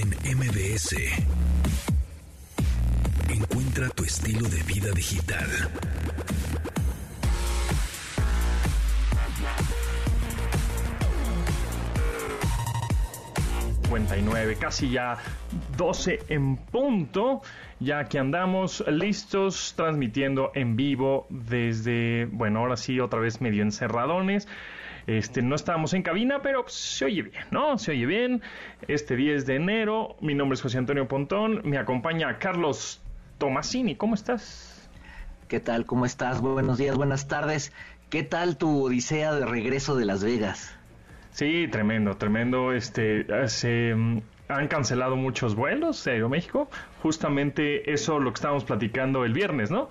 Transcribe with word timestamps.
en 0.00 0.10
MBS. 0.36 0.94
Encuentra 3.28 3.88
tu 3.90 4.04
estilo 4.04 4.48
de 4.48 4.62
vida 4.62 4.92
digital. 4.92 5.48
59, 13.88 14.56
casi 14.60 14.90
ya 14.90 15.18
12 15.76 16.20
en 16.28 16.56
punto, 16.56 17.42
ya 17.80 18.04
que 18.04 18.18
andamos 18.18 18.84
listos 18.86 19.74
transmitiendo 19.76 20.52
en 20.54 20.76
vivo 20.76 21.26
desde, 21.30 22.26
bueno, 22.26 22.60
ahora 22.60 22.76
sí, 22.76 23.00
otra 23.00 23.18
vez 23.18 23.40
medio 23.40 23.62
encerradones. 23.62 24.46
Este, 25.08 25.40
no 25.40 25.54
estábamos 25.54 25.94
en 25.94 26.02
cabina, 26.02 26.42
pero 26.42 26.66
se 26.68 27.06
oye 27.06 27.22
bien, 27.22 27.42
¿no? 27.50 27.78
Se 27.78 27.92
oye 27.92 28.04
bien. 28.04 28.42
Este 28.88 29.16
10 29.16 29.46
de 29.46 29.54
enero, 29.54 30.16
mi 30.20 30.34
nombre 30.34 30.54
es 30.54 30.60
José 30.60 30.76
Antonio 30.76 31.08
Pontón, 31.08 31.62
me 31.64 31.78
acompaña 31.78 32.38
Carlos 32.38 33.00
Tomasini, 33.38 33.96
¿cómo 33.96 34.14
estás? 34.14 34.86
¿Qué 35.48 35.60
tal? 35.60 35.86
¿Cómo 35.86 36.04
estás? 36.04 36.42
Buenos 36.42 36.76
días, 36.76 36.94
buenas 36.94 37.26
tardes. 37.26 37.72
¿Qué 38.10 38.22
tal 38.22 38.58
tu 38.58 38.84
odisea 38.84 39.32
de 39.32 39.46
regreso 39.46 39.96
de 39.96 40.04
Las 40.04 40.22
Vegas? 40.22 40.76
Sí, 41.30 41.68
tremendo, 41.68 42.18
tremendo. 42.18 42.74
Este, 42.74 43.26
se 43.48 43.94
mm, 43.94 44.20
han 44.48 44.68
cancelado 44.68 45.16
muchos 45.16 45.54
vuelos 45.54 46.04
de 46.04 46.12
Aeroméxico. 46.12 46.68
Justamente 47.02 47.94
eso 47.94 48.18
lo 48.18 48.30
que 48.30 48.36
estábamos 48.36 48.64
platicando 48.64 49.24
el 49.24 49.32
viernes, 49.32 49.70
¿no? 49.70 49.88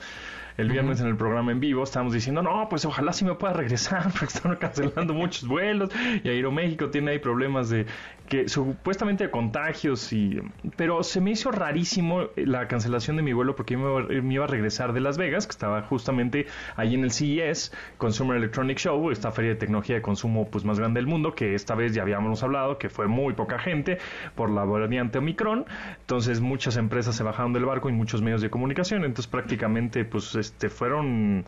El 0.57 0.71
viernes 0.71 0.99
en 1.01 1.07
el 1.07 1.15
programa 1.15 1.51
en 1.51 1.59
vivo 1.59 1.83
estábamos 1.83 2.13
diciendo, 2.13 2.41
no, 2.41 2.67
pues 2.69 2.83
ojalá 2.85 3.13
sí 3.13 3.25
me 3.25 3.35
pueda 3.35 3.53
regresar, 3.53 4.03
porque 4.11 4.25
están 4.25 4.55
cancelando 4.55 5.13
muchos 5.13 5.47
vuelos 5.47 5.89
y 6.23 6.29
Aeroméxico 6.29 6.89
tiene 6.89 7.11
ahí 7.11 7.19
problemas 7.19 7.69
de 7.69 7.85
que 8.27 8.49
supuestamente 8.49 9.25
de 9.25 9.31
contagios 9.31 10.11
y 10.11 10.41
pero 10.75 11.01
se 11.03 11.21
me 11.21 11.31
hizo 11.31 11.49
rarísimo 11.51 12.27
la 12.35 12.67
cancelación 12.67 13.15
de 13.15 13.23
mi 13.23 13.33
vuelo 13.33 13.55
porque 13.55 13.75
yo 13.75 13.79
me, 13.79 14.33
iba 14.33 14.43
a 14.43 14.47
regresar 14.47 14.93
de 14.93 14.99
Las 14.99 15.17
Vegas, 15.17 15.47
que 15.47 15.51
estaba 15.51 15.81
justamente 15.83 16.47
ahí 16.75 16.93
en 16.93 17.03
el 17.03 17.11
CES, 17.11 17.71
Consumer 17.97 18.37
Electronic 18.37 18.77
Show, 18.77 19.11
esta 19.11 19.31
feria 19.31 19.51
de 19.51 19.57
tecnología 19.57 19.95
de 19.95 20.01
consumo 20.01 20.49
pues 20.49 20.65
más 20.65 20.79
grande 20.79 20.99
del 20.99 21.07
mundo, 21.07 21.33
que 21.35 21.55
esta 21.55 21.75
vez 21.75 21.93
ya 21.93 22.01
habíamos 22.01 22.43
hablado 22.43 22.77
que 22.77 22.89
fue 22.89 23.07
muy 23.07 23.33
poca 23.33 23.59
gente 23.59 23.97
por 24.35 24.49
la 24.49 24.65
variante 24.65 25.19
Omicron, 25.19 25.65
entonces 26.01 26.41
muchas 26.41 26.77
empresas 26.77 27.15
se 27.15 27.23
bajaron 27.23 27.53
del 27.53 27.65
barco 27.65 27.89
y 27.89 27.93
muchos 27.93 28.21
medios 28.21 28.41
de 28.41 28.49
comunicación, 28.49 29.05
entonces 29.05 29.27
prácticamente 29.27 30.03
pues 30.03 30.35
este, 30.47 30.69
fueron, 30.69 31.45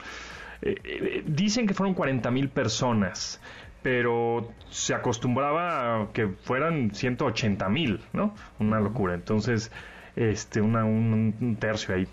eh, 0.62 0.76
eh, 0.84 1.24
dicen 1.26 1.68
que 1.68 1.74
fueron 1.74 1.94
40 1.96 2.30
mil 2.32 2.50
personas, 2.50 3.42
pero 3.82 4.52
se 4.70 4.94
acostumbraba 4.94 6.04
a 6.04 6.12
que 6.12 6.28
fueran 6.28 6.92
180 6.94 7.70
mil, 7.70 8.02
¿no? 8.14 8.36
Una 8.60 8.80
locura. 8.80 9.14
Entonces, 9.16 9.72
este, 10.16 10.62
una, 10.62 10.84
un 10.84 11.58
tercio 11.60 11.96
ahí. 11.96 12.08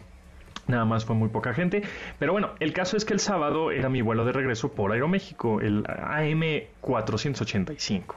Nada 0.69 0.85
más 0.85 1.05
fue 1.05 1.15
muy 1.15 1.29
poca 1.29 1.55
gente. 1.55 1.85
Pero 2.19 2.33
bueno, 2.33 2.51
el 2.59 2.73
caso 2.73 2.97
es 2.97 3.05
que 3.05 3.13
el 3.13 3.21
sábado 3.21 3.71
era 3.71 3.89
mi 3.89 4.03
vuelo 4.03 4.25
de 4.25 4.33
regreso 4.33 4.73
por 4.73 4.91
Aeroméxico, 4.91 5.61
el 5.61 5.85
AM485. 5.85 8.17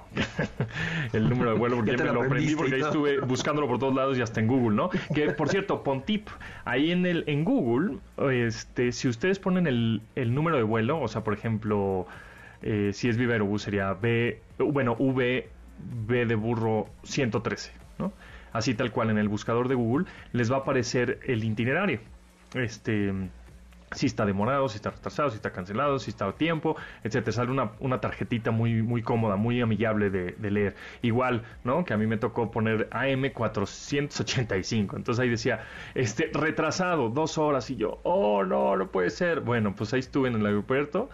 el 1.14 1.30
número 1.30 1.52
de 1.52 1.60
vuelo, 1.60 1.76
porque 1.76 1.96
me 1.96 2.06
lo 2.06 2.24
aprendí 2.24 2.56
porque 2.56 2.74
ahí 2.76 2.82
estuve 2.82 3.20
buscándolo 3.20 3.68
por 3.68 3.78
todos 3.78 3.94
lados 3.94 4.18
y 4.18 4.24
hasta 4.24 4.40
en 4.40 4.48
Google, 4.48 4.76
¿no? 4.76 4.90
Que 5.14 5.30
por 5.32 5.50
cierto, 5.50 5.84
Pontip, 5.90 6.28
ahí 6.66 6.92
en 6.92 7.06
el 7.06 7.24
en 7.28 7.44
Google, 7.44 7.98
este, 8.32 8.94
si 8.94 9.08
ustedes 9.08 9.38
ponen 9.38 9.68
el, 9.68 10.02
el 10.16 10.34
número 10.34 10.58
de 10.58 10.64
vuelo, 10.64 11.00
o 11.00 11.08
sea, 11.08 11.24
por 11.24 11.36
ejemplo, 11.36 12.08
eh, 12.64 12.90
si 12.94 13.10
es 13.10 13.18
Viva 13.18 13.34
Aerobús 13.34 13.62
sería 13.62 13.94
B, 13.94 14.42
bueno, 14.58 14.96
V, 14.98 15.48
B 16.08 16.26
de 16.26 16.36
burro 16.36 16.88
113, 17.04 17.74
¿no? 18.00 18.12
Así 18.52 18.74
tal 18.74 18.92
cual 18.92 19.12
en 19.12 19.20
el 19.20 19.30
buscador 19.30 19.68
de 19.68 19.76
Google 19.76 20.08
les 20.32 20.52
va 20.52 20.56
a 20.56 20.60
aparecer 20.62 21.20
el 21.28 21.44
itinerario 21.44 22.00
este 22.54 23.30
si 23.92 24.06
está 24.06 24.26
demorado, 24.26 24.70
si 24.70 24.76
está 24.76 24.92
retrasado, 24.92 25.30
si 25.30 25.38
está 25.38 25.52
cancelado, 25.52 26.00
si 26.00 26.12
está 26.12 26.28
a 26.28 26.34
tiempo, 26.34 26.76
etcétera. 27.04 27.32
Sale 27.32 27.52
una, 27.52 27.72
una 27.80 28.00
tarjetita 28.00 28.52
muy, 28.52 28.84
muy 28.84 29.02
cómoda, 29.02 29.36
muy 29.36 29.62
amigable 29.62 30.10
de, 30.10 30.52
leer. 30.52 30.76
Igual, 31.02 31.44
¿no? 31.64 31.86
Que 31.86 31.94
a 31.94 31.98
mí 31.98 32.06
me 32.06 32.18
tocó 32.18 32.52
poner 32.52 32.90
AM485. 32.92 34.96
Entonces 34.96 35.20
ahí 35.20 35.30
decía, 35.30 35.66
este, 35.96 36.30
retrasado, 36.34 37.10
dos 37.10 37.38
horas. 37.38 37.70
Y 37.70 37.78
yo, 37.78 38.00
oh, 38.04 38.44
no, 38.44 38.76
no 38.76 38.92
puede 38.92 39.10
ser. 39.10 39.42
Bueno, 39.42 39.76
pues 39.76 39.94
ahí 39.94 40.00
estuve 40.00 40.30
en 40.30 40.36
el 40.36 40.46
aeropuerto 40.46 41.10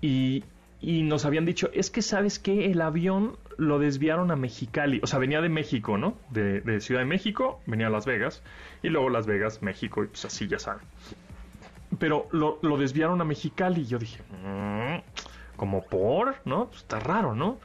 y, 0.00 0.44
y 0.82 1.04
nos 1.04 1.24
habían 1.24 1.44
dicho, 1.44 1.70
es 1.72 1.90
que 1.90 2.02
sabes 2.02 2.40
que 2.40 2.72
el 2.72 2.80
avión 2.80 3.36
lo 3.56 3.78
desviaron 3.78 4.32
a 4.32 4.36
Mexicali, 4.36 4.98
o 5.00 5.06
sea, 5.06 5.20
venía 5.20 5.40
de 5.40 5.48
México, 5.48 5.96
¿no? 5.96 6.16
De, 6.30 6.80
Ciudad 6.80 7.02
de 7.02 7.06
México, 7.06 7.60
venía 7.66 7.86
a 7.86 7.90
Las 7.90 8.04
Vegas, 8.04 8.42
y 8.82 8.88
luego 8.88 9.08
Las 9.08 9.26
Vegas, 9.26 9.62
México, 9.62 10.02
y 10.02 10.08
pues 10.08 10.24
así 10.24 10.48
ya 10.48 10.58
saben. 10.58 10.82
Pero 12.00 12.26
lo, 12.32 12.58
desviaron 12.76 13.20
a 13.20 13.24
Mexicali, 13.24 13.82
y 13.82 13.86
yo 13.86 13.98
dije, 14.00 14.20
mm, 14.44 15.56
como 15.56 15.84
por, 15.84 16.34
¿no? 16.44 16.66
Pues 16.66 16.78
está 16.78 16.98
raro, 16.98 17.36
¿no? 17.36 17.60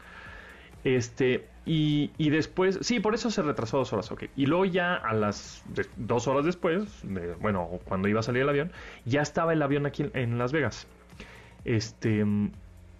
Este, 0.83 1.47
y, 1.65 2.11
y, 2.19 2.29
después, 2.29 2.77
sí, 2.81 2.99
por 2.99 3.15
eso 3.15 3.31
se 3.31 3.41
retrasó 3.41 3.77
dos 3.79 3.91
horas, 3.93 4.11
ok. 4.11 4.25
Y 4.35 4.45
luego 4.45 4.65
ya 4.65 4.93
a 4.93 5.13
las 5.13 5.63
dos 5.95 6.27
horas 6.27 6.45
después, 6.45 7.03
bueno, 7.41 7.79
cuando 7.85 8.07
iba 8.07 8.19
a 8.19 8.23
salir 8.23 8.43
el 8.43 8.49
avión, 8.49 8.71
ya 9.05 9.23
estaba 9.23 9.53
el 9.53 9.61
avión 9.63 9.87
aquí 9.87 10.05
en 10.13 10.37
Las 10.37 10.51
Vegas. 10.51 10.85
Este, 11.65 12.23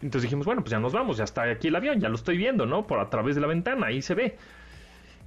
entonces 0.01 0.23
dijimos, 0.23 0.45
bueno, 0.45 0.61
pues 0.61 0.71
ya 0.71 0.79
nos 0.79 0.93
vamos, 0.93 1.17
ya 1.17 1.23
está 1.23 1.43
aquí 1.43 1.69
el 1.69 1.75
avión, 1.75 1.99
ya 1.99 2.09
lo 2.09 2.15
estoy 2.15 2.37
viendo, 2.37 2.65
¿no? 2.65 2.85
Por 2.85 2.99
a 2.99 3.09
través 3.09 3.35
de 3.35 3.41
la 3.41 3.47
ventana, 3.47 3.87
ahí 3.87 4.01
se 4.01 4.13
ve. 4.13 4.37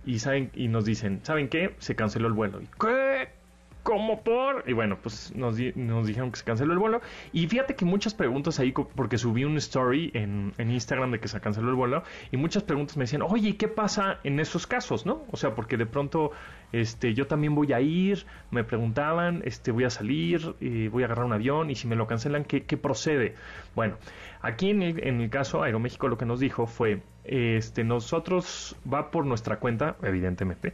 Y 0.07 0.19
saben 0.19 0.51
y 0.55 0.69
nos 0.69 0.85
dicen, 0.85 1.21
¿saben 1.25 1.49
qué? 1.49 1.75
Se 1.79 1.95
canceló 1.95 2.29
el 2.29 2.35
vuelo. 2.35 2.61
¿Y 2.61 2.69
qué? 2.81 3.40
¿Cómo 3.83 4.23
por? 4.23 4.65
Y 4.69 4.73
bueno, 4.73 4.99
pues 5.01 5.35
nos, 5.35 5.57
nos, 5.75 6.07
dijeron 6.07 6.31
que 6.31 6.39
se 6.39 6.45
canceló 6.45 6.73
el 6.73 6.79
vuelo. 6.79 7.01
Y 7.33 7.47
fíjate 7.47 7.75
que 7.75 7.85
muchas 7.85 8.15
preguntas 8.15 8.61
ahí, 8.61 8.73
porque 8.73 9.17
subí 9.17 9.45
un 9.45 9.57
story 9.57 10.11
en, 10.15 10.53
Instagram 10.59 11.13
de 11.13 11.21
que 11.21 11.29
se 11.29 11.41
canceló 11.41 11.71
el 11.71 11.75
vuelo. 11.75 12.03
Y 12.31 12.37
muchas 12.37 12.63
preguntas 12.63 12.97
me 12.97 13.05
decían, 13.05 13.23
oye, 13.23 13.51
¿y 13.51 13.53
qué 13.55 13.69
pasa 13.69 14.21
en 14.23 14.39
esos 14.39 14.67
casos, 14.67 15.07
no? 15.07 15.25
O 15.31 15.37
sea, 15.37 15.55
porque 15.55 15.77
de 15.77 15.87
pronto 15.87 16.33
este, 16.73 17.15
yo 17.15 17.27
también 17.27 17.55
voy 17.55 17.73
a 17.73 17.81
ir, 17.81 18.27
me 18.51 18.65
preguntaban, 18.65 19.43
este, 19.45 19.73
voy 19.73 19.85
a 19.85 19.91
salir, 19.91 20.55
voy 20.91 21.03
a 21.03 21.07
agarrar 21.07 21.25
un 21.25 21.33
avión 21.33 21.71
y 21.71 21.75
si 21.75 21.89
me 21.89 21.97
lo 21.97 22.07
cancelan, 22.07 22.45
¿qué, 22.45 22.65
qué 22.65 22.77
procede? 22.77 23.35
Bueno, 23.75 23.97
aquí 24.43 24.71
en 24.71 24.83
el, 24.83 25.07
en 25.07 25.21
el, 25.21 25.31
caso 25.31 25.63
Aeroméxico 25.63 26.09
lo 26.09 26.19
que 26.19 26.27
nos 26.27 26.41
dijo 26.41 26.67
fue, 26.67 27.03
este, 27.25 27.85
nosotros 27.85 28.77
va 28.93 29.11
por 29.11 29.27
nuestra 29.27 29.59
cuenta, 29.59 29.97
evidentemente, 30.03 30.73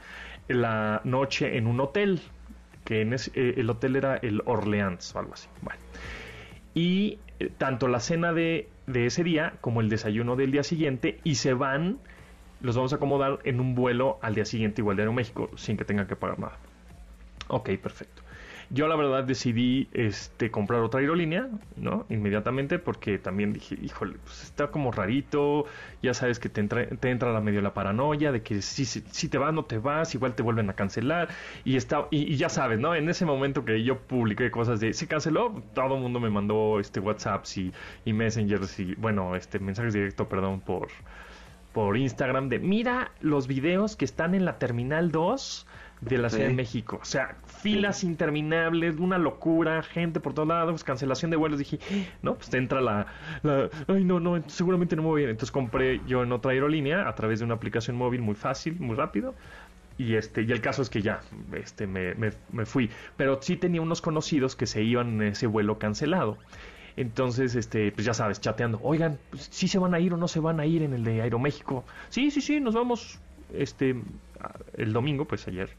la 0.48 1.00
noche 1.04 1.56
en 1.56 1.66
un 1.66 1.80
hotel, 1.80 2.20
que 2.86 3.02
en 3.02 3.12
eh, 3.12 3.18
el 3.34 3.68
hotel 3.68 3.96
era 3.96 4.16
el 4.16 4.42
Orleans 4.46 5.14
o 5.14 5.18
algo 5.18 5.34
así. 5.34 5.48
Bueno, 5.60 5.80
y 6.72 7.18
eh, 7.38 7.50
tanto 7.58 7.88
la 7.88 8.00
cena 8.00 8.32
de, 8.32 8.70
de 8.86 9.04
ese 9.04 9.22
día 9.24 9.54
como 9.60 9.82
el 9.82 9.90
desayuno 9.90 10.36
del 10.36 10.52
día 10.52 10.62
siguiente 10.62 11.20
y 11.24 11.34
se 11.34 11.52
van 11.52 11.98
los 12.62 12.74
vamos 12.74 12.92
a 12.92 12.96
acomodar 12.96 13.40
en 13.44 13.60
un 13.60 13.74
vuelo 13.74 14.18
al 14.22 14.34
día 14.34 14.46
siguiente 14.46 14.80
igual 14.80 14.96
de 14.96 15.02
Aeroméxico 15.02 15.50
sin 15.56 15.76
que 15.76 15.84
tengan 15.84 16.06
que 16.06 16.16
pagar 16.16 16.38
nada. 16.38 16.58
Ok, 17.48 17.70
perfecto. 17.82 18.22
Yo 18.70 18.88
la 18.88 18.96
verdad 18.96 19.24
decidí 19.24 19.88
este, 19.92 20.50
comprar 20.50 20.80
otra 20.80 21.00
aerolínea, 21.00 21.48
¿no? 21.76 22.04
Inmediatamente 22.08 22.78
porque 22.78 23.18
también 23.18 23.52
dije, 23.52 23.78
híjole, 23.80 24.16
pues 24.24 24.42
está 24.42 24.68
como 24.68 24.90
rarito, 24.90 25.66
ya 26.02 26.14
sabes 26.14 26.40
que 26.40 26.48
te 26.48 26.60
entra, 26.60 26.86
te 26.86 27.10
entra 27.10 27.32
la 27.32 27.40
medio 27.40 27.60
la 27.62 27.74
paranoia 27.74 28.32
de 28.32 28.42
que 28.42 28.62
si, 28.62 28.84
si, 28.84 29.28
te 29.28 29.38
vas, 29.38 29.54
no 29.54 29.64
te 29.64 29.78
vas, 29.78 30.14
igual 30.14 30.34
te 30.34 30.42
vuelven 30.42 30.68
a 30.68 30.72
cancelar 30.72 31.28
y, 31.64 31.76
está, 31.76 32.08
y, 32.10 32.36
ya 32.36 32.48
sabes, 32.48 32.80
¿no? 32.80 32.94
En 32.94 33.08
ese 33.08 33.24
momento 33.24 33.64
que 33.64 33.82
yo 33.84 33.98
publiqué 33.98 34.50
cosas 34.50 34.80
de, 34.80 34.92
se 34.92 35.06
canceló, 35.06 35.62
todo 35.74 35.94
el 35.94 36.02
mundo 36.02 36.18
me 36.18 36.30
mandó 36.30 36.80
este 36.80 36.98
WhatsApps 36.98 37.58
y, 37.58 37.72
y 38.04 38.12
Messengers 38.12 38.80
y, 38.80 38.94
bueno, 38.96 39.36
este 39.36 39.60
mensajes 39.60 39.94
directos, 39.94 40.26
perdón, 40.26 40.60
por 40.60 40.88
por 41.72 41.98
Instagram 41.98 42.48
de 42.48 42.58
mira 42.58 43.12
los 43.20 43.46
videos 43.46 43.96
que 43.96 44.06
están 44.06 44.34
en 44.34 44.46
la 44.46 44.58
Terminal 44.58 45.12
2 45.12 45.66
de 46.00 46.18
la 46.18 46.30
Ciudad 46.30 46.48
de 46.48 46.54
México. 46.54 46.98
O 47.02 47.04
sea, 47.04 47.36
filas 47.62 48.04
interminables, 48.04 48.96
una 48.98 49.18
locura, 49.18 49.82
gente 49.82 50.20
por 50.20 50.34
todos 50.34 50.48
lados, 50.48 50.84
cancelación 50.84 51.30
de 51.30 51.36
vuelos. 51.36 51.58
Dije, 51.58 51.78
no, 52.22 52.34
pues 52.34 52.50
te 52.50 52.58
entra 52.58 52.80
la, 52.80 53.06
ay, 53.88 54.04
no, 54.04 54.20
no, 54.20 54.42
seguramente 54.48 54.96
no 54.96 55.02
me 55.02 55.08
voy 55.08 55.24
a. 55.24 55.30
Entonces 55.30 55.50
compré 55.50 56.00
yo 56.06 56.22
en 56.22 56.32
otra 56.32 56.52
aerolínea 56.52 57.08
a 57.08 57.14
través 57.14 57.40
de 57.40 57.44
una 57.44 57.54
aplicación 57.54 57.96
móvil 57.96 58.22
muy 58.22 58.34
fácil, 58.34 58.78
muy 58.78 58.96
rápido. 58.96 59.34
Y 59.98 60.14
este, 60.14 60.42
y 60.42 60.52
el 60.52 60.60
caso 60.60 60.82
es 60.82 60.90
que 60.90 61.00
ya, 61.00 61.20
este, 61.54 61.86
me, 61.86 62.14
me, 62.14 62.30
me 62.52 62.66
fui. 62.66 62.90
Pero 63.16 63.40
sí 63.40 63.56
tenía 63.56 63.80
unos 63.80 64.02
conocidos 64.02 64.54
que 64.54 64.66
se 64.66 64.82
iban 64.82 65.20
en 65.22 65.28
ese 65.28 65.46
vuelo 65.46 65.78
cancelado. 65.78 66.36
Entonces, 66.96 67.54
este, 67.54 67.92
pues 67.92 68.06
ya 68.06 68.14
sabes, 68.14 68.40
chateando, 68.40 68.80
oigan, 68.82 69.18
pues, 69.30 69.48
¿sí 69.50 69.68
se 69.68 69.78
van 69.78 69.94
a 69.94 70.00
ir 70.00 70.14
o 70.14 70.16
no 70.16 70.28
se 70.28 70.40
van 70.40 70.60
a 70.60 70.66
ir 70.66 70.82
en 70.82 70.94
el 70.94 71.04
de 71.04 71.22
Aeroméxico? 71.22 71.84
Sí, 72.08 72.30
sí, 72.30 72.40
sí, 72.40 72.58
nos 72.60 72.74
vamos 72.74 73.18
este 73.52 73.94
el 74.76 74.92
domingo, 74.92 75.24
pues 75.26 75.46
ayer. 75.48 75.70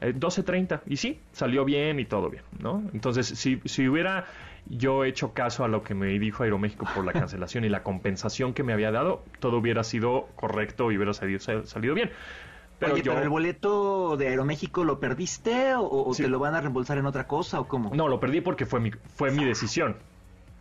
12.30 0.00 0.76
eh, 0.76 0.80
y 0.86 0.96
sí, 0.96 1.20
salió 1.32 1.64
bien 1.64 1.98
y 2.00 2.04
todo 2.04 2.30
bien, 2.30 2.44
¿no? 2.58 2.82
Entonces, 2.92 3.26
si, 3.26 3.60
si 3.64 3.88
hubiera 3.88 4.26
yo 4.66 5.04
hecho 5.04 5.32
caso 5.32 5.64
a 5.64 5.68
lo 5.68 5.82
que 5.82 5.94
me 5.94 6.18
dijo 6.18 6.42
Aeroméxico 6.42 6.86
por 6.94 7.04
la 7.04 7.12
cancelación 7.14 7.64
y 7.64 7.68
la 7.68 7.82
compensación 7.82 8.54
que 8.54 8.62
me 8.62 8.72
había 8.72 8.90
dado, 8.90 9.22
todo 9.40 9.58
hubiera 9.58 9.84
sido 9.84 10.28
correcto 10.36 10.92
y 10.92 10.96
hubiera 10.96 11.14
salido, 11.14 11.40
salido 11.64 11.94
bien. 11.94 12.10
Pero, 12.78 12.94
Oye, 12.94 13.02
¿pero 13.02 13.20
el 13.20 13.28
boleto 13.28 14.16
de 14.16 14.28
Aeroméxico 14.28 14.84
lo 14.84 15.00
perdiste 15.00 15.74
o, 15.76 16.12
te 16.16 16.28
lo 16.28 16.38
van 16.38 16.54
a 16.54 16.60
reembolsar 16.60 16.98
en 16.98 17.06
otra 17.06 17.26
cosa 17.26 17.58
o 17.58 17.66
cómo? 17.66 17.92
No, 17.92 18.06
lo 18.06 18.20
perdí 18.20 18.40
porque 18.40 18.66
fue 18.66 18.78
mi, 18.78 18.92
fue 19.16 19.32
mi 19.32 19.44
decisión. 19.44 19.96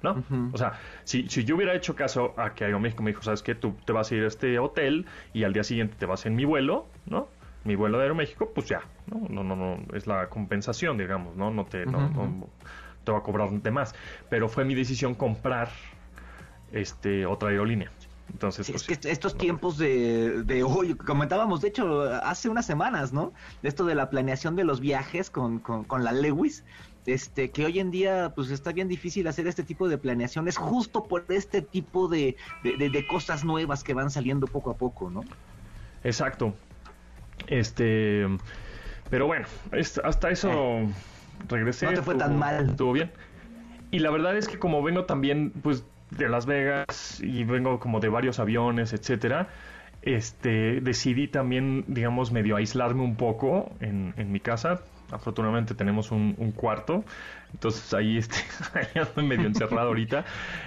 ¿no? 0.02 0.24
O 0.54 0.58
sea, 0.58 0.80
si, 1.04 1.28
si 1.28 1.44
yo 1.44 1.56
hubiera 1.56 1.74
hecho 1.74 1.96
caso 1.96 2.34
a 2.38 2.54
que 2.54 2.66
Aeroméxico 2.66 3.04
me 3.04 3.12
dijo, 3.12 3.24
¿sabes 3.24 3.42
qué? 3.42 3.56
Tú 3.56 3.76
te 3.86 3.94
vas 3.94 4.12
a 4.12 4.16
ir 4.16 4.24
a 4.24 4.28
este 4.28 4.60
hotel 4.60 5.06
y 5.34 5.44
al 5.44 5.54
día 5.54 5.64
siguiente 5.64 5.96
te 5.98 6.06
vas 6.06 6.26
en 6.26 6.36
mi 6.36 6.46
vuelo, 6.46 6.86
¿no? 7.06 7.28
Mi 7.68 7.76
vuelo 7.76 7.98
de 7.98 8.04
Aeroméxico, 8.04 8.50
pues 8.50 8.68
ya, 8.68 8.82
¿no? 9.08 9.28
No, 9.28 9.44
no, 9.44 9.58
no, 9.58 9.78
es 9.94 10.08
la 10.08 10.30
compensación, 10.30 10.98
digamos, 10.98 11.36
¿no? 11.36 11.52
No 11.52 11.66
te, 11.66 11.86
no, 11.86 12.48
te 13.04 13.12
va 13.12 13.18
a 13.18 13.22
cobrar 13.22 13.52
de 13.52 13.72
más. 13.72 13.94
Pero 14.30 14.48
fue 14.48 14.64
mi 14.64 14.74
decisión 14.74 15.14
comprar 15.14 15.70
este 16.72 17.26
otra 17.26 17.50
aerolínea. 17.50 17.92
Entonces, 18.32 18.72
pues, 18.72 18.90
es 18.90 19.00
que 19.00 19.12
estos 19.12 19.38
tiempos 19.38 19.78
de, 19.78 20.44
de 20.44 20.64
hoy, 20.64 20.96
comentábamos, 20.96 21.60
de 21.60 21.68
hecho, 21.68 22.04
hace 22.24 22.48
unas 22.48 22.66
semanas, 22.66 23.12
¿no? 23.12 23.34
De 23.62 23.68
esto 23.68 23.86
de 23.86 23.96
la 23.96 24.10
planeación 24.10 24.56
de 24.56 24.64
los 24.64 24.80
viajes 24.80 25.30
con, 25.30 25.60
con, 25.60 26.04
la 26.06 26.14
Lewis, 26.14 26.64
este, 27.06 27.52
que 27.52 27.66
hoy 27.66 27.80
en 27.80 27.92
día, 27.92 28.32
pues 28.34 28.50
está 28.50 28.72
bien 28.72 28.88
difícil 28.88 29.28
hacer 29.28 29.46
este 29.48 29.64
tipo 29.64 29.90
de 29.90 29.98
planeaciones 29.98 30.56
justo 30.56 31.04
por 31.04 31.26
este 31.28 31.62
tipo 31.62 32.08
de, 32.08 32.38
de, 32.64 33.08
cosas 33.08 33.44
nuevas 33.44 33.84
que 33.84 33.94
van 33.94 34.10
saliendo 34.10 34.48
poco 34.48 34.72
a 34.72 34.78
poco, 34.78 35.10
¿no? 35.10 35.26
Exacto. 36.06 36.54
Este, 37.48 38.26
pero 39.10 39.28
bueno, 39.28 39.46
hasta 40.04 40.30
eso 40.30 40.52
eh. 40.52 40.90
regresé. 41.48 41.86
No 41.86 41.94
te 41.94 42.02
fue 42.02 42.16
tan 42.16 42.38
mal. 42.38 42.72
Estuvo 42.72 42.94
bien. 42.94 43.12
Y 43.92 44.00
la 44.00 44.10
verdad 44.10 44.36
es 44.36 44.48
que 44.48 44.60
como 44.60 44.84
vengo 44.84 45.06
también, 45.06 45.52
pues 45.64 45.86
de 46.12 46.28
Las 46.30 46.46
Vegas 46.46 47.22
y 47.22 47.44
vengo 47.44 47.80
como 47.80 48.00
de 48.00 48.10
varios 48.10 48.40
aviones, 48.40 48.94
etcétera, 48.94 49.50
este, 50.02 50.82
decidí 50.82 51.28
también, 51.28 51.86
digamos, 51.88 52.32
medio 52.32 52.56
aislarme 52.56 53.02
un 53.04 53.16
poco 53.16 53.72
en, 53.80 54.14
en 54.18 54.32
mi 54.32 54.40
casa. 54.40 54.82
Afortunadamente 55.12 55.74
tenemos 55.74 56.12
un, 56.12 56.34
cuarto 56.56 57.04
entonces 57.54 57.94
ahí, 57.94 58.18
este, 58.18 58.38
estoy 58.96 59.26
medio 59.26 59.48
encerrado 59.48 59.88
ahorita. 59.88 60.26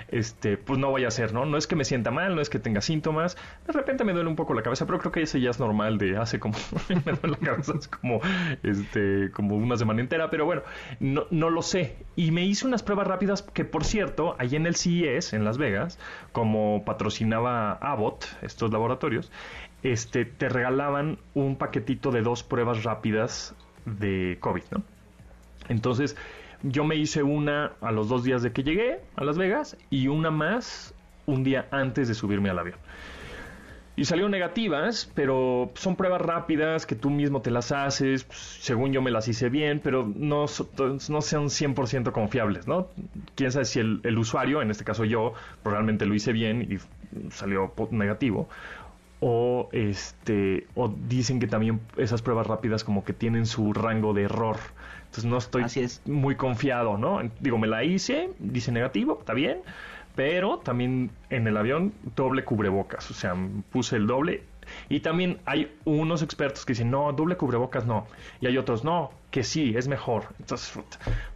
Este, 0.09 0.57
pues 0.57 0.79
no 0.79 0.91
voy 0.91 1.05
a 1.05 1.09
hacer, 1.09 1.33
¿no? 1.33 1.45
No 1.45 1.57
es 1.57 1.67
que 1.67 1.77
me 1.77 1.85
sienta 1.85 2.11
mal, 2.11 2.35
no 2.35 2.41
es 2.41 2.49
que 2.49 2.59
tenga 2.59 2.81
síntomas. 2.81 3.37
De 3.67 3.73
repente 3.73 4.05
me 4.05 4.13
duele 4.13 4.29
un 4.29 4.37
poco 4.37 4.55
la 4.55 4.63
cabeza, 4.63 4.87
pero 4.87 4.99
creo 4.99 5.13
que 5.13 5.23
ese 5.23 5.41
ya 5.41 5.51
es 5.51 5.61
normal 5.61 5.99
de 5.99 6.17
hace 6.17 6.41
como, 6.41 6.57
como, 8.01 8.21
este, 8.63 9.31
como 9.33 9.57
una 9.57 9.77
semana 9.77 10.01
entera, 10.01 10.31
pero 10.31 10.47
bueno, 10.47 10.63
no, 11.01 11.27
no 11.31 11.51
lo 11.51 11.63
sé. 11.63 11.97
Y 12.17 12.33
me 12.33 12.45
hice 12.45 12.67
unas 12.67 12.83
pruebas 12.83 13.07
rápidas 13.07 13.43
que, 13.43 13.65
por 13.65 13.85
cierto, 13.85 14.35
allí 14.39 14.57
en 14.57 14.67
el 14.67 14.75
CES, 14.75 15.35
en 15.35 15.45
Las 15.45 15.59
Vegas, 15.59 15.99
como 16.33 16.85
patrocinaba 16.85 17.73
Abbott, 17.73 18.25
estos 18.43 18.73
laboratorios, 18.73 19.31
este, 19.83 20.25
te 20.25 20.49
regalaban 20.49 21.19
un 21.35 21.57
paquetito 21.57 22.11
de 22.11 22.23
dos 22.23 22.43
pruebas 22.43 22.85
rápidas 22.85 23.55
de 23.85 24.38
COVID, 24.41 24.62
¿no? 24.71 24.82
Entonces, 25.69 26.17
yo 26.62 26.85
me 26.85 26.97
hice 26.97 27.23
una 27.23 27.73
a 27.81 27.93
los 27.93 28.09
dos 28.09 28.25
días 28.25 28.43
de 28.43 28.53
que 28.53 28.62
llegué 28.62 29.00
a 29.17 29.25
Las 29.25 29.38
Vegas 29.38 29.77
y 29.88 30.09
una 30.09 30.31
más 30.31 30.94
un 31.27 31.44
día 31.44 31.67
antes 31.71 32.09
de 32.09 32.15
subirme 32.15 32.50
al 32.50 32.59
avión. 32.59 32.79
Y 33.97 34.06
salieron 34.06 34.31
negativas, 34.31 35.11
pero 35.15 35.73
son 35.75 35.94
pruebas 35.94 36.23
rápidas 36.23 36.87
que 36.87 36.94
tú 36.94 37.11
mismo 37.11 37.43
te 37.43 37.50
las 37.50 37.71
haces. 37.71 38.25
Pues, 38.25 38.38
según 38.38 38.93
yo 38.93 39.03
me 39.03 39.11
las 39.11 39.29
hice 39.29 39.50
bien, 39.50 39.81
pero 39.83 40.11
no, 40.15 40.47
no 40.47 41.21
sean 41.21 41.44
100% 41.50 42.11
confiables, 42.12 42.67
¿no? 42.67 42.88
Quién 43.35 43.53
sabe 43.53 43.67
si 43.67 43.81
el, 43.81 44.00
el, 44.05 44.17
usuario, 44.17 44.62
en 44.62 44.71
este 44.71 44.85
caso 44.85 45.05
yo, 45.05 45.35
probablemente 45.62 46.06
lo 46.06 46.15
hice 46.15 46.33
bien 46.33 46.62
y 46.62 47.31
salió 47.31 47.75
negativo. 47.91 48.49
O, 49.21 49.69
este, 49.73 50.67
o 50.75 50.89
dicen 50.89 51.41
que 51.41 51.47
también 51.47 51.81
esas 51.99 52.23
pruebas 52.23 52.47
rápidas 52.47 52.85
como 52.85 53.05
que 53.05 53.13
tienen 53.13 53.45
su 53.45 53.73
rango 53.75 54.15
de 54.15 54.23
error. 54.23 54.57
Entonces 55.07 55.25
no 55.25 55.37
estoy 55.37 55.65
muy 56.07 56.37
confiado, 56.37 56.97
¿no? 56.97 57.21
Digo, 57.41 57.59
me 57.59 57.67
la 57.67 57.85
hice, 57.85 58.31
dice 58.39 58.73
negativo, 58.73 59.19
está 59.21 59.35
bien, 59.35 59.59
pero 60.15 60.59
también 60.59 61.11
en 61.31 61.47
el 61.47 61.57
avión 61.57 61.93
doble 62.17 62.45
cubrebocas, 62.45 63.11
o 63.11 63.15
sea, 63.15 63.35
puse 63.71 63.97
el 63.97 64.07
doble. 64.07 64.43
Y 64.89 65.01
también 65.01 65.41
hay 65.45 65.73
unos 65.85 66.23
expertos 66.23 66.65
que 66.65 66.73
dicen, 66.73 66.91
no, 66.91 67.13
doble 67.13 67.37
cubrebocas 67.37 67.87
no. 67.87 68.07
Y 68.41 68.47
hay 68.47 68.59
otros, 68.59 68.85
no, 68.85 69.11
que 69.31 69.45
sí, 69.45 69.75
es 69.77 69.89
mejor. 69.89 70.25
Entonces, 70.39 70.73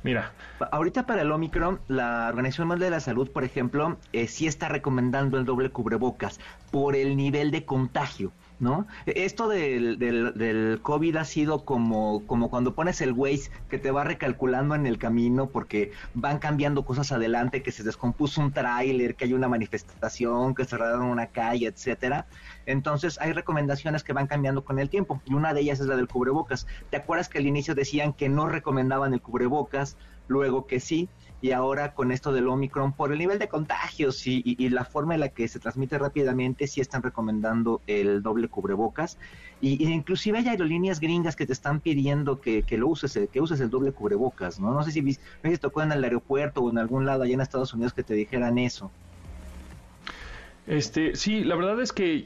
mira. 0.03 0.33
Ahorita 0.71 1.07
para 1.07 1.23
el 1.23 1.33
Omicron, 1.33 1.81
la 1.89 2.27
Organización 2.29 2.69
Mundial 2.69 2.91
de 2.91 2.97
la 2.97 3.01
Salud, 3.01 3.31
por 3.31 3.45
ejemplo, 3.45 3.97
eh, 4.13 4.27
sí 4.27 4.47
está 4.47 4.69
recomendando 4.69 5.39
el 5.39 5.45
doble 5.45 5.71
cubrebocas 5.71 6.41
por 6.71 6.97
el 6.97 7.17
nivel 7.17 7.51
de 7.51 7.65
contagio. 7.65 8.33
¿No? 8.65 8.89
Esto 9.07 9.47
del, 9.47 9.99
del, 9.99 10.81
COVID 10.83 11.17
ha 11.17 11.25
sido 11.25 11.65
como, 11.65 12.27
como 12.27 12.51
cuando 12.51 12.75
pones 12.75 13.01
el 13.03 13.13
Waze 13.13 13.51
que 13.69 13.79
te 13.79 13.91
va 13.91 14.03
recalculando 14.03 14.75
en 14.75 14.87
el 14.87 14.99
camino 14.99 15.51
porque 15.51 15.93
van 16.15 16.39
cambiando 16.39 16.85
cosas 16.85 17.13
adelante, 17.13 17.63
que 17.63 17.71
se 17.71 17.85
descompuso 17.85 18.41
un 18.41 18.53
tráiler, 18.53 19.15
que 19.15 19.27
hay 19.27 19.35
una 19.35 19.49
manifestación, 19.49 20.55
que 20.55 20.65
cerraron 20.65 21.03
una 21.03 21.27
calle, 21.27 21.67
etcétera. 21.67 22.27
Entonces 22.67 23.21
hay 23.21 23.33
recomendaciones 23.33 24.03
que 24.03 24.15
van 24.15 24.27
cambiando 24.27 24.65
con 24.65 24.79
el 24.79 24.89
tiempo 24.89 25.21
y 25.27 25.35
una 25.35 25.53
de 25.53 25.61
ellas 25.61 25.79
es 25.81 25.87
la 25.87 25.97
del 25.97 26.09
cubrebocas. 26.09 26.67
¿Te 26.91 26.97
acuerdas 26.97 27.29
que 27.29 27.39
al 27.39 27.47
inicio 27.47 27.75
decían 27.75 28.15
que 28.15 28.31
no 28.31 28.49
recomendaban 28.49 29.13
el 29.13 29.21
cubrebocas, 29.21 29.99
luego 30.27 30.67
que 30.67 30.81
sí? 30.81 31.11
Y 31.45 31.53
ahora 31.53 31.93
con 31.93 32.11
esto 32.11 32.33
del 32.33 32.49
Omicron, 32.49 32.95
por 32.95 33.13
el 33.13 33.19
nivel 33.19 33.39
de 33.39 33.49
contagios 33.49 34.27
y, 34.27 34.57
la 34.71 34.87
forma 34.87 35.13
en 35.13 35.21
la 35.21 35.29
que 35.29 35.47
se 35.47 35.59
transmite 35.59 35.99
rápidamente, 35.99 36.67
sí 36.67 36.81
están 36.81 37.03
recomendando 37.03 37.83
el 37.87 38.23
doble 38.23 38.49
cubrebocas. 38.49 39.19
Y, 39.61 39.87
inclusive 39.93 40.39
hay 40.39 40.49
aerolíneas 40.49 41.01
gringas 41.01 41.37
que 41.37 41.45
te 41.45 41.53
están 41.53 41.81
pidiendo 41.81 42.41
que, 42.41 42.65
lo 42.79 42.89
uses, 42.89 43.29
que 43.31 43.43
uses 43.43 43.61
el 43.61 43.69
doble 43.69 43.93
cubrebocas, 43.93 44.59
¿no? 44.59 44.73
No 44.73 44.83
sé 44.85 44.91
si, 44.91 45.03
no 45.03 45.11
sé 45.43 45.59
tocó 45.59 45.83
en 45.83 45.93
el 45.93 46.03
aeropuerto 46.03 46.63
o 46.63 46.71
en 46.71 46.79
algún 46.79 47.05
lado 47.05 47.25
allá 47.25 47.35
en 47.35 47.43
Estados 47.43 47.75
Unidos 47.75 47.93
que 47.93 48.03
te 48.03 48.15
dijeran 48.15 48.57
eso. 48.57 48.91
Este, 50.67 51.15
sí, 51.15 51.45
la 51.45 51.57
verdad 51.57 51.79
es 51.83 51.93
que 51.93 52.25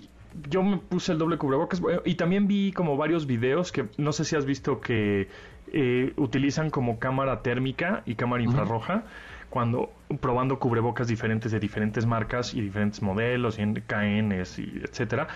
yo 0.49 0.63
me 0.63 0.79
puse 0.79 1.13
el 1.13 1.19
doble 1.19 1.39
cubrebocas 1.39 1.83
y 2.05 2.15
también 2.15 2.47
vi 2.47 2.73
como 2.73 2.97
varios 2.97 3.27
videos 3.27 3.73
que 3.73 3.87
no 3.97 4.13
sé 4.13 4.25
si 4.25 4.37
has 4.37 4.47
visto 4.47 4.81
que 4.81 5.29
eh, 5.73 6.13
utilizan 6.17 6.71
como 6.71 6.99
cámara 6.99 7.43
térmica 7.43 8.03
y 8.07 8.15
cámara 8.15 8.43
infrarroja 8.43 9.05
cuando 9.51 9.91
probando 10.21 10.59
cubrebocas 10.59 11.09
diferentes 11.09 11.53
de 11.53 11.59
diferentes 11.59 12.07
marcas 12.07 12.55
y 12.55 12.61
diferentes 12.61 13.03
modelos 13.03 13.59
y 13.59 13.63
KNs 13.63 14.59
y 14.59 14.81
etcétera. 14.85 15.29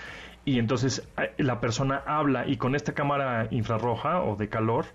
Y 0.44 0.58
entonces 0.58 1.06
eh, 1.18 1.32
la 1.38 1.60
persona 1.60 2.02
habla 2.06 2.46
y 2.46 2.56
con 2.56 2.74
esta 2.74 2.92
cámara 2.92 3.48
infrarroja 3.50 4.22
o 4.22 4.36
de 4.36 4.48
calor 4.48 4.86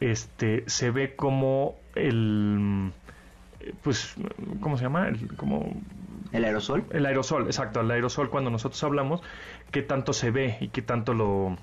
este 0.00 0.64
se 0.66 0.90
ve 0.90 1.14
como 1.14 1.76
el 1.94 2.92
eh, 3.60 3.72
pues 3.82 4.16
cómo 4.60 4.76
se 4.76 4.84
llama 4.84 5.08
el, 5.08 5.36
como 5.36 5.74
¿El 6.32 6.44
aerosol? 6.44 6.84
El 6.90 7.04
aerosol, 7.04 7.46
exacto, 7.46 7.80
el 7.80 7.90
aerosol 7.90 8.30
cuando 8.30 8.50
nosotros 8.50 8.82
hablamos, 8.84 9.22
qué 9.70 9.82
tanto 9.82 10.12
se 10.12 10.30
ve 10.30 10.56
y 10.60 10.68
qué 10.68 10.80
tanto 10.80 11.12
lo, 11.12 11.56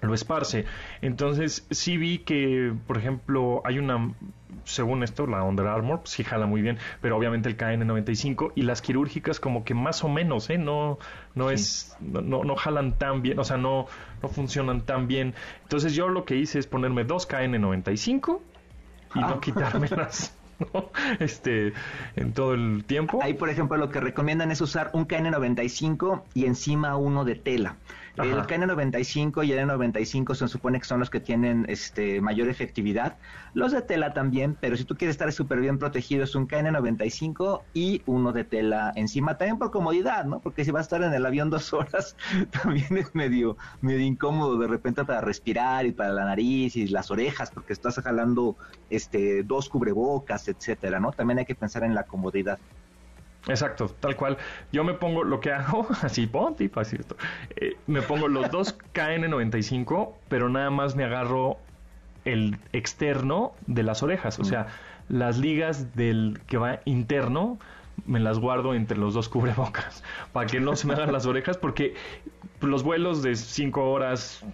lo 0.00 0.14
esparce. 0.14 0.64
Entonces, 1.02 1.66
sí 1.70 1.98
vi 1.98 2.18
que, 2.18 2.72
por 2.86 2.96
ejemplo, 2.96 3.60
hay 3.64 3.78
una, 3.78 4.14
según 4.64 5.02
esto, 5.02 5.26
la 5.26 5.42
Under 5.42 5.66
Armour, 5.66 6.00
sí 6.04 6.24
jala 6.24 6.46
muy 6.46 6.62
bien, 6.62 6.78
pero 7.02 7.18
obviamente 7.18 7.50
el 7.50 7.58
KN95 7.58 8.52
y 8.54 8.62
las 8.62 8.80
quirúrgicas 8.80 9.40
como 9.40 9.64
que 9.64 9.74
más 9.74 10.02
o 10.04 10.08
menos, 10.08 10.48
¿eh? 10.48 10.56
No, 10.56 10.98
no 11.34 11.50
es, 11.50 11.96
no, 12.00 12.44
no 12.44 12.56
jalan 12.56 12.96
tan 12.96 13.20
bien, 13.20 13.38
o 13.38 13.44
sea, 13.44 13.58
no, 13.58 13.86
no 14.22 14.28
funcionan 14.28 14.82
tan 14.82 15.06
bien. 15.06 15.34
Entonces 15.62 15.94
yo 15.94 16.08
lo 16.08 16.24
que 16.24 16.36
hice 16.36 16.58
es 16.58 16.66
ponerme 16.66 17.04
dos 17.04 17.28
KN95 17.28 18.40
y 19.14 19.20
no 19.20 19.26
ah. 19.26 19.40
quitarme 19.40 19.88
las 19.88 20.34
Este, 21.20 21.72
en 22.16 22.32
todo 22.32 22.54
el 22.54 22.84
tiempo. 22.84 23.20
Ahí, 23.22 23.34
por 23.34 23.48
ejemplo, 23.48 23.76
lo 23.76 23.90
que 23.90 24.00
recomiendan 24.00 24.50
es 24.50 24.60
usar 24.60 24.90
un 24.92 25.06
KN95 25.06 26.22
y 26.34 26.46
encima 26.46 26.96
uno 26.96 27.24
de 27.24 27.34
tela. 27.34 27.76
El 28.24 28.42
KN95 28.42 29.46
y 29.46 29.52
el 29.52 29.68
N95 29.68 30.34
se 30.34 30.48
supone 30.48 30.78
que 30.78 30.84
son 30.84 31.00
los 31.00 31.10
que 31.10 31.20
tienen 31.20 31.64
este 31.68 32.20
mayor 32.20 32.48
efectividad. 32.48 33.16
Los 33.54 33.72
de 33.72 33.82
tela 33.82 34.12
también, 34.12 34.56
pero 34.60 34.76
si 34.76 34.84
tú 34.84 34.96
quieres 34.96 35.14
estar 35.14 35.32
súper 35.32 35.60
bien 35.60 35.78
protegido 35.78 36.24
es 36.24 36.34
un 36.34 36.48
KN95 36.48 37.62
y 37.74 38.02
uno 38.06 38.32
de 38.32 38.44
tela 38.44 38.92
encima. 38.96 39.38
También 39.38 39.58
por 39.58 39.70
comodidad, 39.70 40.24
¿no? 40.24 40.40
Porque 40.40 40.64
si 40.64 40.70
vas 40.70 40.80
a 40.80 40.82
estar 40.82 41.02
en 41.02 41.14
el 41.14 41.24
avión 41.24 41.50
dos 41.50 41.72
horas, 41.72 42.16
también 42.62 42.96
es 42.96 43.14
medio, 43.14 43.56
medio 43.80 44.00
incómodo 44.00 44.58
de 44.58 44.66
repente 44.66 45.04
para 45.04 45.20
respirar 45.20 45.86
y 45.86 45.92
para 45.92 46.12
la 46.12 46.24
nariz 46.24 46.76
y 46.76 46.88
las 46.88 47.10
orejas, 47.10 47.50
porque 47.50 47.72
estás 47.72 48.00
jalando 48.00 48.56
este 48.90 49.42
dos 49.42 49.68
cubrebocas, 49.68 50.48
etcétera, 50.48 51.00
¿no? 51.00 51.12
También 51.12 51.38
hay 51.38 51.44
que 51.44 51.54
pensar 51.54 51.84
en 51.84 51.94
la 51.94 52.04
comodidad. 52.04 52.58
Exacto, 53.48 53.88
tal 54.00 54.16
cual. 54.16 54.36
Yo 54.72 54.84
me 54.84 54.94
pongo 54.94 55.24
lo 55.24 55.40
que 55.40 55.52
hago, 55.52 55.86
así, 56.02 56.26
ponte, 56.26 56.70
así 56.74 56.96
esto. 56.96 57.16
Eh, 57.56 57.76
me 57.86 58.02
pongo 58.02 58.28
los 58.28 58.50
dos 58.50 58.76
KN95, 58.94 60.12
pero 60.28 60.48
nada 60.48 60.70
más 60.70 60.96
me 60.96 61.04
agarro 61.04 61.58
el 62.24 62.58
externo 62.72 63.52
de 63.66 63.82
las 63.82 64.02
orejas, 64.02 64.38
o 64.38 64.44
sea, 64.44 64.66
las 65.08 65.38
ligas 65.38 65.94
del 65.94 66.40
que 66.46 66.58
va 66.58 66.80
interno 66.84 67.58
me 68.06 68.20
las 68.20 68.38
guardo 68.38 68.74
entre 68.74 68.96
los 68.96 69.14
dos 69.14 69.28
cubrebocas 69.28 70.04
para 70.32 70.46
que 70.46 70.60
no 70.60 70.76
se 70.76 70.86
me 70.86 70.94
hagan 70.94 71.12
las 71.12 71.26
orejas 71.26 71.58
porque 71.58 71.94
los 72.60 72.82
vuelos 72.82 73.22
de 73.22 73.36
cinco 73.36 73.90
horas, 73.90 74.44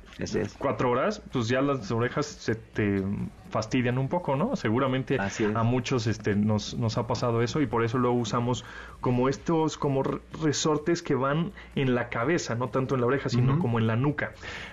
cuatro 0.58 0.90
horas, 0.90 1.22
pues 1.32 1.48
ya 1.48 1.62
las 1.62 1.90
orejas 1.90 2.26
se 2.26 2.54
te 2.54 3.02
fastidian 3.50 3.98
un 3.98 4.08
poco, 4.08 4.36
¿no? 4.36 4.56
Seguramente 4.56 5.16
a 5.18 5.62
muchos 5.62 6.06
este, 6.06 6.34
nos, 6.34 6.74
nos 6.74 6.98
ha 6.98 7.06
pasado 7.06 7.40
eso 7.42 7.60
y 7.62 7.66
por 7.66 7.84
eso 7.84 7.98
luego 7.98 8.16
usamos 8.16 8.64
como 9.00 9.28
estos, 9.28 9.78
como 9.78 10.02
resortes 10.42 11.02
que 11.02 11.14
van 11.14 11.52
en 11.76 11.94
la 11.94 12.08
cabeza, 12.08 12.54
no 12.54 12.68
tanto 12.68 12.94
en 12.94 13.00
la 13.00 13.06
oreja, 13.06 13.28
sino 13.28 13.58
como 13.58 13.78
en 13.78 13.86
la 13.86 13.96
nuca. 13.96 14.32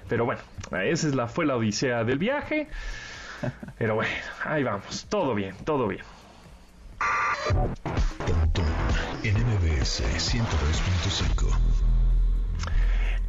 Pero 0.10 0.26
bueno, 0.26 0.42
esa 0.84 1.08
es 1.08 1.16
la, 1.16 1.28
fue 1.28 1.46
la 1.46 1.56
odisea 1.56 2.04
del 2.04 2.18
viaje. 2.18 2.68
Pero 3.78 3.96
bueno, 3.96 4.12
ahí 4.46 4.64
vamos, 4.64 5.06
todo 5.10 5.34
bien, 5.36 5.56
todo 5.64 5.88
bien. 5.88 6.04
en 9.24 9.36
MBS 9.36 10.04
102.5. 10.18 11.56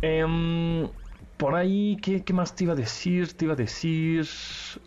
Em, 0.00 0.88
por 1.36 1.54
ahí, 1.54 1.96
¿qué, 2.02 2.32
más 2.32 2.54
te 2.54 2.64
iba 2.64 2.72
a 2.72 2.76
decir? 2.76 3.34
Te 3.34 3.44
iba 3.44 3.54
a 3.54 3.56
decir. 3.56 4.26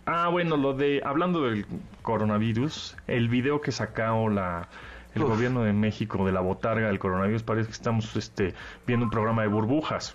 Ah, 0.05 0.29
bueno, 0.29 0.57
lo 0.57 0.73
de. 0.73 1.01
Hablando 1.05 1.43
del 1.43 1.65
coronavirus, 2.01 2.97
el 3.07 3.29
video 3.29 3.61
que 3.61 3.71
sacó 3.71 4.29
la. 4.29 4.67
El 5.13 5.23
gobierno 5.23 5.63
de 5.63 5.71
México 5.71 6.25
de 6.25 6.33
la 6.33 6.41
botarga 6.41 6.87
del 6.87 6.99
coronavirus, 6.99 7.43
parece 7.43 7.67
que 7.67 7.73
estamos 7.73 8.13
este, 8.17 8.53
viendo 8.85 9.05
un 9.05 9.09
programa 9.09 9.43
de 9.43 9.47
burbujas. 9.47 10.13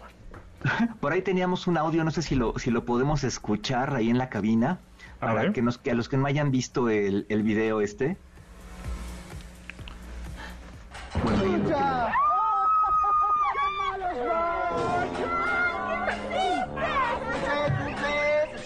Por 1.00 1.14
ahí 1.14 1.22
teníamos 1.22 1.66
un 1.66 1.78
audio, 1.78 2.04
no 2.04 2.10
sé 2.10 2.20
si 2.20 2.34
lo, 2.34 2.58
si 2.58 2.70
lo 2.70 2.84
podemos 2.84 3.24
escuchar 3.24 3.94
ahí 3.94 4.10
en 4.10 4.18
la 4.18 4.28
cabina, 4.28 4.78
para 5.20 5.52
que, 5.52 5.62
nos, 5.62 5.78
que 5.78 5.90
a 5.90 5.94
los 5.94 6.08
que 6.08 6.16
no 6.16 6.26
hayan 6.26 6.50
visto 6.50 6.88
el, 6.88 7.26
el 7.28 7.42
video 7.42 7.80
este. 7.80 8.16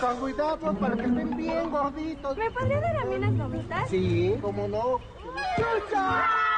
Con 0.01 0.17
cuidado 0.19 0.75
para 0.75 0.97
que 0.97 1.07
estén 1.07 1.37
bien 1.37 1.71
gorditos. 1.71 2.37
¿Me 2.37 2.51
podría 2.51 2.81
dar 2.81 2.97
a 2.99 3.05
mí 3.05 3.15
unas 3.17 3.39
gomitas? 3.39 3.89
Sí, 3.89 4.35
cómo 4.41 4.69
no. 4.69 4.99
¡Chucha! 5.57 6.54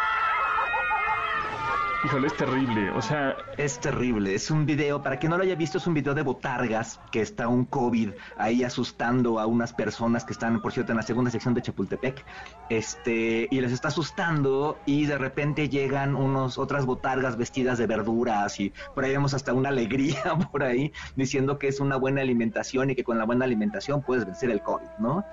Híjole, 2.06 2.28
es 2.28 2.36
terrible, 2.36 2.90
o 2.90 3.02
sea... 3.02 3.36
Es 3.56 3.80
terrible, 3.80 4.32
es 4.32 4.48
un 4.52 4.64
video, 4.64 5.02
para 5.02 5.18
quien 5.18 5.30
no 5.30 5.38
lo 5.38 5.42
haya 5.42 5.56
visto, 5.56 5.78
es 5.78 5.88
un 5.88 5.94
video 5.94 6.14
de 6.14 6.22
botargas, 6.22 7.00
que 7.10 7.20
está 7.20 7.48
un 7.48 7.64
COVID 7.64 8.10
ahí 8.36 8.62
asustando 8.62 9.40
a 9.40 9.46
unas 9.46 9.72
personas 9.72 10.24
que 10.24 10.32
están, 10.32 10.62
por 10.62 10.70
cierto, 10.70 10.92
en 10.92 10.98
la 10.98 11.02
segunda 11.02 11.32
sección 11.32 11.52
de 11.54 11.62
Chapultepec, 11.62 12.24
este, 12.70 13.48
y 13.50 13.60
les 13.60 13.72
está 13.72 13.88
asustando, 13.88 14.78
y 14.86 15.06
de 15.06 15.18
repente 15.18 15.68
llegan 15.68 16.14
unos, 16.14 16.58
otras 16.58 16.86
botargas 16.86 17.36
vestidas 17.36 17.76
de 17.76 17.88
verduras, 17.88 18.60
y 18.60 18.72
por 18.94 19.02
ahí 19.02 19.10
vemos 19.10 19.34
hasta 19.34 19.52
una 19.52 19.70
alegría 19.70 20.22
por 20.52 20.62
ahí, 20.62 20.92
diciendo 21.16 21.58
que 21.58 21.66
es 21.66 21.80
una 21.80 21.96
buena 21.96 22.20
alimentación 22.20 22.90
y 22.90 22.94
que 22.94 23.02
con 23.02 23.18
la 23.18 23.24
buena 23.24 23.46
alimentación 23.46 24.00
puedes 24.00 24.24
vencer 24.24 24.52
el 24.52 24.62
COVID, 24.62 24.86
¿no? 25.00 25.24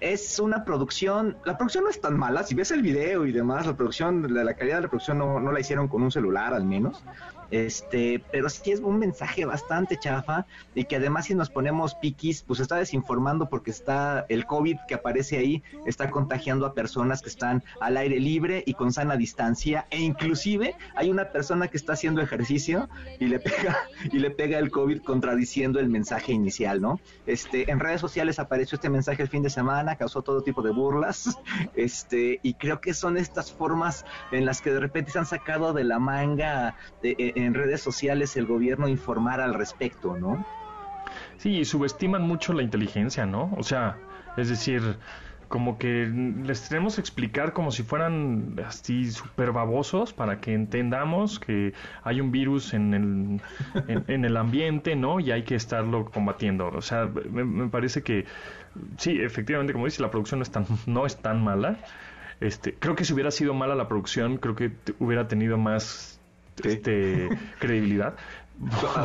Es 0.00 0.38
una 0.38 0.64
producción, 0.64 1.36
la 1.44 1.56
producción 1.56 1.84
no 1.84 1.90
es 1.90 2.00
tan 2.00 2.18
mala, 2.18 2.42
si 2.42 2.54
ves 2.54 2.70
el 2.70 2.82
video 2.82 3.26
y 3.26 3.32
demás, 3.32 3.66
la 3.66 3.76
producción, 3.76 4.34
la, 4.34 4.44
la 4.44 4.54
calidad 4.54 4.76
de 4.76 4.82
la 4.82 4.88
producción 4.88 5.18
no, 5.18 5.40
no, 5.40 5.52
la 5.52 5.60
hicieron 5.60 5.88
con 5.88 6.02
un 6.02 6.10
celular 6.10 6.52
al 6.52 6.64
menos, 6.64 7.02
este, 7.50 8.22
pero 8.32 8.48
sí 8.48 8.72
es 8.72 8.80
un 8.80 8.98
mensaje 8.98 9.44
bastante 9.44 9.98
chafa 9.98 10.46
y 10.74 10.84
que 10.84 10.96
además 10.96 11.26
si 11.26 11.34
nos 11.34 11.50
ponemos 11.50 11.94
piquis, 11.94 12.42
pues 12.42 12.60
está 12.60 12.76
desinformando 12.76 13.48
porque 13.48 13.70
está 13.70 14.26
el 14.28 14.46
COVID 14.46 14.78
que 14.88 14.94
aparece 14.94 15.38
ahí, 15.38 15.62
está 15.86 16.10
contagiando 16.10 16.66
a 16.66 16.74
personas 16.74 17.22
que 17.22 17.28
están 17.28 17.62
al 17.80 17.96
aire 17.96 18.18
libre 18.20 18.62
y 18.66 18.74
con 18.74 18.92
sana 18.92 19.16
distancia 19.16 19.86
e 19.90 20.00
inclusive 20.00 20.74
hay 20.94 21.10
una 21.10 21.30
persona 21.30 21.68
que 21.68 21.76
está 21.76 21.92
haciendo 21.94 22.20
ejercicio 22.20 22.88
y 23.18 23.26
le 23.26 23.38
pega 23.38 23.76
y 24.12 24.18
le 24.18 24.30
pega 24.30 24.58
el 24.58 24.70
COVID 24.70 25.02
contradiciendo 25.02 25.80
el 25.80 25.88
mensaje 25.88 26.32
inicial, 26.32 26.80
¿no? 26.80 27.00
Este, 27.26 27.70
en 27.70 27.80
redes 27.80 28.00
sociales 28.00 28.38
apareció 28.38 28.76
este 28.76 28.88
mensaje 28.88 29.22
el 29.22 29.28
fin 29.28 29.42
de 29.42 29.50
semana, 29.50 29.96
causó 29.96 30.22
todo 30.22 30.42
tipo 30.42 30.62
de 30.62 30.70
burlas, 30.70 31.38
este, 31.74 32.40
y 32.42 32.54
creo 32.54 32.80
que 32.80 32.94
son 32.94 33.16
estas 33.16 33.52
formas 33.52 34.04
en 34.32 34.44
las 34.44 34.60
que 34.60 34.70
de 34.70 34.80
repente 34.80 35.10
se 35.10 35.18
han 35.18 35.26
sacado 35.26 35.72
de 35.72 35.84
la 35.84 35.98
manga 35.98 36.76
de, 37.02 37.10
eh, 37.18 37.32
en 37.36 37.54
redes 37.54 37.80
sociales 37.82 38.36
el 38.36 38.46
gobierno 38.46 38.88
informar 38.88 39.40
al 39.40 39.54
respecto, 39.54 40.16
¿no? 40.16 40.44
Sí, 41.36 41.64
subestiman 41.64 42.22
mucho 42.22 42.52
la 42.52 42.62
inteligencia, 42.62 43.26
¿no? 43.26 43.52
O 43.56 43.62
sea, 43.62 43.98
es 44.36 44.48
decir, 44.48 44.96
como 45.48 45.78
que 45.78 46.10
les 46.44 46.68
tenemos 46.68 46.96
que 46.96 47.00
explicar 47.02 47.52
como 47.52 47.70
si 47.70 47.82
fueran 47.82 48.56
así 48.66 49.10
súper 49.10 49.52
babosos 49.52 50.12
para 50.12 50.40
que 50.40 50.54
entendamos 50.54 51.38
que 51.38 51.72
hay 52.02 52.20
un 52.20 52.32
virus 52.32 52.74
en 52.74 52.94
el, 52.94 53.40
en, 54.08 54.24
el 54.24 54.36
ambiente, 54.36 54.96
¿no? 54.96 55.20
Y 55.20 55.30
hay 55.30 55.44
que 55.44 55.54
estarlo 55.54 56.06
combatiendo. 56.06 56.68
O 56.68 56.82
sea, 56.82 57.06
me, 57.30 57.68
parece 57.68 58.02
que 58.02 58.24
sí, 58.96 59.20
efectivamente, 59.20 59.72
como 59.72 59.84
dice, 59.84 60.02
la 60.02 60.10
producción 60.10 60.40
no 60.40 60.42
es 60.42 60.50
tan, 60.50 60.66
no 60.86 61.06
es 61.06 61.16
tan 61.16 61.44
mala. 61.44 61.78
Este, 62.40 62.74
creo 62.74 62.96
que 62.96 63.04
si 63.04 63.12
hubiera 63.12 63.30
sido 63.30 63.54
mala 63.54 63.74
la 63.74 63.88
producción, 63.88 64.38
creo 64.38 64.56
que 64.56 64.72
hubiera 64.98 65.28
tenido 65.28 65.58
más 65.58 66.15
este, 66.64 67.28
credibilidad. 67.58 68.14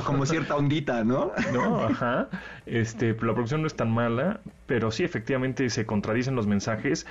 Como 0.05 0.25
cierta 0.25 0.55
ondita, 0.55 1.03
¿no? 1.03 1.33
No, 1.53 1.81
ajá. 1.81 2.29
Este, 2.65 3.09
la 3.09 3.33
producción 3.33 3.61
no 3.61 3.67
es 3.67 3.75
tan 3.75 3.91
mala, 3.91 4.39
pero 4.65 4.91
sí, 4.91 5.03
efectivamente 5.03 5.69
se 5.69 5.85
contradicen 5.85 6.35
los 6.35 6.47
mensajes, 6.47 7.05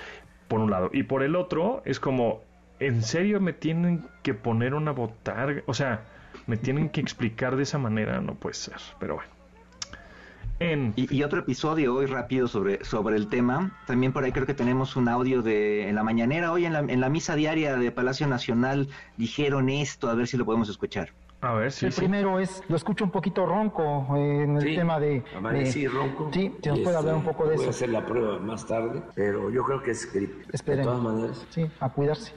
por 0.49 0.61
un 0.61 0.71
lado. 0.71 0.91
Y 0.93 1.03
por 1.03 1.23
el 1.23 1.37
otro, 1.37 1.83
es 1.85 2.01
como, 2.01 2.43
¿en 2.79 3.03
serio 3.03 3.41
me 3.41 3.53
tienen 3.53 4.07
que 4.23 4.35
poner 4.35 4.75
una 4.75 4.93
botarga? 4.93 5.63
O 5.67 5.75
sea, 5.75 6.05
me 6.47 6.57
tienen 6.57 6.89
que 6.89 7.01
explicar 7.01 7.57
de 7.57 7.65
esa 7.65 7.79
manera, 7.79 8.21
no 8.21 8.35
puede 8.35 8.55
ser, 8.55 8.77
pero 8.99 9.17
bueno. 9.17 9.40
Y, 10.63 11.23
otro 11.23 11.41
episodio 11.41 11.95
hoy 11.95 12.05
rápido 12.05 12.47
sobre, 12.47 12.85
sobre 12.85 13.17
el 13.17 13.29
tema. 13.29 13.81
También 13.87 14.13
por 14.13 14.25
ahí 14.25 14.33
creo 14.33 14.45
que 14.45 14.53
tenemos 14.53 14.95
un 14.95 15.09
audio 15.09 15.41
de 15.41 15.89
en 15.89 15.95
la 15.95 16.03
mañanera. 16.03 16.53
Hoy 16.53 16.67
en 16.67 16.75
la, 16.75 16.81
en 16.81 17.01
la 17.01 17.09
misa 17.09 17.35
diaria 17.35 17.77
de 17.77 17.91
Palacio 17.91 18.27
Nacional 18.27 18.89
dijeron 19.17 19.71
esto, 19.71 20.11
a 20.11 20.15
ver 20.15 20.27
si 20.27 20.37
lo 20.37 20.45
podemos 20.45 20.69
escuchar. 20.69 21.13
A 21.41 21.55
ver, 21.55 21.73
sí. 21.73 21.87
El 21.87 21.95
primero 21.95 22.39
es, 22.39 22.63
lo 22.69 22.77
escucho 22.77 23.05
un 23.05 23.11
poquito 23.11 23.47
ronco 23.47 24.07
eh, 24.17 24.43
en 24.43 24.59
el 24.59 24.77
tema 24.77 25.01
de... 25.01 25.25
sí, 25.65 25.87
ronco. 25.87 26.29
Sí, 26.31 26.55
se 26.63 26.69
nos 26.69 26.81
puede 26.81 26.97
hablar 26.97 27.15
un 27.15 27.25
poco 27.25 27.47
de 27.47 27.55
eso. 27.55 27.63
Voy 27.63 27.67
a 27.69 27.71
hacer 27.71 27.89
la 27.89 28.05
prueba 28.05 28.39
más 28.39 28.67
tarde, 28.67 29.01
pero 29.15 29.49
yo 29.49 29.65
creo 29.65 29.83
que 29.83 29.93
es 29.93 30.13
gripe. 30.13 30.45
Esperen. 30.53 30.81
De 30.81 30.85
todas 30.85 31.03
maneras. 31.03 31.47
Sí, 31.49 31.67
a 31.81 31.89
cuidarse 31.89 32.35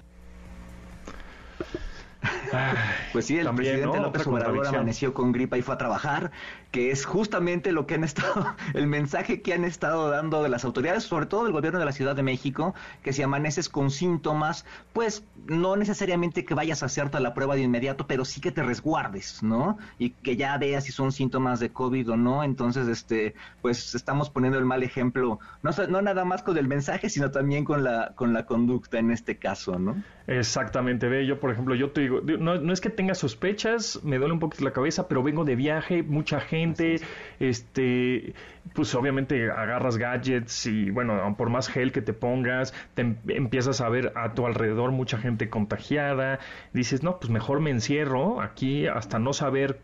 pues 3.11 3.25
sí, 3.25 3.37
el 3.37 3.49
presidente 3.53 3.99
López 3.99 4.25
Obrador 4.27 4.67
amaneció 4.67 5.13
con 5.13 5.31
gripa 5.31 5.57
y 5.57 5.61
fue 5.61 5.75
a 5.75 5.77
trabajar, 5.77 6.31
que 6.71 6.91
es 6.91 7.05
justamente 7.05 7.71
lo 7.71 7.85
que 7.85 7.95
han 7.95 8.03
estado, 8.03 8.55
el 8.73 8.87
mensaje 8.87 9.41
que 9.41 9.53
han 9.53 9.65
estado 9.65 10.09
dando 10.09 10.43
de 10.43 10.49
las 10.49 10.65
autoridades, 10.65 11.03
sobre 11.03 11.25
todo 11.25 11.43
del 11.43 11.53
gobierno 11.53 11.79
de 11.79 11.85
la 11.85 11.91
Ciudad 11.91 12.15
de 12.15 12.23
México, 12.23 12.73
que 13.03 13.13
si 13.13 13.21
amaneces 13.21 13.69
con 13.69 13.91
síntomas, 13.91 14.65
pues 14.93 15.25
no 15.47 15.75
necesariamente 15.75 16.45
que 16.45 16.53
vayas 16.53 16.83
a 16.83 16.87
hacerte 16.87 17.19
la 17.19 17.33
prueba 17.33 17.55
de 17.55 17.61
inmediato, 17.61 18.07
pero 18.07 18.25
sí 18.25 18.41
que 18.41 18.51
te 18.51 18.63
resguardes, 18.63 19.43
¿no? 19.43 19.77
Y 19.99 20.11
que 20.11 20.35
ya 20.35 20.57
veas 20.57 20.85
si 20.85 20.91
son 20.91 21.11
síntomas 21.11 21.59
de 21.59 21.69
COVID 21.71 22.11
o 22.11 22.17
no. 22.17 22.43
Entonces, 22.43 22.87
este, 22.87 23.35
pues 23.61 23.95
estamos 23.95 24.29
poniendo 24.29 24.57
el 24.59 24.65
mal 24.65 24.83
ejemplo, 24.83 25.39
no, 25.61 25.71
no 25.89 26.01
nada 26.01 26.25
más 26.25 26.43
con 26.43 26.57
el 26.57 26.67
mensaje, 26.67 27.09
sino 27.09 27.31
también 27.31 27.65
con 27.65 27.83
la, 27.83 28.13
con 28.15 28.33
la 28.33 28.45
conducta 28.45 28.99
en 28.99 29.11
este 29.11 29.37
caso, 29.37 29.77
¿no? 29.79 30.01
Exactamente, 30.27 31.07
ve, 31.07 31.25
yo 31.25 31.39
por 31.39 31.51
ejemplo, 31.51 31.75
yo 31.75 31.91
te 31.91 32.01
digo, 32.01 32.21
no, 32.37 32.55
no 32.55 32.73
es 32.73 32.81
que 32.81 32.89
tenga 32.89 33.15
sospechas, 33.15 33.99
me 34.03 34.17
duele 34.17 34.33
un 34.33 34.39
poquito 34.39 34.63
la 34.63 34.71
cabeza, 34.71 35.07
pero 35.07 35.23
vengo 35.23 35.45
de 35.45 35.55
viaje, 35.55 36.03
mucha 36.03 36.39
gente, 36.39 36.99
este, 37.39 38.33
pues 38.73 38.93
obviamente 38.95 39.51
agarras 39.51 39.97
gadgets 39.97 40.65
y 40.65 40.89
bueno, 40.89 41.35
por 41.37 41.49
más 41.49 41.67
gel 41.67 41.91
que 41.91 42.01
te 42.01 42.13
pongas, 42.13 42.73
te 42.95 43.01
em, 43.01 43.17
empiezas 43.27 43.81
a 43.81 43.89
ver 43.89 44.13
a 44.15 44.33
tu 44.33 44.45
alrededor 44.45 44.91
mucha 44.91 45.17
gente 45.17 45.49
contagiada, 45.49 46.39
dices, 46.73 47.03
no, 47.03 47.19
pues 47.19 47.29
mejor 47.29 47.59
me 47.59 47.71
encierro 47.71 48.41
aquí 48.41 48.87
hasta 48.87 49.19
no 49.19 49.33
saber 49.33 49.79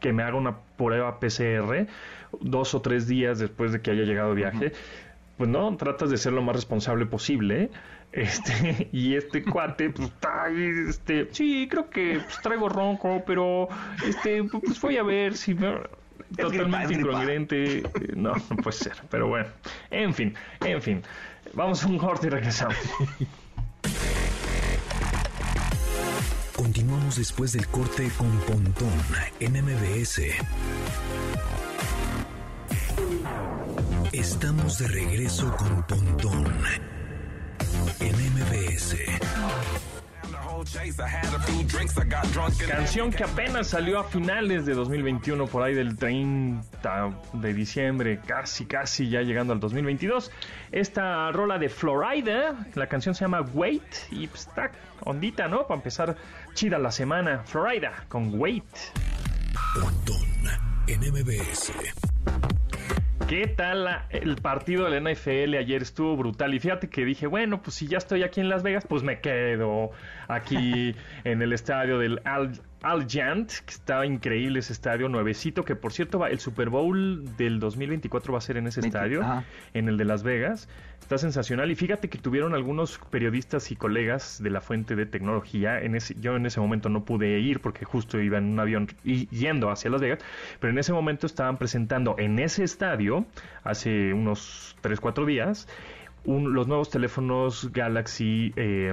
que 0.00 0.12
me 0.12 0.22
haga 0.22 0.36
una 0.36 0.58
prueba 0.76 1.18
PCR 1.20 1.86
dos 2.40 2.74
o 2.74 2.82
tres 2.82 3.06
días 3.06 3.38
después 3.38 3.72
de 3.72 3.80
que 3.80 3.90
haya 3.90 4.02
llegado 4.02 4.34
viaje. 4.34 4.72
Pues 5.36 5.48
no, 5.48 5.76
tratas 5.76 6.10
de 6.10 6.18
ser 6.18 6.32
lo 6.32 6.42
más 6.42 6.56
responsable 6.56 7.06
posible. 7.06 7.70
Este, 8.12 8.88
y 8.92 9.16
este 9.16 9.42
cuate, 9.42 9.90
pues 9.90 10.10
este, 10.88 11.28
sí, 11.32 11.66
creo 11.70 11.88
que 11.88 12.20
pues, 12.24 12.40
traigo 12.42 12.68
ronco, 12.68 13.22
pero 13.26 13.68
este, 14.06 14.44
pues 14.44 14.80
voy 14.80 14.98
a 14.98 15.02
ver 15.02 15.36
si 15.36 15.54
me, 15.54 15.74
totalmente 16.36 16.94
incongruente. 16.94 17.82
No, 18.14 18.34
no 18.34 18.56
puede 18.56 18.76
ser, 18.76 18.96
pero 19.10 19.28
bueno. 19.28 19.48
En 19.90 20.12
fin, 20.14 20.34
en 20.60 20.82
fin. 20.82 21.02
Vamos 21.54 21.82
a 21.84 21.88
un 21.88 21.98
corte 21.98 22.28
y 22.28 22.30
regresamos. 22.30 22.76
Continuamos 26.54 27.16
después 27.16 27.52
del 27.52 27.66
corte 27.68 28.08
con 28.16 28.30
Pontón 28.40 28.92
en 29.40 29.52
MBS. 29.64 30.22
Estamos 34.12 34.78
de 34.78 34.88
regreso 34.88 35.54
con 35.56 35.82
Pontón 35.84 36.41
Canción 42.68 43.10
que 43.10 43.24
apenas 43.24 43.68
salió 43.68 43.98
a 43.98 44.04
finales 44.04 44.64
de 44.64 44.74
2021, 44.74 45.46
por 45.46 45.62
ahí 45.62 45.74
del 45.74 45.96
30 45.96 46.62
de 47.32 47.54
diciembre, 47.54 48.20
casi, 48.26 48.66
casi 48.66 49.08
ya 49.08 49.22
llegando 49.22 49.52
al 49.52 49.60
2022. 49.60 50.30
Esta 50.70 51.32
rola 51.32 51.58
de 51.58 51.68
Florida, 51.68 52.66
la 52.74 52.86
canción 52.86 53.14
se 53.14 53.24
llama 53.24 53.40
Wait 53.40 53.82
y 54.10 54.28
pues, 54.28 54.46
está 54.46 54.70
ondita, 55.00 55.48
¿no? 55.48 55.66
Para 55.66 55.76
empezar 55.76 56.16
chida 56.54 56.78
la 56.78 56.92
semana. 56.92 57.42
Florida 57.44 58.04
con 58.08 58.38
Wait. 58.38 58.64
¿Qué 63.32 63.46
tal 63.46 63.84
la- 63.84 64.04
el 64.10 64.36
partido 64.36 64.84
de 64.84 64.90
la 64.90 64.96
NFL 65.10 65.56
ayer? 65.56 65.80
Estuvo 65.80 66.14
brutal. 66.18 66.52
Y 66.52 66.60
fíjate 66.60 66.90
que 66.90 67.02
dije, 67.02 67.26
bueno, 67.26 67.62
pues 67.62 67.76
si 67.76 67.86
ya 67.88 67.96
estoy 67.96 68.24
aquí 68.24 68.42
en 68.42 68.50
Las 68.50 68.62
Vegas, 68.62 68.84
pues 68.86 69.02
me 69.02 69.22
quedo 69.22 69.90
aquí 70.28 70.94
en 71.24 71.40
el 71.40 71.54
estadio 71.54 71.98
del 71.98 72.20
Al 72.26 72.60
Alliant, 72.82 73.48
que 73.50 73.70
está 73.70 74.04
increíble 74.06 74.58
ese 74.58 74.72
estadio 74.72 75.08
nuevecito, 75.08 75.64
que 75.64 75.76
por 75.76 75.92
cierto 75.92 76.18
va, 76.18 76.28
el 76.30 76.38
Super 76.40 76.68
Bowl 76.68 77.36
del 77.36 77.60
2024 77.60 78.32
va 78.32 78.38
a 78.38 78.42
ser 78.42 78.56
en 78.56 78.66
ese 78.66 78.80
20, 78.80 78.96
estadio, 78.96 79.22
ajá. 79.22 79.44
en 79.74 79.88
el 79.88 79.96
de 79.96 80.04
Las 80.04 80.22
Vegas. 80.22 80.68
Está 81.00 81.18
sensacional. 81.18 81.70
Y 81.70 81.74
fíjate 81.74 82.08
que 82.08 82.18
tuvieron 82.18 82.54
algunos 82.54 82.98
periodistas 83.10 83.70
y 83.72 83.76
colegas 83.76 84.40
de 84.42 84.50
la 84.50 84.60
fuente 84.60 84.94
de 84.94 85.04
tecnología. 85.04 85.80
En 85.80 85.94
ese, 85.96 86.14
yo 86.20 86.36
en 86.36 86.46
ese 86.46 86.60
momento 86.60 86.88
no 86.88 87.04
pude 87.04 87.40
ir 87.40 87.60
porque 87.60 87.84
justo 87.84 88.20
iba 88.20 88.38
en 88.38 88.44
un 88.44 88.60
avión 88.60 88.88
y- 89.04 89.26
yendo 89.28 89.70
hacia 89.70 89.90
Las 89.90 90.00
Vegas. 90.00 90.20
Pero 90.60 90.72
en 90.72 90.78
ese 90.78 90.92
momento 90.92 91.26
estaban 91.26 91.58
presentando 91.58 92.14
en 92.18 92.38
ese 92.38 92.62
estadio, 92.64 93.26
hace 93.64 94.12
unos 94.12 94.76
3, 94.80 95.00
4 95.00 95.26
días, 95.26 95.66
un- 96.24 96.54
los 96.54 96.68
nuevos 96.68 96.88
teléfonos 96.90 97.70
Galaxy 97.72 98.52
eh, 98.56 98.92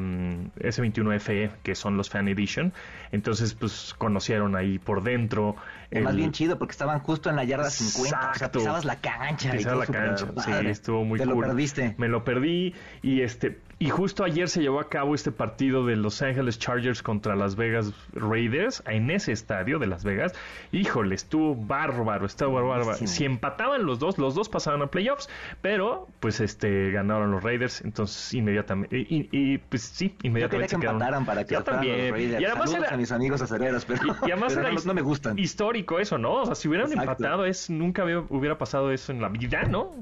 S21 0.60 1.16
FE, 1.20 1.52
que 1.64 1.76
son 1.76 1.96
los 1.98 2.10
Fan 2.10 2.28
Edition. 2.28 2.74
Entonces, 3.12 3.54
pues 3.54 3.94
conocieron 3.98 4.56
ahí 4.56 4.80
por 4.80 5.04
dentro. 5.04 5.56
Más 6.02 6.16
bien 6.16 6.32
chido 6.32 6.58
porque 6.58 6.72
estaban 6.72 7.00
justo 7.00 7.30
en 7.30 7.36
la 7.36 7.44
yarda 7.44 7.70
50, 7.70 8.18
o 8.18 8.22
sea, 8.22 8.30
Exacto. 8.32 8.60
pisabas 8.60 8.86
la 8.86 8.96
cancha. 8.98 9.52
todo 9.58 9.76
la 9.76 9.86
cancha, 9.86 10.28
sí, 10.44 10.52
estuvo 10.68 11.04
muy 11.06 11.20
Te 11.20 11.26
cool. 11.26 11.36
lo 11.36 11.42
perdiste. 11.42 11.96
Me 11.98 12.08
lo 12.08 12.24
perdí 12.24 12.74
y 13.02 13.22
este 13.22 13.60
y 13.80 13.90
justo 13.90 14.24
ayer 14.26 14.50
se 14.50 14.62
llevó 14.62 14.80
a 14.82 14.90
cabo 14.90 15.16
este 15.16 15.32
partido 15.32 15.86
de 15.86 15.96
Los 15.96 16.22
Ángeles 16.22 16.60
Chargers 16.60 17.02
contra 17.02 17.36
Las 17.36 17.56
Vegas 17.56 17.94
Raiders 18.14 18.84
en 18.86 19.10
ese 19.10 19.32
estadio 19.32 19.80
de 19.80 19.88
Las 19.88 20.04
Vegas. 20.04 20.34
Híjole, 20.74 21.16
estuvo 21.16 21.56
bárbaro, 21.56 22.26
estuvo 22.26 22.54
bárbaro. 22.68 22.96
Si 22.96 23.24
empataban 23.26 23.86
los 23.86 24.00
dos, 24.00 24.18
los 24.18 24.36
dos 24.36 24.50
pasaban 24.50 24.82
a 24.82 24.88
playoffs, 24.88 25.30
pero 25.62 26.08
pues 26.20 26.42
este 26.42 26.92
ganaron 26.92 27.32
los 27.32 27.42
Raiders, 27.42 27.82
entonces 27.82 28.34
inmediatamente 28.34 28.98
y, 29.00 29.30
y- 29.32 29.58
pues 29.60 29.84
sí, 29.84 30.10
Yo 30.10 30.18
quería 30.18 30.30
inmediatamente 30.30 30.68
que 30.78 30.86
empataran 30.86 31.26
para 31.26 31.46
que 31.46 31.54
Yo 31.56 31.62
fueran 31.62 31.86
los 31.86 31.88
también. 31.90 32.14
Raiders. 32.14 32.42
Y 32.42 32.46
además 32.46 32.70
Saludos 32.70 32.88
era- 32.88 32.96
a 32.96 32.98
mis 32.98 33.12
amigos 33.14 33.42
acereros, 33.42 33.86
pero, 33.86 34.02
y, 34.06 34.10
y 34.10 34.32
además 34.32 34.54
pero 34.56 34.68
era 34.68 34.78
no, 34.86 34.94
me 34.94 35.02
gustan. 35.02 35.40
Histórico 35.40 36.00
eso, 36.00 36.18
¿no? 36.18 36.34
O 36.42 36.46
sea, 36.46 36.56
si 36.56 36.68
hubieran 36.68 36.88
Exacto. 36.92 37.12
empatado, 37.12 37.46
es 37.46 37.70
nunca 37.70 38.02
había- 38.02 38.20
hubiera 38.30 38.58
pasado 38.58 38.92
eso 38.92 39.12
en 39.14 39.22
la 39.22 39.30
vida, 39.30 39.64
¿no? 39.64 39.94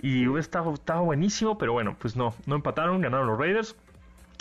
Y 0.00 0.26
hubiera 0.26 0.40
estado, 0.40 0.72
estado 0.74 1.04
buenísimo, 1.04 1.58
pero 1.58 1.72
bueno, 1.72 1.96
pues 1.98 2.16
no, 2.16 2.34
no 2.46 2.54
empataron, 2.56 3.00
ganaron 3.00 3.25
los 3.26 3.38
Raiders. 3.38 3.76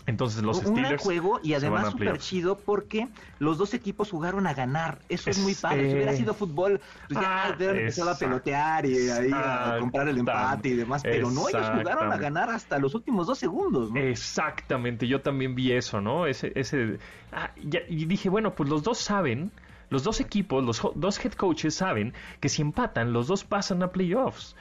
Entonces 0.08 0.44
los 0.44 0.60
un 0.60 0.77
Steelers. 0.77 1.01
juego 1.01 1.39
y 1.42 1.56
además 1.56 1.92
súper 1.92 2.20
chido 2.20 2.60
porque 2.60 3.08
los 3.39 3.58
dos 3.58 3.74
equipos 3.74 4.12
jugaron 4.12 4.46
a 4.46 4.54
ganar. 4.54 5.00
Eso 5.10 5.32
es, 5.32 5.38
Es, 5.38 5.44
muy 5.44 5.56
padre. 5.56 5.89
Si 5.89 5.96
hubiera 5.96 6.13
sido 6.13 6.36
fútbol, 6.36 6.80
pues 7.08 7.20
ya 7.20 7.46
ah, 7.46 7.56
empezado 7.60 8.12
a 8.12 8.18
pelotear 8.18 8.86
y 8.86 9.10
ahí 9.10 9.32
a 9.34 9.77
comprar 9.80 10.08
el 10.08 10.20
empate 10.20 10.70
y 10.70 10.74
demás. 10.75 11.01
Pero 11.01 11.32
no, 11.32 11.50
ellos 11.50 11.68
jugaron 11.75 12.12
a 12.12 12.18
ganar 12.18 12.51
hasta 12.51 12.77
los 12.77 12.94
últimos 12.94 13.25
dos 13.25 13.39
segundos. 13.39 13.92
¿no? 13.92 14.00
Exactamente, 14.00 15.08
yo 15.08 15.22
también 15.22 15.56
vi 15.56 15.72
eso, 15.72 16.01
¿no? 16.01 16.27
Ese, 16.27 16.51
ese, 16.54 17.00
ah, 17.32 17.50
ya- 17.63 17.82
y 17.89 18.06
dije, 18.06 18.30
bueno, 18.30 18.54
pues 18.54 18.70
los 18.70 18.84
dos 18.84 19.00
saben, 19.00 19.51
los 19.89 20.04
dos 20.04 20.20
equipos, 20.20 20.63
los 20.63 20.84
dos 20.94 21.24
head 21.25 21.34
coaches 21.34 21.74
saben 21.74 22.13
que 22.42 22.50
si 22.50 22.62
empatan, 22.62 23.12
los 23.12 23.25
dos 23.25 23.44
pasan 23.44 23.82
a 23.82 23.92
playoffs. 23.92 24.56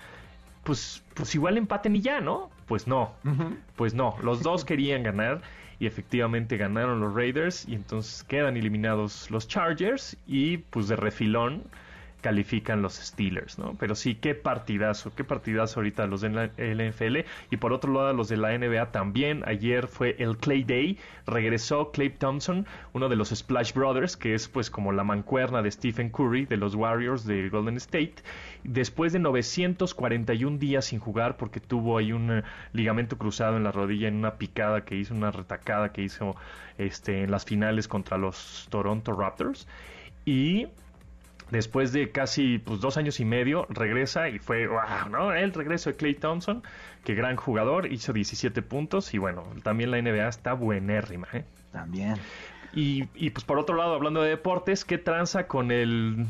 Pues, 0.62 1.02
pues 1.12 1.34
igual 1.34 1.58
empaten 1.58 1.96
y 1.96 2.00
ya, 2.00 2.22
¿no? 2.22 2.50
Pues 2.66 2.86
no, 2.86 3.12
pues 3.76 3.94
no, 3.94 4.16
los 4.22 4.42
dos 4.42 4.64
querían 4.66 5.02
ganar 5.02 5.42
y 5.78 5.86
efectivamente 5.86 6.56
ganaron 6.56 7.00
los 7.00 7.14
Raiders 7.14 7.66
y 7.68 7.74
entonces 7.74 8.24
quedan 8.24 8.56
eliminados 8.56 9.30
los 9.30 9.48
Chargers 9.48 10.16
y 10.26 10.58
pues 10.58 10.88
de 10.88 10.96
refilón 10.96 11.64
califican 12.24 12.80
los 12.80 12.94
Steelers, 12.94 13.58
¿no? 13.58 13.76
Pero 13.78 13.94
sí, 13.94 14.14
qué 14.14 14.34
partidazo, 14.34 15.14
qué 15.14 15.24
partidazo 15.24 15.80
ahorita 15.80 16.06
los 16.06 16.22
de 16.22 16.30
la 16.30 16.46
NFL 16.46 17.18
y 17.50 17.58
por 17.58 17.74
otro 17.74 17.92
lado 17.92 18.14
los 18.14 18.30
de 18.30 18.38
la 18.38 18.56
NBA 18.56 18.92
también. 18.92 19.42
Ayer 19.44 19.88
fue 19.88 20.16
el 20.18 20.38
Clay 20.38 20.64
Day, 20.64 20.98
regresó 21.26 21.90
Clay 21.90 22.08
Thompson, 22.08 22.66
uno 22.94 23.10
de 23.10 23.16
los 23.16 23.28
Splash 23.28 23.74
Brothers, 23.74 24.16
que 24.16 24.32
es 24.32 24.48
pues 24.48 24.70
como 24.70 24.90
la 24.90 25.04
mancuerna 25.04 25.60
de 25.60 25.70
Stephen 25.70 26.08
Curry 26.08 26.46
de 26.46 26.56
los 26.56 26.74
Warriors 26.74 27.26
de 27.26 27.50
Golden 27.50 27.76
State, 27.76 28.14
después 28.62 29.12
de 29.12 29.18
941 29.18 30.56
días 30.56 30.86
sin 30.86 31.00
jugar 31.00 31.36
porque 31.36 31.60
tuvo 31.60 31.98
ahí 31.98 32.12
un 32.12 32.38
eh, 32.38 32.42
ligamento 32.72 33.18
cruzado 33.18 33.58
en 33.58 33.64
la 33.64 33.70
rodilla 33.70 34.08
en 34.08 34.14
una 34.14 34.36
picada 34.36 34.86
que 34.86 34.96
hizo, 34.96 35.12
una 35.12 35.30
retacada 35.30 35.92
que 35.92 36.00
hizo 36.00 36.36
este 36.78 37.24
en 37.24 37.30
las 37.30 37.44
finales 37.44 37.86
contra 37.86 38.16
los 38.16 38.66
Toronto 38.70 39.12
Raptors 39.12 39.68
y 40.24 40.68
después 41.54 41.92
de 41.92 42.10
casi 42.10 42.58
pues, 42.58 42.80
dos 42.80 42.96
años 42.96 43.20
y 43.20 43.24
medio, 43.24 43.66
regresa 43.70 44.28
y 44.28 44.40
fue, 44.40 44.66
wow, 44.66 45.08
¿no? 45.10 45.32
El 45.32 45.52
regreso 45.52 45.90
de 45.90 45.96
Clay 45.96 46.14
Thompson, 46.14 46.62
que 47.04 47.14
gran 47.14 47.36
jugador, 47.36 47.90
hizo 47.90 48.12
17 48.12 48.60
puntos 48.62 49.14
y 49.14 49.18
bueno, 49.18 49.44
también 49.62 49.92
la 49.92 50.02
NBA 50.02 50.28
está 50.28 50.52
buenérrima, 50.54 51.28
¿eh? 51.32 51.44
También. 51.72 52.16
Y, 52.74 53.08
y 53.14 53.30
pues 53.30 53.44
por 53.44 53.58
otro 53.58 53.76
lado, 53.76 53.94
hablando 53.94 54.20
de 54.22 54.30
deportes, 54.30 54.84
¿qué 54.84 54.98
tranza 54.98 55.46
con 55.46 55.70
el 55.70 56.26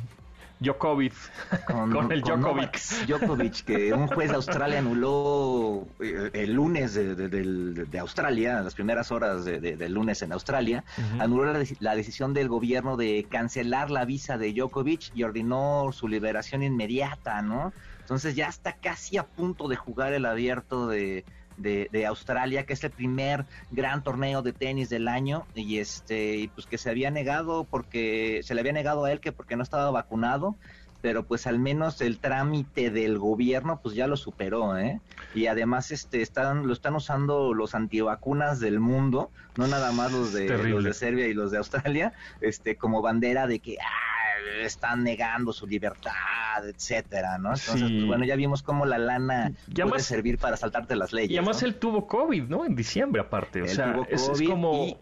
Djokovic? 0.61 1.13
Con, 1.67 2.11
el 2.13 2.23
con 2.23 2.41
Djokovic. 2.41 3.65
Que 3.65 3.93
un 3.93 4.07
juez 4.07 4.31
de 4.31 4.37
Australia 4.37 4.79
anuló 4.79 5.87
eh, 6.01 6.31
el 6.33 6.53
lunes 6.53 6.95
de, 6.95 7.15
de- 7.15 7.99
Australia, 7.99 8.61
las 8.63 8.75
primeras 8.75 9.11
horas 9.13 9.45
de- 9.45 9.61
de- 9.61 9.77
del 9.77 9.93
lunes 9.95 10.23
en 10.23 10.33
Australia, 10.33 10.85
anuló 11.19 11.53
la, 11.53 11.65
la 11.81 11.97
decisión 11.97 12.35
del 12.35 12.49
gobierno 12.49 12.97
de 12.97 13.27
cancelar 13.31 13.91
la 13.91 14.05
visa 14.05 14.37
de 14.39 14.53
Djokovic 14.53 15.11
y 15.15 15.23
ordenó 15.23 15.91
su 15.93 16.09
liberación 16.09 16.63
inmediata, 16.63 17.41
¿no? 17.43 17.73
Entonces 18.01 18.35
ya 18.37 18.49
está 18.49 18.75
casi 18.75 19.17
a 19.17 19.27
punto 19.27 19.67
de 19.69 19.77
jugar 19.77 20.13
el 20.13 20.27
abierto 20.27 20.87
de, 20.89 21.25
de, 21.57 21.89
de 21.93 22.07
Australia, 22.07 22.67
que 22.67 22.73
es 22.73 22.85
el 22.85 22.91
primer 22.91 23.45
gran 23.71 24.03
torneo 24.03 24.43
de 24.43 24.53
tenis 24.53 24.89
del 24.89 25.09
año, 25.09 25.47
y 25.55 25.79
este, 25.79 26.51
pues 26.55 26.67
que 26.67 26.79
se 26.79 26.91
había 26.91 27.11
negado 27.11 27.65
porque, 27.65 28.41
se 28.43 28.55
le 28.55 28.61
había 28.61 28.73
negado 28.73 29.05
a 29.05 29.13
él 29.13 29.21
que 29.21 29.33
porque 29.33 29.57
no 29.57 29.63
estaba 29.63 29.91
vacunado, 29.91 30.57
pero 31.05 31.23
pues 31.23 31.47
al 31.47 31.59
menos 31.59 32.01
el 32.01 32.19
trámite 32.19 32.89
del 32.91 33.19
gobierno 33.19 33.79
pues 33.83 33.95
ya 33.95 34.07
lo 34.07 34.17
superó, 34.17 34.79
¿eh? 34.79 35.03
Y 35.35 35.49
además 35.49 35.91
este 35.91 36.23
están 36.23 36.67
lo 36.67 36.73
están 36.73 36.95
usando 36.95 37.53
los 37.53 37.75
antivacunas 37.75 38.59
del 38.59 38.81
mundo, 38.81 39.31
no 39.59 39.67
nada 39.67 39.93
más 39.93 40.13
los 40.13 40.33
de 40.33 40.47
Terrible. 40.47 40.71
los 40.71 40.85
de 40.85 40.95
Serbia 40.95 41.27
y 41.27 41.35
los 41.35 41.51
de 41.51 41.59
Australia, 41.59 42.15
este 42.41 42.77
como 42.77 43.03
bandera 43.03 43.47
de 43.47 43.59
que 43.59 43.77
ah, 43.83 44.14
están 44.63 45.03
negando 45.05 45.53
su 45.53 45.67
libertad, 45.67 46.67
etcétera, 46.69 47.39
¿no? 47.39 47.51
Entonces, 47.55 47.89
Sí. 47.89 47.95
pues, 47.97 48.07
bueno, 48.07 48.25
ya 48.25 48.37
vimos 48.37 48.63
cómo 48.63 48.87
la 48.87 48.99
lana 48.99 49.53
puede 49.89 50.03
servir 50.03 50.39
para 50.39 50.57
saltarte 50.57 50.97
las 50.97 51.13
leyes. 51.13 51.31
Y 51.31 51.37
además 51.37 51.63
¿no? 51.63 51.69
él 51.69 51.75
tuvo 51.77 52.07
COVID, 52.07 52.45
¿no? 52.45 52.65
En 52.65 52.75
diciembre 52.75 53.21
aparte, 53.23 53.63
o 53.63 53.65
Él 53.65 53.71
sea, 53.71 53.93
tuvo 53.93 54.07
es, 54.11 54.23
es 54.23 54.29
COVID 54.29 54.49
como... 54.49 54.85
y- 54.85 54.97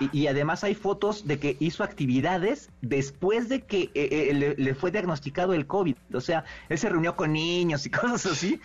Y, 0.00 0.10
y 0.22 0.26
además 0.26 0.64
hay 0.64 0.74
fotos 0.74 1.26
de 1.26 1.38
que 1.38 1.56
hizo 1.60 1.84
actividades 1.84 2.70
después 2.80 3.48
de 3.48 3.60
que 3.62 3.90
eh, 3.94 4.28
eh, 4.30 4.34
le, 4.34 4.54
le 4.56 4.74
fue 4.74 4.90
diagnosticado 4.90 5.54
el 5.54 5.66
COVID. 5.66 5.94
O 6.14 6.20
sea, 6.20 6.44
él 6.68 6.78
se 6.78 6.88
reunió 6.88 7.14
con 7.14 7.32
niños 7.32 7.86
y 7.86 7.90
cosas 7.90 8.26
así, 8.26 8.60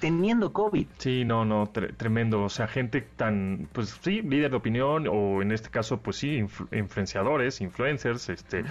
teniendo 0.00 0.52
COVID. 0.52 0.86
Sí, 0.98 1.24
no, 1.24 1.44
no, 1.44 1.66
tre- 1.72 1.94
tremendo. 1.96 2.42
O 2.44 2.48
sea, 2.48 2.66
gente 2.68 3.00
tan, 3.02 3.68
pues 3.72 3.98
sí, 4.02 4.22
líder 4.22 4.50
de 4.50 4.56
opinión 4.56 5.06
o 5.10 5.42
en 5.42 5.52
este 5.52 5.70
caso, 5.70 6.00
pues 6.00 6.16
sí, 6.16 6.38
influ- 6.40 6.68
influenciadores, 6.76 7.60
influencers, 7.60 8.28
este, 8.28 8.64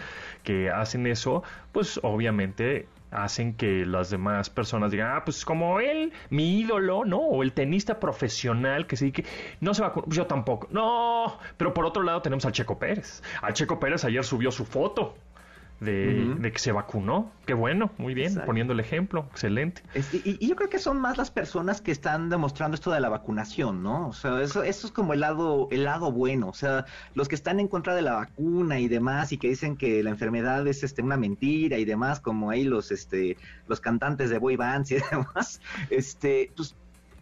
que 0.44 0.70
hacen 0.70 1.08
eso, 1.08 1.44
pues 1.72 2.00
obviamente 2.04 2.88
hacen 3.12 3.54
que 3.54 3.86
las 3.86 4.10
demás 4.10 4.50
personas 4.50 4.90
digan, 4.92 5.12
ah, 5.16 5.24
pues 5.24 5.46
como 5.46 5.80
él, 5.80 6.12
mi 6.32 6.60
ídolo, 6.60 7.06
¿no? 7.06 7.20
O 7.20 7.44
el 7.44 7.54
tenista 7.54 8.00
profesional 8.00 8.88
que 8.88 8.96
sí 8.96 9.12
que 9.12 9.24
no 9.62 9.76
se 9.76 9.84
vacunó, 9.84 10.08
yo 10.10 10.26
tampoco. 10.26 10.68
No, 10.72 11.38
pero 11.58 11.76
por 11.76 11.86
otro 11.86 12.02
lado 12.02 12.24
tenemos 12.24 12.44
al 12.46 12.54
Checo 12.54 12.80
Pérez. 12.80 13.22
Al 13.44 13.54
Checo 13.54 13.80
Pérez 13.80 14.04
ayer 14.04 14.24
subió 14.24 14.50
su 14.52 14.66
foto. 14.66 15.16
De, 15.80 16.36
de 16.40 16.52
que 16.54 16.60
se 16.60 16.72
vacunó, 16.72 17.30
qué 17.46 17.54
bueno, 17.54 17.92
muy 17.98 18.14
bien, 18.14 18.28
Exacto. 18.28 18.46
poniendo 18.46 18.72
el 18.72 18.80
ejemplo, 18.80 19.28
excelente. 19.32 19.82
Es- 19.94 20.14
y, 20.14 20.38
y 20.40 20.48
yo 20.48 20.56
creo 20.56 20.70
que 20.70 20.80
son 20.80 20.98
más 21.02 21.18
las 21.18 21.30
personas 21.30 21.82
que 21.82 21.92
están 21.92 22.30
demostrando 22.30 22.76
esto 22.76 22.90
de 22.92 23.02
la 23.02 23.10
vacunación, 23.10 23.84
¿no? 23.84 24.08
O 24.08 24.14
sea, 24.14 24.42
eso, 24.42 24.64
eso 24.64 24.88
es 24.88 24.94
como 24.94 25.14
el 25.14 25.20
lado, 25.20 25.68
el 25.72 25.84
lado 25.84 26.12
bueno. 26.14 26.48
O 26.48 26.54
sea, 26.54 26.86
los 27.16 27.28
que 27.28 27.36
están 27.36 27.60
en 27.60 27.68
contra 27.68 27.96
de 27.96 28.02
la 28.02 28.14
vacuna 28.14 28.80
y 28.80 28.88
demás 28.88 29.34
y 29.34 29.38
que 29.38 29.50
dicen 29.50 29.76
que 29.76 30.02
la 30.04 30.12
enfermedad 30.12 30.66
es 30.68 30.84
este 30.84 31.02
una 31.02 31.18
mentira 31.18 31.78
y 31.78 31.84
demás, 31.86 32.22
como 32.22 32.50
ahí 32.50 32.64
los 32.64 32.92
este 32.92 33.36
los 33.68 33.82
cantantes 33.82 34.30
de 34.30 34.38
boy 34.38 34.56
bands 34.56 34.92
y 34.92 34.96
demás, 35.12 35.60
este, 35.90 36.52
pues 36.56 36.76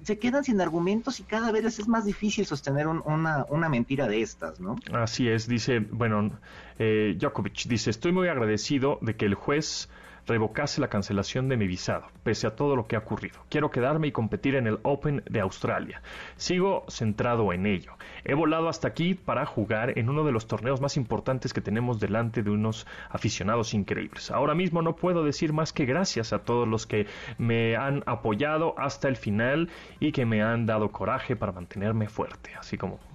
se 0.04 0.18
quedan 0.20 0.44
sin 0.44 0.60
argumentos 0.62 1.20
y 1.20 1.24
cada 1.24 1.52
vez 1.52 1.66
es 1.80 1.88
más 1.88 2.06
difícil 2.06 2.46
sostener 2.46 2.88
un- 2.88 3.02
una, 3.06 3.46
una 3.50 3.70
mentira 3.70 4.08
de 4.08 4.22
estas, 4.22 4.60
¿no? 4.60 4.76
Así 4.94 5.28
es, 5.30 5.48
dice, 5.48 5.80
bueno, 5.80 6.32
eh, 6.80 7.16
Djokovic 7.20 7.68
dice, 7.68 7.90
estoy 7.90 8.12
muy 8.12 8.28
agradecido 8.28 8.98
de 9.02 9.16
que 9.16 9.26
el 9.26 9.36
juez 9.36 9.90
revocase 10.28 10.82
la 10.82 10.88
cancelación 10.88 11.50
de 11.50 11.58
mi 11.58 11.68
visado, 11.68 12.08
pese 12.24 12.48
a 12.48 12.56
todo 12.56 12.76
lo 12.76 12.88
que 12.88 12.96
ha 12.96 13.00
ocurrido. 13.00 13.40
Quiero 13.50 13.72
quedarme 13.72 14.08
y 14.08 14.12
competir 14.12 14.56
en 14.56 14.68
el 14.68 14.80
Open 14.84 15.24
de 15.30 15.42
Australia. 15.42 16.02
Sigo 16.36 16.86
centrado 16.90 17.54
en 17.54 17.66
ello. 17.66 17.94
He 18.24 18.34
volado 18.34 18.70
hasta 18.70 18.88
aquí 18.88 19.14
para 19.14 19.46
jugar 19.46 19.98
en 19.98 20.10
uno 20.10 20.24
de 20.24 20.32
los 20.32 20.48
torneos 20.48 20.82
más 20.82 20.98
importantes 20.98 21.54
que 21.54 21.62
tenemos 21.62 22.00
delante 22.00 22.44
de 22.44 22.50
unos 22.50 22.88
aficionados 23.10 23.74
increíbles. 23.74 24.32
Ahora 24.32 24.56
mismo 24.56 24.82
no 24.82 24.96
puedo 24.96 25.24
decir 25.24 25.54
más 25.54 25.74
que 25.74 25.86
gracias 25.86 26.34
a 26.34 26.40
todos 26.40 26.68
los 26.68 26.88
que 26.88 27.08
me 27.38 27.76
han 27.76 28.04
apoyado 28.06 28.76
hasta 28.78 29.08
el 29.08 29.16
final 29.16 29.70
y 30.00 30.12
que 30.12 30.26
me 30.26 30.42
han 30.42 30.66
dado 30.66 30.92
coraje 30.92 31.36
para 31.36 31.52
mantenerme 31.52 32.08
fuerte. 32.08 32.52
Así 32.58 32.78
como... 32.78 33.11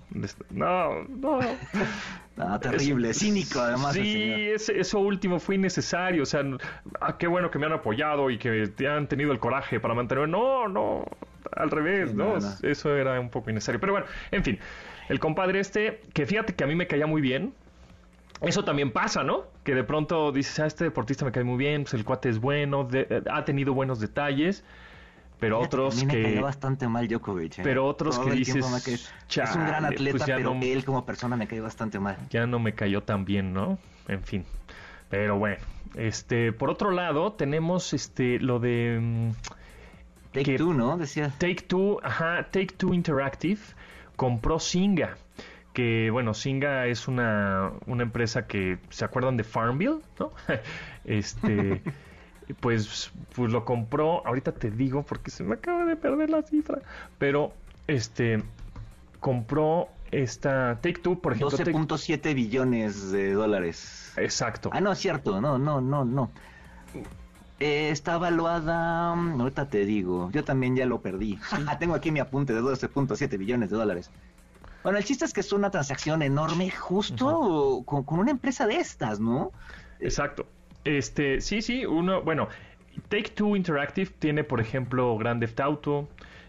No, 0.51 1.05
no. 1.05 1.40
Terrible, 2.61 3.12
cínico 3.14 3.61
además. 3.61 3.95
Sí, 3.95 4.31
ese- 4.55 4.79
eso 4.79 4.99
último 5.01 5.38
fue 5.40 5.55
innecesario. 5.57 6.23
O 6.23 6.27
sea, 6.27 6.42
ah, 7.01 7.16
qué 7.19 7.27
bueno 7.27 7.51
que 7.51 7.59
me 7.59 7.66
han 7.66 7.73
apoyado 7.73 8.31
y 8.31 8.38
que 8.38 8.66
te 8.69 8.88
han 8.88 9.09
tenido 9.09 9.33
el 9.33 9.38
coraje 9.38 9.81
para 9.81 9.95
mantenerme. 9.95 10.31
No, 10.31 10.69
no, 10.69 11.05
al 11.53 11.71
revés, 11.71 12.11
Sí, 12.11 12.16
¿no? 12.16 12.35
no, 12.35 12.40
no. 12.40 12.53
Eso 12.62 12.95
era 12.95 13.19
un 13.19 13.31
poco 13.31 13.51
innecesario. 13.51 13.81
Pero 13.81 13.92
bueno, 13.92 14.07
en 14.31 14.45
fin, 14.45 14.59
el 15.09 15.19
compadre 15.19 15.61
este, 15.61 16.01
que 16.12 16.27
fíjate 16.27 16.55
que 16.55 16.64
a 16.64 16.66
mí 16.66 16.75
me 16.75 16.87
caía 16.87 17.07
muy 17.07 17.21
bien. 17.23 17.53
Eso 18.42 18.64
también 18.64 18.92
pasa, 18.92 19.25
¿no? 19.25 19.45
Que 19.64 19.75
de 19.75 19.83
pronto 19.83 20.31
dices, 20.31 20.61
ah, 20.61 20.66
este 20.66 20.85
deportista 20.85 21.25
me 21.25 21.33
cae 21.33 21.42
muy 21.42 21.57
bien, 21.57 21.85
pues 21.85 21.95
el 21.95 22.05
cuate 22.05 22.29
es 22.29 22.38
bueno, 22.38 22.85
de- 22.85 23.07
eh, 23.09 23.23
ha 23.31 23.47
tenido 23.47 23.73
buenos 23.73 23.99
detalles, 23.99 24.62
pero 25.38 25.59
otros 25.61 25.96
mí 25.96 26.07
me 26.07 26.12
que... 26.14 26.22
cayó 26.22 26.42
bastante 26.42 26.88
mal 26.88 27.07
Djokovic. 27.09 27.59
¿eh? 27.59 27.62
Pero 27.62 27.87
otros 27.87 28.16
Todo 28.16 28.27
que 28.31 28.33
dices, 28.37 28.64
"Chale, 29.29 29.51
es 29.51 29.57
un 29.57 29.66
gran 29.66 29.85
atleta, 29.85 30.16
pues 30.16 30.27
ya 30.27 30.37
pero 30.37 30.55
no- 30.55 30.62
él 30.62 30.85
como 30.85 31.05
persona 31.05 31.37
me 31.37 31.46
cae 31.46 31.61
bastante 31.61 31.99
mal. 32.01 32.16
ya 32.31 32.46
no 32.46 32.59
me 32.59 32.75
cayó 32.75 33.03
tan 33.03 33.25
bien, 33.25 33.53
¿no? 33.53 33.79
En 34.09 34.22
fin. 34.22 34.44
Pero 35.11 35.38
bueno, 35.38 35.57
este, 35.94 36.53
por 36.53 36.70
otro 36.70 36.90
lado, 36.90 37.33
tenemos 37.35 37.92
este 37.92 38.38
lo 38.40 38.59
de 38.59 38.99
mm, 39.01 39.31
Take 40.33 40.44
que- 40.44 40.57
Two, 40.59 40.75
¿no? 40.75 40.96
Decía. 40.99 41.33
Take 41.38 41.62
Two, 41.66 42.01
ajá, 42.03 42.49
Take 42.51 42.75
Two 42.77 42.92
Interactive 42.94 43.61
compró 44.16 44.59
Singa. 44.59 45.16
Que 45.72 46.09
bueno, 46.11 46.33
Singa 46.33 46.87
es 46.87 47.07
una, 47.07 47.70
una 47.87 48.03
empresa 48.03 48.46
que 48.46 48.79
se 48.88 49.05
acuerdan 49.05 49.37
de 49.37 49.44
Farmville, 49.44 49.99
¿no? 50.18 50.33
este, 51.05 51.83
pues, 52.54 53.11
pues 53.35 53.52
lo 53.52 53.64
compró. 53.64 54.26
Ahorita 54.26 54.52
te 54.52 54.70
digo 54.70 55.02
porque 55.02 55.30
se 55.30 55.42
me 55.44 55.54
acaba 55.54 55.85
de 55.85 55.96
perder 55.96 56.30
la 56.30 56.42
cifra, 56.42 56.80
pero 57.18 57.52
este 57.87 58.42
compró 59.20 59.88
esta 60.11 60.78
Take 60.80 61.00
Two, 61.00 61.18
por 61.20 61.32
ejemplo. 61.32 61.56
Take- 61.59 61.72
12.7 61.72 62.35
billones 62.35 63.11
de 63.11 63.32
dólares. 63.32 64.12
Exacto. 64.16 64.70
Ah, 64.72 64.80
no, 64.80 64.92
es 64.92 64.98
cierto, 64.98 65.40
no, 65.40 65.59
no, 65.59 65.80
no, 65.80 66.04
no. 66.04 66.30
Eh, 67.59 67.88
está 67.90 68.16
evaluada, 68.16 69.14
mm, 69.14 69.40
ahorita 69.40 69.68
te 69.68 69.87
digo, 69.87 70.30
yo 70.30 70.44
también 70.44 70.76
ya 70.76 70.85
lo 70.85 71.00
perdí. 71.00 71.38
Tengo 71.80 71.94
aquí 71.94 72.11
mi 72.11 72.20
apunte 72.20 72.52
de 72.52 72.61
12.7 72.61 73.38
billones 73.38 73.70
de 73.70 73.76
dólares. 73.76 74.11
Bueno, 74.82 74.98
el 74.98 75.04
chiste 75.04 75.24
es 75.24 75.32
que 75.32 75.40
es 75.40 75.52
una 75.52 75.70
transacción 75.70 76.22
enorme 76.22 76.70
justo 76.70 77.82
con, 77.87 78.04
con 78.04 78.20
una 78.20 78.30
empresa 78.30 78.66
de 78.66 78.76
estas, 78.76 79.18
¿no? 79.18 79.50
Exacto. 79.98 80.46
Este, 80.87 81.40
sí, 81.40 81.62
sí, 81.62 81.85
uno, 81.85 82.22
bueno, 82.22 82.49
Take 83.09 83.31
Two 83.31 83.57
Interactive 83.57 84.11
tiene, 84.18 84.44
por 84.44 84.61
ejemplo, 84.61 85.16
Grand 85.18 85.40
Theft 85.40 85.61
Auto, 85.61 86.09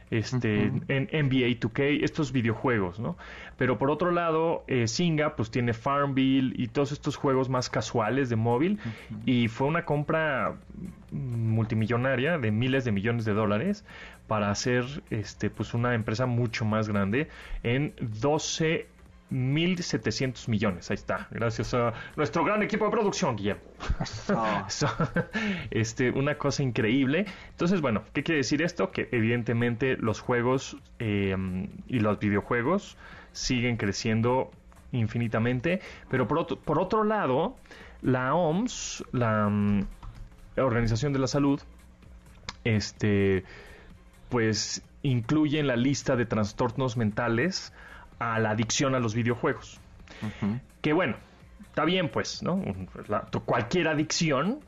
este, 0.10 0.72
en 0.88 1.10
NBA 1.12 1.60
2K, 1.60 2.04
estos 2.04 2.32
videojuegos, 2.32 3.00
¿no? 3.00 3.18
Pero 3.58 3.78
por 3.78 3.92
otro 3.92 4.12
lado, 4.12 4.64
eh, 4.68 4.88
Singa, 4.88 5.36
pues 5.36 5.52
tiene 5.52 5.74
Farmville 5.74 6.54
y 6.56 6.68
todos 6.68 6.94
estos 6.94 7.18
juegos 7.18 7.50
más 7.50 7.70
casuales 7.70 8.30
de 8.30 8.38
móvil, 8.38 8.80
y 9.26 9.50
fue 9.50 9.68
una 9.68 9.84
compra 9.84 10.56
multimillonaria 11.12 12.38
de 12.38 12.52
miles 12.52 12.86
de 12.86 12.92
millones 12.92 13.26
de 13.26 13.34
dólares 13.34 13.84
para 14.28 14.50
hacer, 14.50 14.86
este, 15.10 15.50
pues 15.50 15.74
una 15.74 15.94
empresa 15.94 16.26
mucho 16.26 16.64
más 16.64 16.88
grande 16.88 17.28
en 17.64 17.94
12 18.00 18.88
1.700 19.32 20.48
millones. 20.48 20.90
Ahí 20.90 20.96
está. 20.96 21.28
Gracias 21.32 21.74
a 21.74 21.94
nuestro 22.16 22.44
gran 22.44 22.64
equipo 22.64 22.86
de 22.86 22.92
producción, 22.92 23.36
Guillermo. 23.36 23.64
Oh, 24.34 24.66
So, 24.70 24.88
este, 25.72 26.12
una 26.12 26.38
cosa 26.38 26.64
increíble. 26.64 27.26
Entonces, 27.50 27.82
bueno, 27.82 28.04
¿qué 28.14 28.24
quiere 28.24 28.38
decir 28.38 28.62
esto? 28.62 28.92
Que 28.92 29.10
evidentemente 29.12 29.98
los 29.98 30.22
juegos 30.22 30.78
eh, 31.00 31.36
y 31.88 32.00
los 32.00 32.20
videojuegos 32.20 32.98
siguen 33.32 33.78
creciendo 33.78 34.52
infinitamente, 34.92 35.82
pero 36.10 36.28
por 36.28 36.40
otro, 36.40 36.58
por 36.58 36.80
otro 36.80 37.04
lado, 37.04 37.56
la 38.02 38.34
OMS, 38.34 39.04
la 39.12 39.50
mm, 39.50 39.86
Organización 40.58 41.14
de 41.14 41.20
la 41.20 41.28
Salud, 41.28 41.62
este, 42.64 43.44
pues 44.30 44.82
incluye 45.04 45.60
en 45.60 45.68
la 45.68 45.76
lista 45.76 46.16
de 46.16 46.26
trastornos 46.26 46.98
mentales 46.98 47.74
a 48.20 48.40
la 48.40 48.52
adicción 48.52 48.96
a 48.96 49.00
los 49.00 49.14
videojuegos. 49.16 49.80
Que 50.82 50.94
bueno, 50.94 51.16
está 51.70 51.86
bien 51.86 52.10
pues, 52.10 52.42
¿no? 52.44 52.62
La- 53.08 53.26
cualquier 53.46 53.88
adicción, 53.88 54.60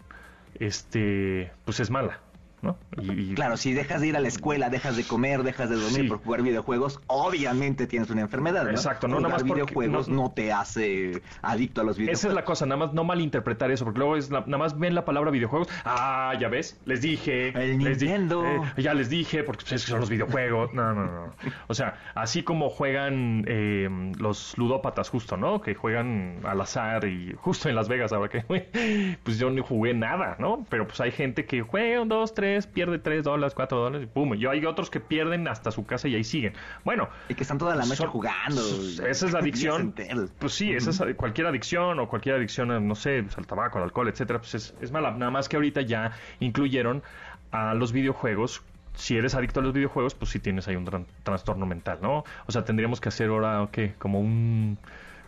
este, 0.60 1.52
pues 1.66 1.80
es 1.80 1.90
mala, 1.90 2.20
¿no? 2.62 2.78
Y, 3.02 3.32
y- 3.32 3.34
Claro, 3.36 3.58
si 3.58 3.74
dejas 3.74 4.02
de 4.02 4.08
ir 4.08 4.18
a 4.18 4.20
la 4.20 4.28
escuela, 4.28 4.70
dejas 4.70 4.96
de 4.98 5.04
comer, 5.04 5.44
dejas 5.44 5.70
de 5.70 5.76
dormir 5.78 6.02
Sí. 6.04 6.08
por 6.08 6.18
jugar 6.24 6.42
videojógos, 6.42 7.00
obviamente 7.08 7.88
tienes 7.88 8.10
una 8.10 8.22
enfermedad, 8.22 8.64
¿no? 8.66 8.72
Exacto, 8.72 9.08
no 9.08 9.18
Jugar 9.18 9.32
nada 9.32 9.44
más 9.44 9.44
videojuegos 9.52 10.10
no- 10.10 10.24
no, 10.24 10.32
te 10.32 10.52
hace 10.52 11.22
adicto 11.42 11.82
a 11.82 11.84
los 11.84 11.98
videojuegos. 11.98 12.20
Esa 12.20 12.28
es 12.30 12.34
la 12.34 12.44
cosa, 12.46 12.66
nada 12.66 12.86
más 12.86 12.94
no 12.94 13.04
malinterpretar 13.04 13.72
eso, 13.72 13.86
porque 13.86 14.00
luego 14.00 14.18
es 14.18 14.30
la- 14.30 14.42
nada 14.42 14.58
más 14.58 14.78
ven 14.78 14.96
la 14.96 15.06
palabra 15.06 15.32
videojuegos, 15.32 15.68
ah, 15.86 16.34
ya 16.40 16.48
ves, 16.50 16.80
les 16.86 17.02
dije, 17.02 17.50
El 17.50 17.80
les 17.80 18.00
di- 18.00 18.08
Nintendo. 18.08 18.46
eh, 18.46 18.62
ya 18.78 18.94
les 18.94 19.10
dije, 19.10 19.44
porque 19.44 19.62
pues, 19.64 19.74
es 19.74 19.86
que 19.86 19.92
son 19.92 20.00
los 20.02 20.10
videojuegos, 20.10 20.74
no, 20.74 20.94
no, 20.94 21.06
no, 21.06 21.34
o 21.68 21.74
sea, 21.74 21.96
así 22.16 22.44
como 22.44 22.70
juegan 22.70 23.46
eh, 23.48 23.90
los 24.20 24.58
ludópatas 24.58 25.10
justo, 25.10 25.38
¿no? 25.38 25.62
Que 25.62 25.76
juegan 25.76 26.40
al 26.44 26.60
azar 26.62 27.06
y 27.06 27.34
justo 27.38 27.70
en 27.70 27.76
Las 27.76 27.88
Vegas 27.90 28.12
ahora 28.14 28.30
que 28.30 28.42
pues 29.24 29.38
yo 29.38 29.50
no 29.50 29.64
jugué 29.64 29.94
nada, 29.94 30.36
¿no? 30.40 30.66
Pero 30.70 30.88
pues 30.88 31.00
hay 31.02 31.12
gente 31.12 31.46
que 31.46 31.62
juega 31.62 32.02
un, 32.02 32.08
dos, 32.10 32.34
tres, 32.34 32.49
pierde 32.74 33.00
tres 33.00 33.24
dólares, 33.24 33.54
cuatro 33.56 33.80
dólares, 33.80 34.08
y 34.08 34.12
pum, 34.14 34.34
y 34.36 34.46
hay 34.46 34.66
otros 34.66 34.90
que 34.90 35.00
pierden 35.00 35.48
hasta 35.48 35.72
su 35.72 35.86
casa 35.86 36.08
y 36.08 36.16
ahí 36.16 36.24
siguen. 36.24 36.54
Bueno, 36.84 37.10
Y 37.30 37.36
que 37.36 37.44
están 37.44 37.58
toda 37.58 37.76
la 37.76 37.84
noche 37.84 37.96
son- 37.98 38.10
jugando. 38.10 38.62
Esa 39.08 39.26
es 39.26 39.32
la 39.34 39.40
adicción. 39.40 39.94
Pues 40.40 40.54
sí, 40.54 40.72
esa 40.74 40.90
es 40.90 41.16
cualquier 41.16 41.48
adicción 41.48 42.00
o 42.00 42.08
cualquier 42.08 42.36
adicción, 42.36 42.88
no 42.88 42.96
sé, 42.96 43.24
pues, 43.24 43.38
al 43.38 43.48
tabaco, 43.48 43.78
al 43.78 43.86
alcohol, 43.86 44.08
etcétera, 44.10 44.40
pues 44.40 44.56
es, 44.56 44.74
es 44.82 44.92
mala. 44.92 45.12
Nada 45.12 45.32
más 45.32 45.50
que 45.50 45.56
ahorita 45.56 45.82
ya 45.82 46.12
incluyeron 46.40 47.04
a 47.52 47.74
los 47.74 47.92
videojuegos. 47.92 48.62
Si 48.96 49.16
eres 49.18 49.34
adicto 49.36 49.62
a 49.62 49.64
los 49.64 49.72
videojuegos, 49.74 50.14
pues 50.16 50.32
sí 50.32 50.40
tienes 50.40 50.68
ahí 50.68 50.76
un 50.76 50.86
tran- 50.86 51.06
trastorno 51.24 51.66
mental, 51.66 52.00
¿no? 52.02 52.24
O 52.48 52.52
sea, 52.52 52.66
tendríamos 52.66 53.00
que 53.00 53.10
hacer 53.10 53.30
ahora, 53.30 53.68
¿qué? 53.72 53.94
Como 53.98 54.20
un, 54.20 54.78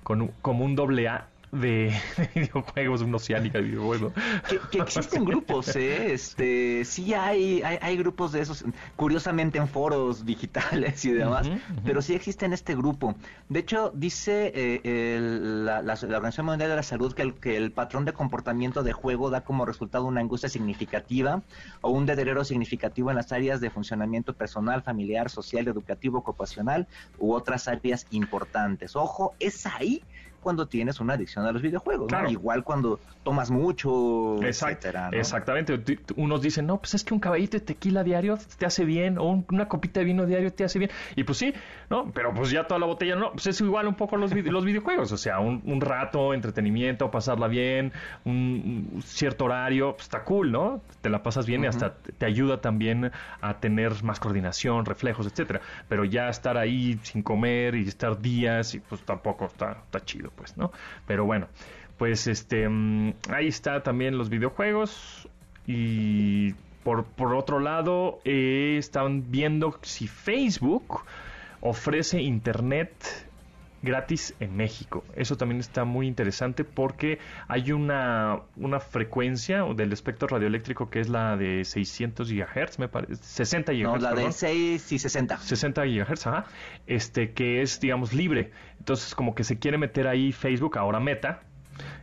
con 0.04 0.22
un- 0.24 0.32
como 0.42 0.66
un 0.66 0.76
doble 0.76 1.08
A 1.08 1.28
de, 1.52 1.94
de 2.18 2.30
videojuegos, 2.36 3.02
una 3.02 3.18
oceánica 3.18 3.58
de 3.60 3.66
videojuegos. 3.66 4.14
Que, 4.48 4.60
que 4.72 4.80
existen 4.80 5.26
grupos, 5.26 5.76
¿eh? 5.76 6.14
Este, 6.14 6.86
sí 6.86 7.14
hay, 7.14 7.62
hay, 7.64 7.78
hay 7.82 7.98
grupos 7.98 8.32
de 8.32 8.42
esos, 8.42 8.64
curiosamente 8.96 9.58
en 9.58 9.68
foros 9.68 10.26
digitales 10.26 11.04
y 11.06 11.12
demás, 11.12 11.50
pero 11.84 12.02
sí 12.02 12.14
existe 12.14 12.46
en 12.46 12.54
este 12.54 12.76
grupo. 12.76 13.16
De 13.50 13.60
hecho, 13.60 13.92
dice 13.94 14.52
eh, 14.56 14.82
el- 15.18 15.66
la, 15.66 15.82
la- 15.82 15.96
la 16.02 16.18
Organización 16.18 16.46
Mundial 16.48 16.70
de 16.70 16.76
la 16.76 16.84
Salud 16.84 17.14
que 17.14 17.22
el, 17.22 17.34
que 17.36 17.58
el 17.58 17.72
patrón 17.72 18.06
de 18.06 18.14
comportamiento 18.14 18.84
de 18.84 18.94
juego 18.94 19.30
da 19.30 19.42
como 19.42 19.66
resultado 19.66 20.06
una 20.06 20.22
angustia 20.22 20.50
significativa 20.50 21.42
o 21.82 21.90
un 21.90 22.06
deterioro 22.06 22.44
significativo 22.46 23.10
en 23.10 23.18
las 23.18 23.32
áreas 23.32 23.62
de 23.62 23.70
funcionamiento 23.70 24.34
personal, 24.34 24.82
familiar, 24.84 25.30
social, 25.30 25.68
educativo, 25.68 26.20
ocupacional 26.20 26.88
u 27.18 27.34
otras 27.34 27.68
áreas 27.68 28.08
importantes. 28.12 28.96
Ojo, 28.96 29.36
es 29.40 29.66
ahí 29.66 30.02
cuando 30.42 30.68
tienes 30.68 31.00
una 31.00 31.14
adicción 31.14 31.46
a 31.46 31.52
los 31.52 31.62
videojuegos. 31.62 32.12
Igual 32.30 32.64
cuando 32.64 33.00
tomas 33.24 33.52
mucho, 33.52 34.38
Exact- 34.42 34.72
etcétera, 34.72 35.12
¿no? 35.12 35.18
Exactamente. 35.18 35.80
Unos 36.16 36.42
dicen, 36.42 36.66
no, 36.66 36.78
pues 36.78 36.96
es 36.96 37.04
que 37.04 37.14
un 37.14 37.20
caballito 37.20 37.58
de 37.58 37.64
tequila 37.64 38.04
diario 38.04 38.38
te 38.58 38.66
hace 38.66 38.84
bien, 38.86 39.18
o 39.18 39.24
un- 39.26 39.46
una 39.52 39.68
copita 39.68 40.00
de 40.00 40.06
vino 40.06 40.26
diario 40.26 40.52
te 40.52 40.64
hace 40.64 40.80
bien. 40.80 40.92
Y 41.16 41.24
pues 41.24 41.38
sí, 41.38 41.54
¿no? 41.90 42.12
Pero 42.14 42.34
pues 42.34 42.50
ya 42.52 42.66
toda 42.68 42.80
la 42.80 42.86
botella 42.88 43.16
no. 43.16 43.32
Pues 43.32 43.48
es 43.48 43.62
igual 43.62 43.88
un 43.88 43.96
poco 43.96 44.18
los, 44.18 44.34
los 44.34 44.66
videojuegos. 44.66 45.12
O 45.12 45.18
sea, 45.18 45.40
un, 45.40 45.62
un 45.66 45.82
rato, 45.82 46.34
entretenimiento, 46.34 47.12
pasarla 47.12 47.48
bien, 47.48 47.92
un, 48.26 48.90
un 48.94 49.02
cierto 49.04 49.46
horario, 49.46 49.92
pues 49.94 50.04
está 50.04 50.24
cool, 50.24 50.52
¿no? 50.52 50.82
Te 51.02 51.10
la 51.10 51.22
pasas 51.24 51.46
bien 51.46 51.64
y 51.64 51.68
hasta 51.68 51.94
te 51.96 52.12
te 52.12 52.26
ayuda 52.26 52.62
también 52.62 53.12
a 53.42 53.60
tener 53.60 54.04
más 54.04 54.20
coordinación, 54.20 54.86
reflejos, 54.86 55.26
etcétera. 55.28 55.62
Pero 55.88 56.06
ya 56.06 56.30
estar 56.30 56.58
ahí 56.58 57.00
sin 57.04 57.22
comer 57.24 57.76
y 57.76 57.88
estar 57.88 58.20
días, 58.20 58.74
y 58.76 58.80
pues 58.80 59.02
tampoco 59.02 59.46
está, 59.46 59.72
está 59.86 60.00
chido, 60.04 60.31
pues, 60.36 60.58
¿no? 60.58 60.72
Pero 61.08 61.26
bueno, 61.26 61.48
pues 61.98 62.28
este 62.28 62.68
mm, 62.68 63.14
ahí 63.30 63.48
está 63.48 63.84
también 63.84 64.18
los 64.18 64.30
videojuegos 64.30 65.28
y 65.68 66.54
por, 66.84 67.06
por 67.06 67.36
otro 67.36 67.60
lado, 67.60 68.20
eh, 68.26 68.76
están 68.78 69.32
viendo 69.32 69.78
si 69.84 70.08
Facebook 70.08 71.02
ofrece 71.62 72.22
internet 72.22 72.92
gratis 73.82 74.36
en 74.40 74.56
México. 74.56 75.04
Eso 75.16 75.38
también 75.38 75.60
está 75.60 75.86
muy 75.86 76.08
interesante 76.08 76.64
porque 76.64 77.20
hay 77.48 77.72
una, 77.72 78.42
una 78.56 78.80
frecuencia 78.80 79.64
del 79.64 79.92
espectro 79.94 80.28
radioeléctrico 80.28 80.90
que 80.90 81.00
es 81.00 81.10
la 81.10 81.38
de 81.38 81.66
600 81.66 82.32
GHz, 82.32 82.80
me 82.80 82.88
parece, 82.88 83.16
60 83.16 83.74
GHz. 83.74 83.84
No, 83.84 83.98
la 83.98 84.10
de 84.10 84.16
perdón. 84.16 84.34
6 84.34 84.92
y 84.92 85.00
60. 85.00 85.38
60 85.38 85.86
GHz, 85.86 86.28
ajá, 86.28 86.46
este 86.88 87.32
que 87.32 87.62
es 87.62 87.80
digamos 87.80 88.14
libre. 88.14 88.52
Entonces 88.80 89.16
como 89.16 89.36
que 89.36 89.44
se 89.44 89.60
quiere 89.60 89.78
meter 89.78 90.08
ahí 90.08 90.32
Facebook, 90.32 90.78
ahora 90.78 91.00
Meta, 91.00 91.44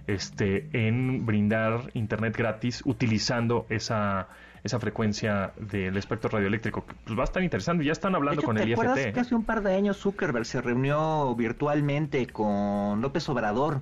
este 0.07 0.69
en 0.73 1.27
brindar 1.27 1.91
internet 1.95 2.37
gratis 2.37 2.83
utilizando 2.85 3.67
esa 3.69 4.29
esa 4.69 4.79
frecuencia 4.79 5.53
del 5.59 5.97
espectro 5.97 6.31
radioeléctrico. 6.31 6.87
que, 6.87 6.95
Pues 7.05 7.19
va 7.19 7.23
a 7.23 7.25
estar 7.25 7.43
interesante. 7.43 7.85
Ya 7.85 7.93
están 7.93 8.13
De 8.13 8.17
hablando 8.17 8.41
hecho, 8.41 8.47
con 8.47 8.57
¿te 8.57 8.63
el 8.63 8.73
acuerdas 8.73 8.99
IFT. 8.99 9.13
que 9.15 9.21
hace 9.21 9.35
un 9.35 9.45
par 9.45 9.63
de 9.63 9.75
años 9.75 9.97
Zuckerberg 9.99 10.47
se 10.47 10.61
reunió 10.63 11.35
virtualmente 11.35 12.27
con 12.29 13.01
López 13.01 13.29
Obrador? 13.29 13.81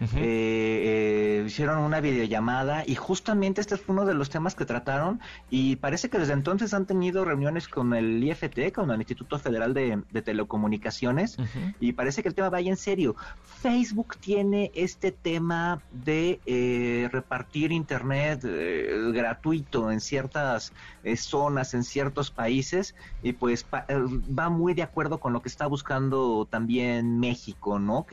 Eh, 0.00 1.40
eh, 1.40 1.44
hicieron 1.46 1.78
una 1.78 2.00
videollamada 2.00 2.84
y 2.86 2.94
justamente 2.94 3.60
este 3.60 3.76
fue 3.76 3.94
uno 3.94 4.04
de 4.04 4.14
los 4.14 4.30
temas 4.30 4.54
que 4.54 4.64
trataron 4.64 5.20
y 5.50 5.76
parece 5.76 6.08
que 6.10 6.18
desde 6.18 6.32
entonces 6.34 6.74
han 6.74 6.86
tenido 6.86 7.24
reuniones 7.24 7.68
con 7.68 7.94
el 7.94 8.22
IFT, 8.22 8.72
con 8.74 8.90
el 8.90 8.98
Instituto 9.00 9.38
Federal 9.38 9.74
de, 9.74 10.02
de 10.10 10.22
Telecomunicaciones 10.22 11.36
y 11.80 11.92
parece 11.92 12.22
que 12.22 12.28
el 12.28 12.34
tema 12.34 12.50
vaya 12.50 12.70
en 12.70 12.76
serio. 12.76 13.16
Facebook 13.44 14.16
tiene 14.20 14.70
este 14.74 15.10
tema 15.12 15.82
de 15.90 16.40
eh, 16.46 17.08
repartir 17.10 17.72
internet 17.72 18.42
eh, 18.44 19.10
gratuito 19.12 19.90
en 19.90 20.00
ciertas 20.00 20.72
eh, 21.02 21.16
zonas, 21.16 21.74
en 21.74 21.82
ciertos 21.84 22.30
países 22.30 22.94
y 23.22 23.32
pues 23.32 23.64
pa- 23.64 23.86
va 23.88 24.48
muy 24.48 24.74
de 24.74 24.82
acuerdo 24.82 25.18
con 25.18 25.32
lo 25.32 25.42
que 25.42 25.48
está 25.48 25.66
buscando 25.66 26.46
también 26.50 27.18
México, 27.18 27.78
¿no? 27.78 28.04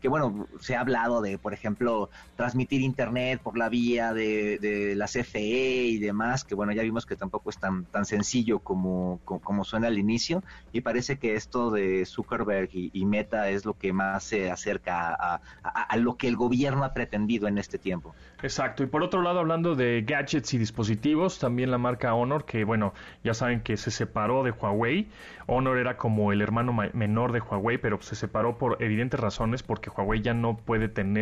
Que 0.00 0.08
bueno, 0.08 0.46
se 0.60 0.76
ha 0.76 0.80
hablado 0.80 1.20
de, 1.22 1.31
por 1.38 1.54
ejemplo, 1.54 2.10
transmitir 2.36 2.80
internet 2.80 3.40
por 3.42 3.56
la 3.56 3.68
vía 3.68 4.12
de, 4.12 4.58
de 4.58 4.94
la 4.96 5.06
CFE 5.06 5.84
y 5.86 5.98
demás, 5.98 6.44
que 6.44 6.54
bueno, 6.54 6.72
ya 6.72 6.82
vimos 6.82 7.06
que 7.06 7.16
tampoco 7.16 7.50
es 7.50 7.58
tan, 7.58 7.84
tan 7.86 8.04
sencillo 8.04 8.58
como, 8.58 9.20
como, 9.24 9.64
suena 9.64 9.86
al 9.88 9.98
inicio, 9.98 10.42
y 10.72 10.80
parece 10.80 11.18
que 11.18 11.34
esto 11.34 11.70
de 11.70 12.04
Zuckerberg 12.06 12.70
y, 12.72 13.04
Meta 13.04 13.50
es 13.50 13.64
lo 13.66 13.74
que 13.74 13.92
más 13.92 14.24
se 14.24 14.50
acerca 14.50 15.10
a, 15.14 15.40
a- 15.62 15.96
lo 15.96 16.16
que 16.16 16.28
el 16.28 16.36
gobierno 16.36 16.84
ha 16.84 16.94
pretendido 16.94 17.46
en 17.48 17.58
este 17.58 17.78
tiempo. 17.78 18.14
Exacto. 18.42 18.82
Y 18.82 18.86
por 18.86 19.02
otro 19.02 19.22
lado, 19.22 19.38
hablando 19.38 19.74
de 19.74 20.02
gadgets 20.02 20.54
y 20.54 20.58
dispositivos, 20.58 21.38
también 21.38 21.70
la 21.70 21.78
marca 21.78 22.14
Honor, 22.14 22.44
que 22.44 22.64
bueno, 22.64 22.92
ya 23.22 23.34
saben 23.34 23.60
que 23.60 23.76
se 23.76 23.90
separó 23.90 24.42
de 24.42 24.50
Huawei. 24.50 25.08
Honor 25.46 25.78
era 25.78 25.96
como 25.96 26.32
el 26.32 26.40
hermano 26.40 26.72
ma- 26.72 26.90
menor 26.92 27.32
de 27.32 27.40
Huawei, 27.40 27.78
pero 27.78 28.00
se 28.02 28.16
separó 28.16 28.58
por 28.58 28.82
evidentes 28.82 29.20
razones, 29.20 29.62
porque 29.62 29.90
Huawei 29.90 30.22
ya 30.22 30.34
no 30.34 30.56
puede 30.56 30.88
tener, 30.88 31.21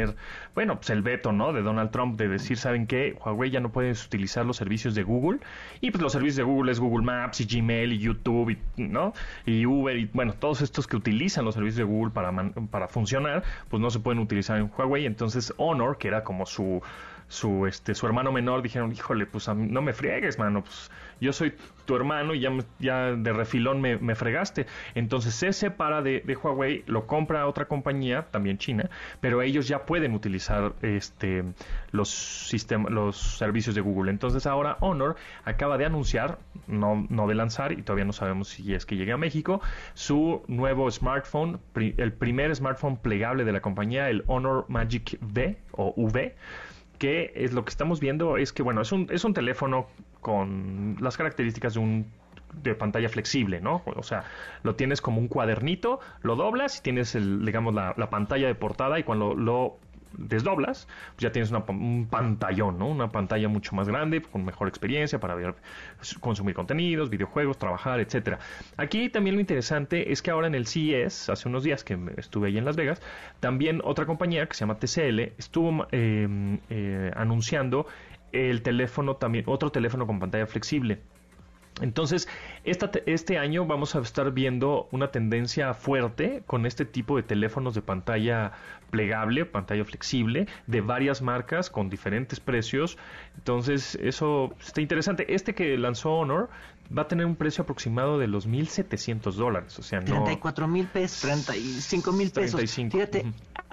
bueno, 0.55 0.77
pues 0.77 0.91
el 0.91 1.03
veto, 1.03 1.33
¿no? 1.33 1.53
De 1.53 1.63
Donald 1.63 1.91
Trump 1.91 2.19
de 2.19 2.29
decir, 2.29 2.57
¿saben 2.57 2.87
qué? 2.87 3.17
Huawei 3.25 3.51
ya 3.51 3.61
no 3.61 3.71
puede 3.71 3.93
utilizar 3.93 4.45
los 4.47 4.57
servicios 4.57 4.95
de 4.95 5.03
Google. 5.03 5.41
Y 5.81 5.91
pues 5.91 6.03
los 6.03 6.13
servicios 6.13 6.37
de 6.37 6.43
Google 6.43 6.73
es 6.73 6.81
Google 6.81 7.05
Maps 7.05 7.41
y 7.41 7.47
Gmail 7.47 7.93
y 7.93 7.99
YouTube, 7.99 8.51
y, 8.51 8.83
¿no? 8.83 9.13
Y 9.47 9.67
Uber 9.67 9.97
y, 9.97 10.07
bueno, 10.13 10.35
todos 10.35 10.63
estos 10.63 10.87
que 10.87 10.97
utilizan 10.97 11.45
los 11.45 11.55
servicios 11.55 11.77
de 11.77 11.85
Google 11.85 12.13
para, 12.13 12.33
para 12.71 12.89
funcionar, 12.89 13.43
pues 13.69 13.81
no 13.81 13.91
se 13.91 14.01
pueden 14.01 14.21
utilizar 14.21 14.59
en 14.59 14.71
Huawei. 14.77 15.07
Entonces 15.07 15.53
Honor, 15.57 15.99
que 15.99 16.09
era 16.09 16.25
como 16.25 16.47
su 16.47 16.83
su 17.31 17.67
este 17.67 17.95
su 17.95 18.07
hermano 18.07 18.33
menor 18.33 18.61
dijeron 18.61 18.93
híjole 18.93 19.25
pues 19.25 19.49
a 19.49 19.55
mí 19.55 19.67
no 19.71 19.81
me 19.81 19.93
friegues 19.93 20.39
mano 20.39 20.63
pues 20.63 20.91
yo 21.21 21.33
soy 21.33 21.55
tu 21.85 21.97
hermano 21.97 22.35
y 22.35 22.41
ya 22.41 22.51
ya 22.79 23.13
de 23.13 23.33
refilón 23.33 23.81
me, 23.81 23.97
me 23.99 24.15
fregaste 24.15 24.67
entonces 24.95 25.35
se 25.35 25.53
separa 25.53 26.03
de, 26.03 26.23
Huawei 26.43 26.85
lo 26.87 27.07
compra 27.07 27.47
otra 27.47 27.67
compañía 27.67 28.27
también 28.31 28.59
china 28.59 28.91
pero 29.21 29.43
ellos 29.43 29.69
ya 29.69 29.87
pueden 29.87 30.15
utilizar 30.15 30.75
este 30.83 31.45
los 31.93 32.11
sistemas 32.11 32.91
los 32.91 33.17
servicios 33.17 33.75
de 33.75 33.81
Google. 33.81 34.11
Entonces 34.11 34.47
ahora 34.47 34.77
Honor 34.81 35.17
acaba 35.45 35.79
de 35.79 35.87
anunciar 35.87 36.39
no 36.67 37.07
no 37.09 37.27
de 37.27 37.35
lanzar 37.35 37.73
y 37.73 37.83
todavía 37.83 38.05
no 38.05 38.13
sabemos 38.13 38.49
si 38.49 38.75
es 38.75 38.87
que 38.87 38.97
llegue 38.97 39.13
a 39.13 39.17
México 39.17 39.61
su 39.95 40.43
nuevo 40.47 40.91
smartphone 40.91 41.61
el 41.75 42.13
primer 42.13 42.55
smartphone 42.55 42.97
plegable 42.97 43.45
de 43.45 43.53
la 43.53 43.61
compañía 43.61 44.09
el 44.11 44.25
Honor 44.27 44.67
Magic 44.69 45.19
V 45.21 45.57
o 45.73 45.95
V 45.97 46.35
que 47.01 47.33
es 47.35 47.53
lo 47.53 47.65
que 47.65 47.71
estamos 47.71 47.99
viendo 47.99 48.37
es 48.37 48.53
que 48.53 48.63
bueno 48.63 48.83
es 48.83 48.93
un 48.93 49.09
es 49.11 49.25
un 49.25 49.35
teléfono 49.35 49.89
con 50.21 50.97
las 51.01 51.17
características 51.17 51.75
de 51.75 51.81
un 51.81 52.07
de 52.53 52.75
pantalla 52.75 53.09
flexible, 53.09 53.61
¿no? 53.61 53.83
O 53.87 54.03
sea, 54.03 54.25
lo 54.65 54.75
tienes 54.75 55.01
como 55.01 55.21
un 55.21 55.29
cuadernito, 55.29 56.01
lo 56.23 56.35
doblas 56.35 56.79
y 56.79 56.83
tienes 56.83 57.15
el, 57.15 57.45
digamos, 57.47 57.75
la, 57.75 57.95
la 57.97 58.11
pantalla 58.11 58.49
de 58.49 58.57
portada 58.57 58.99
y 58.99 59.05
cuando 59.05 59.35
lo 59.35 59.79
desdoblas, 60.17 60.87
pues 61.15 61.23
ya 61.23 61.33
tienes 61.33 61.51
una 61.51 61.65
un 61.69 62.09
pantallón, 62.11 62.79
¿no? 62.79 62.89
Una 62.89 63.11
pantalla 63.11 63.49
mucho 63.49 63.75
más 63.75 63.89
grande, 63.89 64.23
con 64.23 64.45
mejor 64.45 64.69
experiencia 64.69 65.21
para 65.21 65.35
ver, 65.35 65.55
consumir 66.21 66.55
contenidos, 66.55 67.11
videojuegos, 67.11 67.59
trabajar, 67.59 68.01
etcétera. 68.01 68.39
Aquí 68.77 69.09
también 69.09 69.37
lo 69.37 69.41
interesante 69.41 70.13
es 70.13 70.23
que 70.23 70.31
ahora 70.31 70.47
en 70.47 70.55
el 70.55 70.67
CES, 70.67 71.29
hace 71.29 71.49
unos 71.49 71.63
días 71.63 71.85
que 71.85 71.99
estuve 72.17 72.49
ahí 72.49 72.59
en 72.59 72.65
Las 72.65 72.77
Vegas, 72.77 73.01
también 73.41 73.81
otra 73.85 74.07
compañía 74.07 74.47
que 74.47 74.55
se 74.55 74.61
llama 74.61 74.79
TCL 74.79 75.21
estuvo 75.39 75.87
eh, 75.93 76.59
eh, 76.71 77.11
anunciando 77.15 77.87
el 78.33 78.63
teléfono 78.63 79.17
también, 79.17 79.45
otro 79.49 79.71
teléfono 79.71 80.07
con 80.07 80.19
pantalla 80.19 80.47
flexible. 80.47 81.01
Entonces, 81.81 82.29
esta 82.65 82.91
te- 82.91 83.03
este 83.13 83.39
año 83.39 83.67
vamos 83.67 83.95
a 83.95 84.01
estar 84.01 84.31
viendo 84.33 84.89
una 84.93 85.11
tendencia 85.11 85.75
fuerte 85.75 86.43
con 86.47 86.67
este 86.67 86.85
tipo 86.85 87.17
de 87.17 87.23
teléfonos 87.23 87.75
de 87.75 87.83
pantalla 87.83 88.53
plegable, 88.91 89.45
pantalla 89.47 89.85
flexible, 89.85 90.47
de 90.67 90.81
varias 90.81 91.23
marcas 91.23 91.71
con 91.71 91.89
diferentes 91.91 92.41
precios. 92.41 92.99
Entonces, 93.37 93.97
eso 94.03 94.55
está 94.61 94.81
interesante. 94.81 95.35
Este 95.35 95.55
que 95.55 95.77
lanzó 95.79 96.13
Honor 96.13 96.49
va 96.97 97.03
a 97.03 97.09
tener 97.09 97.25
un 97.27 97.37
precio 97.37 97.63
aproximado 97.63 98.19
de 98.19 98.27
los 98.27 98.49
1.700 98.49 99.33
dólares. 99.35 99.79
O 99.79 99.83
sea, 99.83 100.01
no... 100.01 100.07
34 100.07 100.67
mil 100.67 100.87
pesos, 100.87 101.21
35 101.23 102.13
mil 102.13 102.31
pesos. 102.31 102.57
35, 102.57 102.97
Fíjate. 102.97 103.33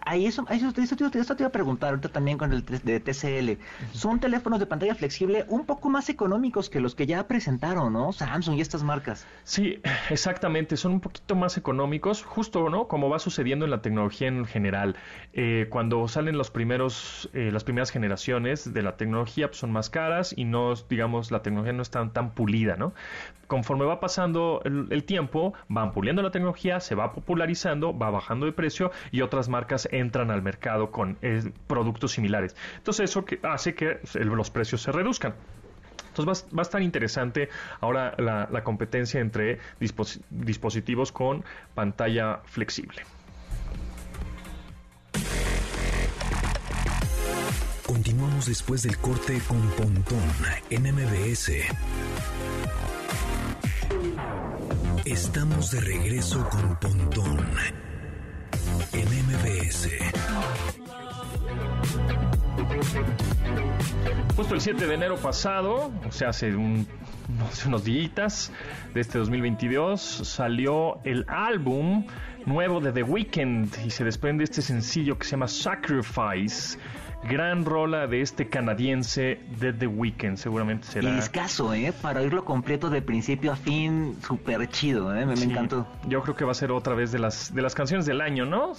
Ahí 0.09 0.25
eso, 0.25 0.45
eso, 0.49 0.69
eso 0.75 0.95
te, 0.95 1.03
iba- 1.03 1.11
eso 1.21 1.35
te 1.35 1.43
iba 1.43 1.47
a 1.49 1.51
preguntar 1.51 1.89
ahorita 1.89 2.09
también 2.09 2.37
con 2.37 2.53
el 2.53 2.63
de 2.65 2.99
TCL. 2.99 3.57
Son 3.93 4.19
teléfonos 4.19 4.59
de 4.59 4.65
pantalla 4.65 4.95
flexible 4.95 5.45
un 5.49 5.65
poco 5.65 5.89
más 5.89 6.09
económicos 6.09 6.69
que 6.69 6.79
los 6.79 6.95
que 6.95 7.05
ya 7.05 7.27
presentaron, 7.27 7.93
¿no? 7.93 8.11
Samsung 8.13 8.57
y 8.57 8.61
estas 8.61 8.83
marcas. 8.83 9.25
Sí, 9.43 9.79
exactamente, 10.09 10.77
son 10.77 10.93
un 10.93 10.99
poquito 11.01 11.35
más 11.35 11.57
económicos, 11.57 12.23
justo, 12.23 12.69
¿no? 12.69 12.87
Como 12.87 13.09
va 13.09 13.19
sucediendo 13.19 13.65
en 13.65 13.71
la 13.71 13.81
tecnología 13.81 14.27
en 14.27 14.45
general. 14.45 14.95
Eh, 15.33 15.67
cuando 15.69 16.07
salen 16.07 16.37
los 16.37 16.51
primeros, 16.51 17.29
eh, 17.33 17.49
las 17.51 17.63
primeras 17.63 17.91
generaciones 17.91 18.73
de 18.73 18.81
la 18.81 18.97
tecnología, 18.97 19.47
pues 19.47 19.59
son 19.59 19.71
más 19.71 19.89
caras 19.89 20.33
y 20.35 20.45
no, 20.45 20.73
digamos, 20.89 21.31
la 21.31 21.41
tecnología 21.41 21.73
no 21.73 21.81
está 21.81 22.07
tan 22.09 22.31
pulida, 22.31 22.75
¿no? 22.75 22.93
Conforme 23.47 23.85
va 23.85 24.01
pasando 24.01 24.61
el, 24.65 24.87
el 24.89 25.03
tiempo, 25.05 25.53
van 25.69 25.93
puliendo 25.93 26.21
la 26.21 26.31
tecnología, 26.31 26.81
se 26.81 26.95
va 26.95 27.13
popularizando, 27.13 27.97
va 27.97 28.09
bajando 28.09 28.45
de 28.45 28.51
precio 28.51 28.91
y 29.11 29.21
otras 29.21 29.47
marcas 29.47 29.87
entran 29.99 30.31
al 30.31 30.41
mercado 30.41 30.91
con 30.91 31.17
eh, 31.21 31.51
productos 31.67 32.11
similares. 32.13 32.55
Entonces 32.77 33.09
eso 33.09 33.25
hace 33.43 33.73
que 33.75 33.99
los 34.15 34.49
precios 34.49 34.81
se 34.81 34.91
reduzcan. 34.91 35.33
Entonces 36.09 36.45
va, 36.51 36.57
va 36.57 36.61
a 36.61 36.63
estar 36.63 36.81
interesante 36.81 37.49
ahora 37.79 38.15
la, 38.17 38.63
competencia 38.63 39.19
entre 39.19 39.59
dispos- 39.79 40.19
dispositivos 40.29 41.11
con 41.11 41.43
pantalla 41.75 42.39
flexible. 42.45 43.03
Continuamos 47.85 48.47
después 48.47 48.83
del 48.83 48.97
corte 48.97 49.39
con 49.47 49.61
Pontón 49.71 50.21
en 50.69 50.83
MBS. 50.93 51.51
Estamos 55.05 55.71
de 55.71 55.79
regreso 55.81 56.47
con 56.49 56.75
Pontón 56.79 57.47
en. 59.01 59.99
Justo 64.35 64.53
el 64.53 64.61
7 64.61 64.87
de 64.87 64.93
enero 64.93 65.17
pasado, 65.17 65.91
o 66.07 66.11
sea, 66.11 66.29
hace, 66.29 66.53
hace 67.49 67.67
unos 67.67 67.83
días 67.83 68.51
de 68.93 69.01
este 69.01 69.17
2022, 69.17 69.99
salió 70.01 70.99
el 71.03 71.25
álbum 71.27 72.05
nuevo 72.45 72.79
de 72.79 72.91
The 72.91 73.03
Weeknd 73.03 73.69
y 73.85 73.89
se 73.89 74.03
desprende 74.03 74.43
este 74.43 74.61
sencillo 74.61 75.17
que 75.17 75.25
se 75.25 75.31
llama 75.31 75.47
Sacrifice. 75.47 76.77
Gran 77.27 77.65
rola 77.65 78.07
de 78.07 78.21
este 78.21 78.47
canadiense 78.49 79.39
de 79.59 79.73
The 79.73 79.87
Weeknd, 79.87 80.37
seguramente 80.37 80.87
Y 80.87 80.91
será. 80.91 81.15
discaso, 81.15 81.73
¿eh? 81.73 81.91
Para 82.01 82.21
oírlo 82.21 82.45
completo 82.45 82.89
de 82.89 83.01
principio 83.01 83.51
a 83.51 83.55
fin, 83.55 84.17
súper 84.25 84.67
chido, 84.69 85.13
¿eh? 85.15 85.25
Me, 85.25 85.33
encantó. 85.33 85.85
Yo 86.07 86.21
creo 86.21 86.35
que 86.35 86.45
va 86.45 86.51
a 86.51 86.55
ser 86.55 86.71
otra 86.71 86.93
vez 86.95 87.11
de 87.11 87.19
las, 87.19 87.53
de 87.53 87.61
las 87.61 87.75
canciones 87.75 88.05
del 88.05 88.21
año, 88.21 88.45
¿no? 88.45 88.73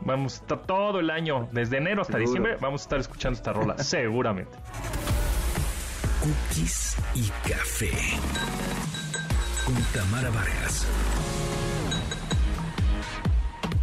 Vamos 0.00 0.34
a 0.34 0.36
estar 0.42 0.62
todo 0.66 1.00
el 1.00 1.08
año, 1.08 1.48
desde 1.52 1.78
enero 1.78 2.02
hasta 2.02 2.14
Seguro. 2.14 2.26
diciembre, 2.30 2.56
vamos 2.60 2.82
a 2.82 2.84
estar 2.84 2.98
escuchando 3.00 3.36
esta 3.36 3.52
rola, 3.54 3.78
seguramente. 3.82 4.52
cookies 6.20 6.96
y 7.14 7.28
café. 7.48 7.90
Con 9.64 9.76
Tamara 9.94 10.28
Vargas. 10.30 10.86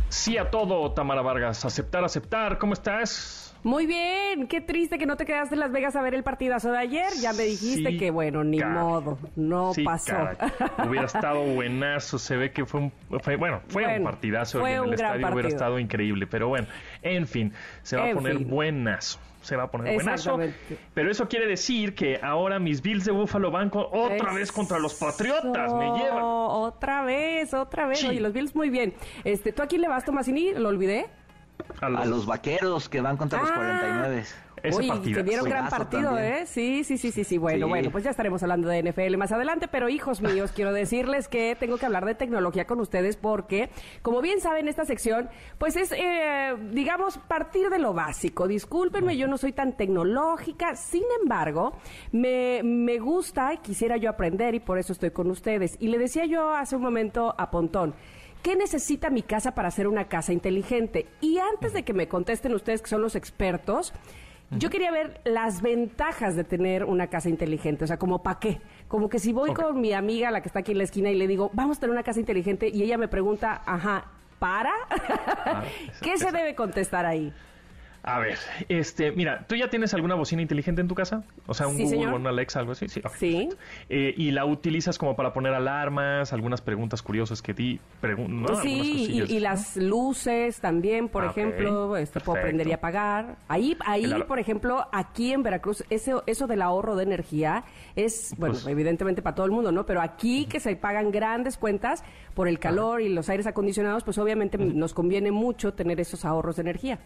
Sí 0.10 0.38
a 0.38 0.52
todo, 0.52 0.92
Tamara 0.92 1.22
Vargas. 1.24 1.66
Aceptar, 1.66 2.04
aceptar. 2.04 2.60
¿Cómo 2.60 2.74
estás? 2.74 3.41
Muy 3.64 3.86
bien, 3.86 4.48
qué 4.48 4.60
triste 4.60 4.98
que 4.98 5.06
no 5.06 5.18
te 5.18 5.26
quedaste 5.26 5.54
en 5.56 5.60
Las 5.60 5.72
Vegas 5.72 5.96
a 5.96 6.02
ver 6.02 6.16
el 6.16 6.24
partidazo 6.24 6.72
de 6.72 6.80
ayer. 6.80 7.08
Ya 7.22 7.32
me 7.34 7.44
dijiste 7.44 7.92
Sí, 7.92 7.98
que 7.98 8.10
bueno, 8.10 8.44
ni 8.44 8.60
modo, 8.60 9.20
no 9.36 9.74
Sí, 9.74 9.84
pasó. 9.84 10.14
Hubiera 10.88 11.06
estado 11.06 11.42
buenazo. 11.44 12.18
Se 12.18 12.38
ve 12.38 12.52
que 12.52 12.66
fue 12.66 12.80
un. 12.82 12.92
fue- 13.22 13.36
bueno, 13.36 13.62
fue 13.68 13.84
un 13.84 13.90
Bueno, 13.90 14.06
partidazo. 14.06 14.60
fue 14.62 14.74
en 14.74 14.80
un 14.82 14.90
el 14.90 14.96
gran 14.98 15.10
estadio 15.12 15.18
hubiera 15.28 15.34
partido. 15.36 15.48
estado 15.56 15.80
increíble. 15.80 16.26
Pero 16.28 16.48
bueno, 16.48 16.68
en 17.04 17.28
fin, 17.28 17.54
se 17.84 17.98
va 17.98 18.10
a 18.10 18.14
poner 18.14 18.38
fin. 18.38 18.50
buenazo. 18.50 19.20
Se 19.44 19.56
va 19.56 19.64
a 19.64 19.72
poner 19.72 19.96
buenazo. 19.96 20.40
Pero 20.94 21.10
eso 21.10 21.28
quiere 21.28 21.48
decir 21.48 21.96
que 21.96 22.20
ahora 22.22 22.60
mis 22.60 22.84
Bills 22.84 23.06
de 23.06 23.12
Búfalo 23.12 23.50
van 23.50 23.72
otra 23.74 24.34
vez 24.34 24.52
contra 24.52 24.78
los 24.78 24.94
Patriotas. 24.94 25.74
Me 25.74 25.86
llevan. 25.86 26.20
Otra 26.22 27.04
vez, 27.04 27.52
otra 27.56 27.88
vez. 27.88 28.00
Sí. 28.00 28.08
Oye, 28.08 28.22
los 28.22 28.34
Bills 28.34 28.56
muy 28.56 28.70
bien. 28.70 28.94
Este, 29.24 29.52
¿Tú 29.52 29.64
a 29.64 29.68
quién 29.68 29.82
le 29.82 29.88
vas, 29.88 30.06
Tomasini? 30.06 30.54
¿Lo 30.54 30.70
olvidé? 30.70 31.08
A 31.82 32.06
los 32.06 32.26
vaqueros 32.26 32.90
que 32.90 33.02
van 33.02 33.18
contra 33.18 33.40
los 33.42 33.50
Ah. 33.52 33.56
49. 33.56 34.24
Ese 34.64 34.78
Uy, 34.80 34.88
partidazo. 34.90 35.16
que 35.24 35.24
dieron 35.28 35.50
gran 35.50 35.70
partido, 35.70 36.12
también. 36.12 36.34
¿eh? 36.34 36.46
Sí, 36.46 36.84
sí, 36.84 37.00
sí, 37.00 37.12
sí, 37.12 37.24
sí. 37.24 37.40
Bueno, 37.40 37.66
Sí. 37.66 37.70
bueno, 37.72 37.90
pues 37.90 38.04
ya 38.04 38.12
estaremos 38.12 38.44
hablando 38.44 38.68
de 38.70 38.78
NFL 38.84 39.18
más 39.18 39.32
adelante, 39.32 39.68
pero 39.68 39.90
hijos 39.90 40.22
míos, 40.22 40.52
quiero 40.56 40.72
decirles 40.72 41.28
que 41.28 41.58
tengo 41.60 41.78
que 41.80 41.88
hablar 41.88 42.06
de 42.06 42.14
tecnología 42.14 42.66
con 42.68 42.80
ustedes 42.80 43.18
porque, 43.18 43.72
como 44.04 44.22
bien 44.22 44.40
saben, 44.40 44.68
esta 44.68 44.86
sección, 44.86 45.30
pues 45.58 45.76
es, 45.78 45.92
eh, 45.94 46.54
digamos, 46.74 47.18
partir 47.18 47.72
de 47.72 47.80
lo 47.80 47.94
básico. 47.96 48.48
Discúlpenme, 48.48 49.18
yo 49.18 49.28
no 49.28 49.40
soy 49.40 49.52
tan 49.52 49.76
tecnológica, 49.76 50.76
sin 50.76 51.06
embargo, 51.24 51.74
me, 52.12 52.62
me 52.64 53.00
gusta 53.00 53.56
y 53.56 53.58
quisiera 53.58 53.98
yo 53.98 54.12
aprender 54.12 54.54
y 54.54 54.60
por 54.60 54.78
eso 54.78 54.94
estoy 54.94 55.10
con 55.10 55.32
ustedes. 55.32 55.76
Y 55.80 55.88
le 55.88 55.98
decía 55.98 56.26
yo 56.28 56.52
hace 56.54 56.76
un 56.76 56.84
momento 56.84 57.34
a 57.36 57.50
Pontón, 57.50 57.96
¿Qué 58.42 58.56
necesita 58.56 59.10
mi 59.10 59.22
casa 59.22 59.54
para 59.54 59.70
ser 59.70 59.88
una 59.88 60.08
casa 60.08 60.34
inteligente? 60.34 61.08
Y 61.22 61.38
antes 61.38 61.74
de 61.74 61.84
que 61.84 61.94
me 61.94 62.08
contesten 62.08 62.54
ustedes, 62.54 62.82
que 62.82 62.90
son 62.90 63.02
los 63.02 63.16
expertos, 63.16 63.94
yo 64.52 64.70
quería 64.70 64.92
ver 64.92 65.22
las 65.24 65.62
ventajas 65.62 66.36
de 66.36 66.44
tener 66.44 66.84
una 66.84 67.08
casa 67.08 67.30
inteligente. 67.30 67.84
O 67.84 67.88
sea, 67.88 67.98
como 67.98 68.24
para 68.24 68.40
qué. 68.40 68.60
Como 68.88 69.10
que 69.10 69.20
si 69.20 69.32
voy 69.32 69.54
con 69.54 69.80
mi 69.80 69.94
amiga, 69.94 70.32
la 70.32 70.42
que 70.42 70.50
está 70.50 70.60
aquí 70.60 70.72
en 70.72 70.80
la 70.80 70.84
esquina, 70.84 71.12
y 71.12 71.16
le 71.16 71.28
digo, 71.28 71.52
vamos 71.54 71.78
a 71.78 71.82
tener 71.82 71.92
una 71.92 72.04
casa 72.04 72.20
inteligente, 72.20 72.68
y 72.68 72.84
ella 72.84 72.98
me 72.98 73.08
pregunta, 73.08 73.62
ajá, 73.66 74.06
¿para? 74.40 74.74
¿Qué 76.02 76.18
se 76.18 76.32
debe 76.32 76.56
contestar 76.56 77.06
ahí? 77.06 77.32
A 78.04 78.18
ver, 78.20 78.38
este, 78.68 79.12
mira, 79.12 79.46
¿tú 79.48 79.56
ya 79.56 79.70
tienes 79.70 79.94
alguna 79.94 80.16
bocina 80.16 80.42
inteligente 80.42 80.82
en 80.82 80.88
tu 80.88 80.96
casa? 80.96 81.24
O 81.46 81.54
sea, 81.54 81.68
un 81.68 81.76
Sí, 81.78 81.84
Google 81.84 81.98
señor. 82.00 82.14
o 82.14 82.16
un 82.16 82.26
Alexa, 82.26 82.60
algo 82.60 82.72
así. 82.72 82.88
Sí. 82.90 83.00
ok, 83.06 83.14
Sí. 83.16 83.50
Eh, 83.90 84.16
y 84.18 84.32
la 84.32 84.44
utilizas 84.46 84.98
como 84.98 85.16
para 85.16 85.34
poner 85.34 85.54
alarmas, 85.54 86.34
algunas 86.34 86.62
preguntas 86.62 87.04
curiosas 87.04 87.44
que 87.44 87.54
di, 87.54 87.80
pregun- 88.02 88.30
¿no? 88.48 88.56
Sí, 88.56 89.08
y, 89.30 89.36
y 89.36 89.40
las 89.40 89.78
luces 89.78 90.60
también, 90.60 91.10
por 91.10 91.26
Ah, 91.26 91.30
ejemplo, 91.30 91.96
este, 91.96 92.20
puedo 92.22 92.42
prender 92.42 92.68
y 92.68 92.72
apagar. 92.74 93.36
Ahí, 93.48 93.78
ahí 93.86 94.12
por 94.28 94.40
ejemplo, 94.40 94.88
aquí 94.92 95.32
en 95.34 95.44
Veracruz, 95.44 95.84
eso, 95.92 96.24
eso 96.26 96.48
del 96.48 96.64
ahorro 96.64 96.96
de 96.96 97.04
energía 97.04 97.66
es, 97.96 98.34
bueno, 98.38 98.54
Pues- 98.56 98.66
evidentemente 98.66 99.22
para 99.22 99.36
todo 99.36 99.46
el 99.46 99.52
mundo, 99.52 99.72
¿no? 99.72 99.86
Pero 99.86 100.02
aquí 100.02 100.46
que 100.48 100.60
se 100.60 100.76
pagan 100.76 101.12
grandes 101.12 101.56
cuentas 101.56 102.04
por 102.34 102.48
el 102.48 102.58
calor 102.58 103.02
y 103.02 103.10
los 103.10 103.30
aires 103.30 103.46
acondicionados, 103.46 104.04
pues 104.04 104.18
obviamente 104.18 104.58
nos 104.58 104.96
conviene 104.96 105.30
mucho 105.32 105.76
tener 105.76 106.00
esos 106.00 106.26
ahorros 106.26 106.56
de 106.56 106.62
energía. 106.64 107.00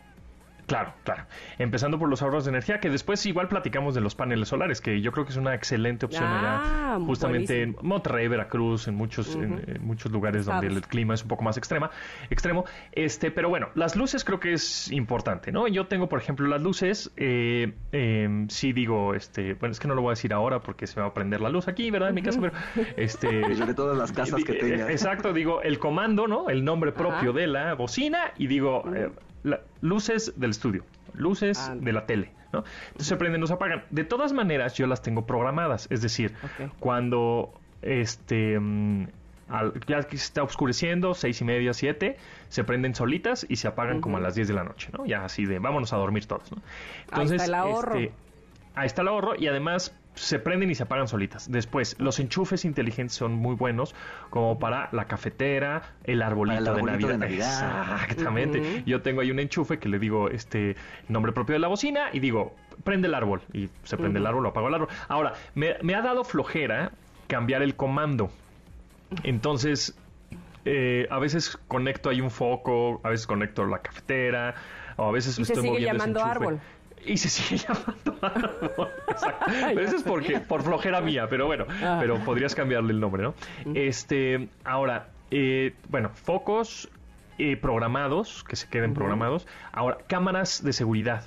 Claro, 0.68 0.94
claro. 1.04 1.26
Empezando 1.60 2.00
por 2.00 2.10
los 2.10 2.22
ahorros 2.22 2.46
de 2.46 2.50
energía, 2.50 2.80
que 2.80 2.90
después 2.90 3.24
igual 3.26 3.48
platicamos 3.48 3.94
de 3.94 4.02
los 4.02 4.16
paneles 4.16 4.48
solares, 4.50 4.82
que 4.82 5.00
yo 5.02 5.12
creo 5.12 5.26
que 5.26 5.32
es 5.32 5.38
una 5.38 5.54
excelente 5.54 6.06
opción 6.08 6.24
Ah, 6.28 6.96
allá, 6.96 7.06
justamente 7.06 7.54
buenísimo. 7.58 7.82
en 7.82 7.88
Monterrey, 7.88 8.28
Veracruz, 8.28 8.88
en 8.88 8.96
muchos, 8.96 9.36
en, 9.36 9.64
en 9.68 9.86
muchos 9.86 10.12
lugares 10.12 10.46
donde 10.46 10.68
el 10.68 10.82
clima 10.82 11.14
es 11.14 11.22
un 11.22 11.28
poco 11.28 11.44
más 11.44 11.58
extrema, 11.58 11.92
extremo. 12.30 12.66
Este, 12.92 13.30
pero 13.32 13.50
bueno, 13.50 13.70
las 13.76 13.96
luces 13.96 14.24
creo 14.26 14.40
que 14.40 14.54
es 14.54 14.92
importante, 14.92 15.52
¿no? 15.52 15.68
Yo 15.68 15.88
tengo, 15.88 16.10
por 16.10 16.20
ejemplo, 16.20 16.48
las 16.48 16.62
luces, 16.62 17.12
eh, 17.18 17.74
eh, 17.92 18.46
sí 18.50 18.74
digo, 18.74 19.14
este, 19.14 19.54
bueno, 19.54 19.72
es 19.74 19.80
que 19.80 19.88
no 19.88 19.94
lo 19.96 20.02
voy 20.02 20.10
a 20.10 20.14
decir 20.14 20.34
ahora 20.34 20.60
porque 20.62 20.88
se 20.88 20.96
me 21.00 21.04
va 21.04 21.10
a 21.10 21.14
prender 21.14 21.42
la 21.42 21.50
luz 21.50 21.68
aquí, 21.68 21.92
¿verdad? 21.92 22.10
En 22.10 22.16
mi 22.16 22.22
casa, 22.24 22.40
pero 22.42 22.54
este. 22.98 23.56
Sobre 23.56 23.74
todo 23.74 23.94
en 23.94 24.00
las 24.00 24.12
casas 24.12 24.44
que 24.44 24.54
tengas. 24.54 24.90
Exacto, 24.90 25.32
digo 25.34 25.62
el 25.62 25.80
comando, 25.80 26.28
¿no? 26.28 26.50
El 26.50 26.64
nombre 26.66 26.92
propio 26.92 27.30
Ajá. 27.30 27.40
de 27.40 27.48
la 27.48 27.74
bocina 27.76 28.32
y 28.38 28.48
digo 28.48 28.84
eh, 28.96 29.10
la- 29.46 29.62
luces 29.82 30.34
del 30.36 30.50
estudio, 30.52 30.84
luces 31.14 31.58
Ah. 31.70 31.76
de 31.80 31.94
la 31.94 32.06
tele, 32.06 32.32
¿no? 32.52 32.64
Entonces 32.88 33.08
se 33.08 33.16
prenden, 33.16 33.40
no 33.42 33.48
se 33.48 33.54
apagan. 33.54 33.84
De 33.92 34.04
todas 34.04 34.34
maneras, 34.34 34.74
yo 34.74 34.88
las 34.88 35.02
tengo 35.02 35.26
programadas, 35.26 35.88
es 35.92 36.02
decir, 36.02 36.34
cuando 36.80 37.54
este 37.82 38.60
mm, 38.60 39.08
al- 39.50 39.74
ya 39.88 40.02
que 40.04 40.18
se 40.18 40.26
está 40.26 40.42
oscureciendo, 40.44 41.14
seis 41.14 41.40
y 41.42 41.46
media, 41.46 41.74
siete, 41.74 42.18
se 42.50 42.64
prenden 42.64 42.96
solitas 42.96 43.46
y 43.48 43.58
se 43.58 43.68
apagan 43.68 44.02
como 44.02 44.18
a 44.18 44.20
las 44.20 44.34
10 44.36 44.48
de 44.48 44.54
la 44.56 44.64
noche, 44.64 44.90
¿no? 44.98 45.06
Ya 45.06 45.24
así 45.24 45.46
de 45.46 45.60
vámonos 45.60 45.94
a 45.94 45.98
dormir 45.98 46.26
todos, 46.26 46.52
¿no? 46.52 46.58
Ahí 47.12 47.26
está 47.28 47.46
el 47.46 47.54
ahorro. 47.54 47.96
este, 47.96 48.14
ahí 48.74 48.88
está 48.88 49.02
el 49.04 49.08
ahorro 49.10 49.36
y 49.38 49.48
además 49.48 49.96
se 50.16 50.40
prenden 50.40 50.70
y 50.72 50.76
se 50.76 50.84
apagan 50.84 51.08
solitas. 51.08 51.52
Después, 51.52 51.96
los 52.00 52.20
enchufes 52.20 52.66
inteligentes 52.66 53.16
son 53.16 53.34
muy 53.34 53.56
buenos 53.56 53.94
como 54.30 54.58
para 54.60 54.90
la 54.92 55.06
cafetera, 55.06 55.94
el 56.06 56.22
arbolito, 56.22 56.64
Para 56.64 56.72
el 56.72 56.78
arbolito 56.80 57.08
de 57.08 57.14
de 57.14 57.20
Navidad. 57.20 57.62
Navidad. 57.62 58.02
Exactamente. 58.04 58.84
Yo 58.86 59.02
tengo 59.02 59.22
ahí 59.22 59.32
un 59.32 59.40
enchufe 59.40 59.78
que 59.78 59.90
le 59.90 60.00
digo 60.00 60.30
este 60.30 60.76
nombre 61.10 61.32
propio 61.32 61.54
de 61.54 61.60
la 61.60 61.68
bocina 61.68 62.10
y 62.14 62.20
digo, 62.20 62.56
prende 62.84 63.08
el 63.08 63.14
árbol. 63.14 63.42
Y 63.54 63.70
se 63.84 63.98
prende 63.98 64.20
el 64.20 64.26
árbol, 64.26 64.44
lo 64.44 64.50
apago 64.50 64.68
el 64.70 64.74
árbol. 64.76 64.90
Ahora, 65.08 65.34
me, 65.54 65.76
me 65.82 65.96
ha 65.96 66.02
dado 66.02 66.24
flojera 66.24 66.92
cambiar 67.28 67.62
el 67.62 67.76
comando. 67.76 68.32
Entonces, 69.24 69.96
eh, 70.66 71.08
a 71.10 71.20
veces 71.20 71.58
conecto 71.68 72.10
ahí 72.10 72.22
un 72.22 72.32
foco, 72.32 73.00
a 73.04 73.10
veces 73.10 73.28
conecto 73.28 73.66
la 73.66 73.80
cafetera, 73.80 74.56
o 74.98 75.10
a 75.10 75.12
veces 75.12 75.34
Y 75.38 75.46
se 75.46 75.54
estoy 75.54 75.58
sigue 75.64 75.72
moviendo 75.74 75.94
llamando 75.94 76.20
enchufe. 76.22 76.32
árbol. 76.38 76.60
Y 77.06 77.18
se 77.18 77.30
sigue 77.30 77.58
llamando 77.68 78.18
árbol. 78.22 78.90
Exacto. 79.10 79.46
Pero 79.48 79.82
eso 79.82 79.96
es 79.98 80.04
porque, 80.04 80.40
por 80.40 80.64
flojera 80.64 81.02
mía, 81.02 81.28
pero 81.30 81.46
bueno, 81.46 81.66
Ah. 81.84 81.98
pero 82.00 82.18
podrías 82.20 82.56
cambiarle 82.56 82.94
el 82.94 83.00
nombre, 83.00 83.24
¿no? 83.24 83.34
Este, 83.74 84.50
ahora, 84.64 85.10
eh, 85.32 85.74
bueno, 85.90 86.10
focos 86.14 86.90
eh, 87.38 87.58
programados, 87.58 88.44
que 88.46 88.56
se 88.56 88.68
queden 88.70 88.94
programados. 88.94 89.46
Ahora, 89.72 89.98
cámaras 90.08 90.64
de 90.64 90.74
seguridad. 90.74 91.24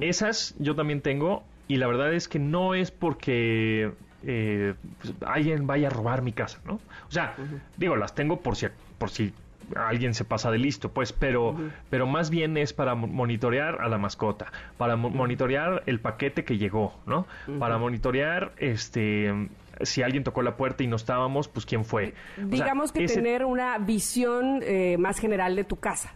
Esas 0.00 0.54
yo 0.58 0.76
también 0.76 1.00
tengo 1.00 1.42
y 1.66 1.76
la 1.78 1.86
verdad 1.88 2.12
es 2.14 2.28
que 2.28 2.38
no 2.38 2.74
es 2.74 2.90
porque 2.92 3.90
eh, 4.22 4.74
pues, 5.00 5.14
alguien 5.26 5.66
vaya 5.66 5.88
a 5.88 5.90
robar 5.90 6.22
mi 6.22 6.32
casa, 6.32 6.60
¿no? 6.64 6.74
O 6.74 7.10
sea, 7.10 7.34
digo, 7.76 7.96
las 7.96 8.14
tengo 8.14 8.40
por 8.40 8.54
si, 8.54 8.66
por 8.98 9.10
si 9.10 9.32
alguien 9.76 10.14
se 10.14 10.24
pasa 10.24 10.50
de 10.50 10.58
listo, 10.58 10.90
pues, 10.92 11.12
pero, 11.12 11.56
pero 11.90 12.06
más 12.06 12.30
bien 12.30 12.56
es 12.56 12.72
para 12.72 12.94
mo- 12.94 13.06
monitorear 13.06 13.80
a 13.80 13.88
la 13.88 13.98
mascota, 13.98 14.52
para 14.76 14.96
mo- 14.96 15.10
monitorear 15.10 15.82
el 15.86 16.00
paquete 16.00 16.44
que 16.44 16.58
llegó, 16.58 16.94
¿no? 17.06 17.26
Para 17.58 17.78
monitorear, 17.78 18.52
este, 18.58 19.48
si 19.82 20.02
alguien 20.02 20.24
tocó 20.24 20.42
la 20.42 20.56
puerta 20.56 20.82
y 20.82 20.86
no 20.86 20.96
estábamos, 20.96 21.48
pues 21.48 21.66
quién 21.66 21.84
fue. 21.84 22.14
O 22.32 22.40
sea, 22.40 22.46
Digamos 22.46 22.92
que 22.92 23.04
ese- 23.04 23.16
tener 23.16 23.44
una 23.44 23.78
visión 23.78 24.60
eh, 24.62 24.96
más 24.98 25.18
general 25.18 25.56
de 25.56 25.64
tu 25.64 25.76
casa. 25.76 26.12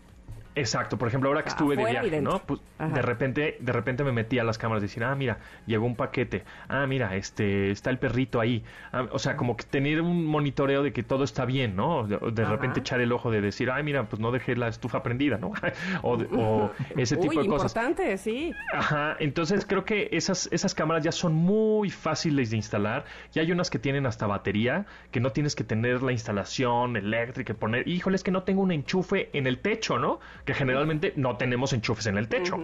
Exacto, 0.59 0.99
por 0.99 1.09
ejemplo, 1.09 1.29
ahora 1.31 1.42
que 1.42 1.51
estuve 1.51 1.77
de 1.77 1.83
Afuera 1.83 2.03
viaje. 2.03 2.21
¿no? 2.21 2.40
Pues 2.40 2.61
Ajá. 2.79 2.94
de 2.94 3.03
repente, 3.03 3.57
de 3.61 3.73
repente 3.73 4.05
me 4.05 4.12
metí 4.12 4.38
a 4.38 4.44
las 4.44 4.59
cámaras 4.59 4.83
decir, 4.83 5.05
ah, 5.05 5.14
mira, 5.14 5.38
llegó 5.66 5.87
un 5.87 5.97
paquete, 5.97 6.44
ah, 6.68 6.87
mira, 6.87 7.16
este, 7.16 7.71
está 7.71 7.90
el 7.90 7.99
perrito 7.99 8.40
ahí, 8.40 8.64
Ah, 8.92 9.07
o 9.11 9.18
sea, 9.18 9.37
como 9.37 9.57
que 9.57 9.64
tener 9.64 10.01
un 10.01 10.25
monitoreo 10.25 10.83
de 10.83 10.92
que 10.92 11.03
todo 11.03 11.25
está 11.25 11.44
bien, 11.44 11.77
¿no? 11.77 12.07
De, 12.07 12.44
repente 12.44 12.81
echar 12.81 13.01
el 13.01 13.12
ojo 13.12 13.31
de 13.31 13.40
decir, 13.40 13.71
ay, 13.71 13.83
mira, 13.83 14.09
pues 14.09 14.21
no 14.21 14.33
dejé 14.33 14.57
la 14.57 14.68
estufa 14.68 15.03
prendida, 15.03 15.38
¿no? 15.38 15.53
o, 16.03 16.14
o 16.14 16.71
ese 16.97 17.16
tipo 17.16 17.35
Uy, 17.35 17.44
de 17.44 17.49
cosas. 17.49 17.73
importante, 17.73 18.16
sí. 18.18 18.55
Ajá, 18.73 19.16
entonces 19.21 19.66
creo 19.66 19.85
que 19.85 20.09
esas, 20.12 20.49
esas 20.53 20.75
cámaras 20.75 21.05
ya 21.05 21.12
son 21.12 21.35
muy 21.35 21.90
fáciles 21.90 22.51
de 22.51 22.57
instalar. 22.57 23.05
Y 23.35 23.40
hay 23.40 23.53
unas 23.53 23.71
que 23.71 23.79
tienen 23.79 24.07
hasta 24.07 24.27
batería, 24.27 24.87
que 25.11 25.21
no 25.21 25.31
tienes 25.31 25.55
que 25.55 25.64
tener 25.64 26.03
la 26.03 26.12
instalación 26.12 26.97
eléctrica, 26.97 27.55
poner, 27.55 27.87
híjole, 27.87 28.16
es 28.16 28.25
que 28.25 28.31
no 28.31 28.42
tengo 28.42 28.62
un 28.62 28.73
enchufe 28.73 29.31
en 29.33 29.47
el 29.47 29.59
techo, 29.59 29.99
¿no? 29.99 30.21
Que 30.49 30.55
generalmente 30.55 31.13
no 31.15 31.37
tenemos 31.37 31.75
enchufes 31.75 32.07
en 32.07 32.17
el 32.17 32.27
techo. 32.27 32.57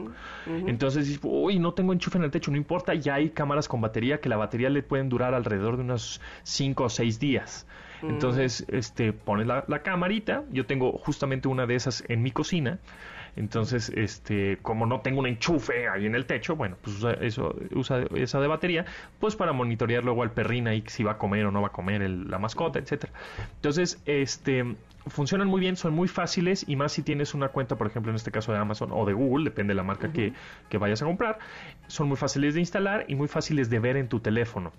Entonces, 0.47 1.20
uy, 1.22 1.59
no 1.59 1.74
tengo 1.74 1.93
enchufe 1.93 2.16
en 2.16 2.24
el 2.24 2.30
techo, 2.30 2.51
no 2.51 2.57
importa, 2.57 2.95
ya 2.95 3.16
hay 3.16 3.28
cámaras 3.28 3.68
con 3.68 3.82
batería 3.82 4.22
que 4.22 4.30
la 4.30 4.39
batería 4.39 4.70
le 4.70 4.82
pueden 4.82 5.11
durar 5.11 5.35
alrededor 5.35 5.76
de 5.76 5.82
unos 5.82 6.22
5 6.45 6.85
o 6.85 6.89
6 6.89 7.20
días. 7.20 7.66
Entonces, 8.01 8.64
este, 8.68 9.12
pones 9.12 9.47
la, 9.47 9.66
la 9.68 9.82
camarita, 9.82 10.45
yo 10.51 10.64
tengo 10.64 10.93
justamente 10.93 11.47
una 11.47 11.66
de 11.66 11.74
esas 11.74 12.03
en 12.09 12.22
mi 12.22 12.30
cocina, 12.30 12.78
Entonces, 13.37 13.91
este, 13.95 14.59
como 14.62 14.87
no 14.87 15.01
tengo 15.01 15.20
un 15.20 15.26
enchufe 15.26 15.89
ahí 15.89 16.07
en 16.07 16.14
el 16.14 16.24
techo, 16.26 16.55
bueno, 16.57 16.76
pues 16.82 16.97
usa 16.99 17.12
eso, 17.14 17.55
usa 17.74 18.05
esa 18.14 18.41
de 18.41 18.47
batería, 18.47 18.85
pues 19.18 19.35
para 19.37 19.53
monitorear 19.53 20.05
luego 20.05 20.22
al 20.22 20.30
perrín 20.30 20.68
ahí 20.68 20.85
si 20.87 21.03
va 21.03 21.12
a 21.12 21.18
comer 21.18 21.45
o 21.47 21.51
no 21.51 21.61
va 21.61 21.68
a 21.68 21.72
comer 21.72 22.03
el- 22.03 22.30
la 22.30 22.39
mascota, 22.39 22.78
etcétera. 22.78 23.12
Entonces, 23.57 24.01
este, 24.07 24.76
funcionan 25.07 25.49
muy 25.49 25.61
bien, 25.61 25.76
son 25.76 25.93
muy 25.95 26.09
fáciles 26.09 26.64
y 26.68 26.76
más 26.76 26.93
si 26.93 27.03
tienes 27.03 27.35
una 27.35 27.49
cuenta, 27.49 27.76
por 27.76 27.87
ejemplo, 27.89 28.11
en 28.11 28.16
este 28.16 28.30
caso 28.30 28.53
de 28.53 28.59
Amazon 28.59 28.91
o 28.93 29.05
de 29.05 29.12
Google, 29.12 29.45
depende 29.45 29.72
de 29.72 29.76
la 29.76 29.82
marca 29.82 30.12
que, 30.12 30.32
que 30.68 30.78
vayas 30.78 31.03
a 31.03 31.05
comprar, 31.07 31.39
son 31.89 32.09
muy 32.09 32.16
fáciles 32.16 32.55
de 32.55 32.61
instalar 32.61 33.05
y 33.09 33.14
muy 33.16 33.28
fáciles 33.28 33.68
de 33.68 33.78
ver 33.80 33.97
en 33.97 34.09
tu 34.09 34.20
teléfono. 34.20 34.72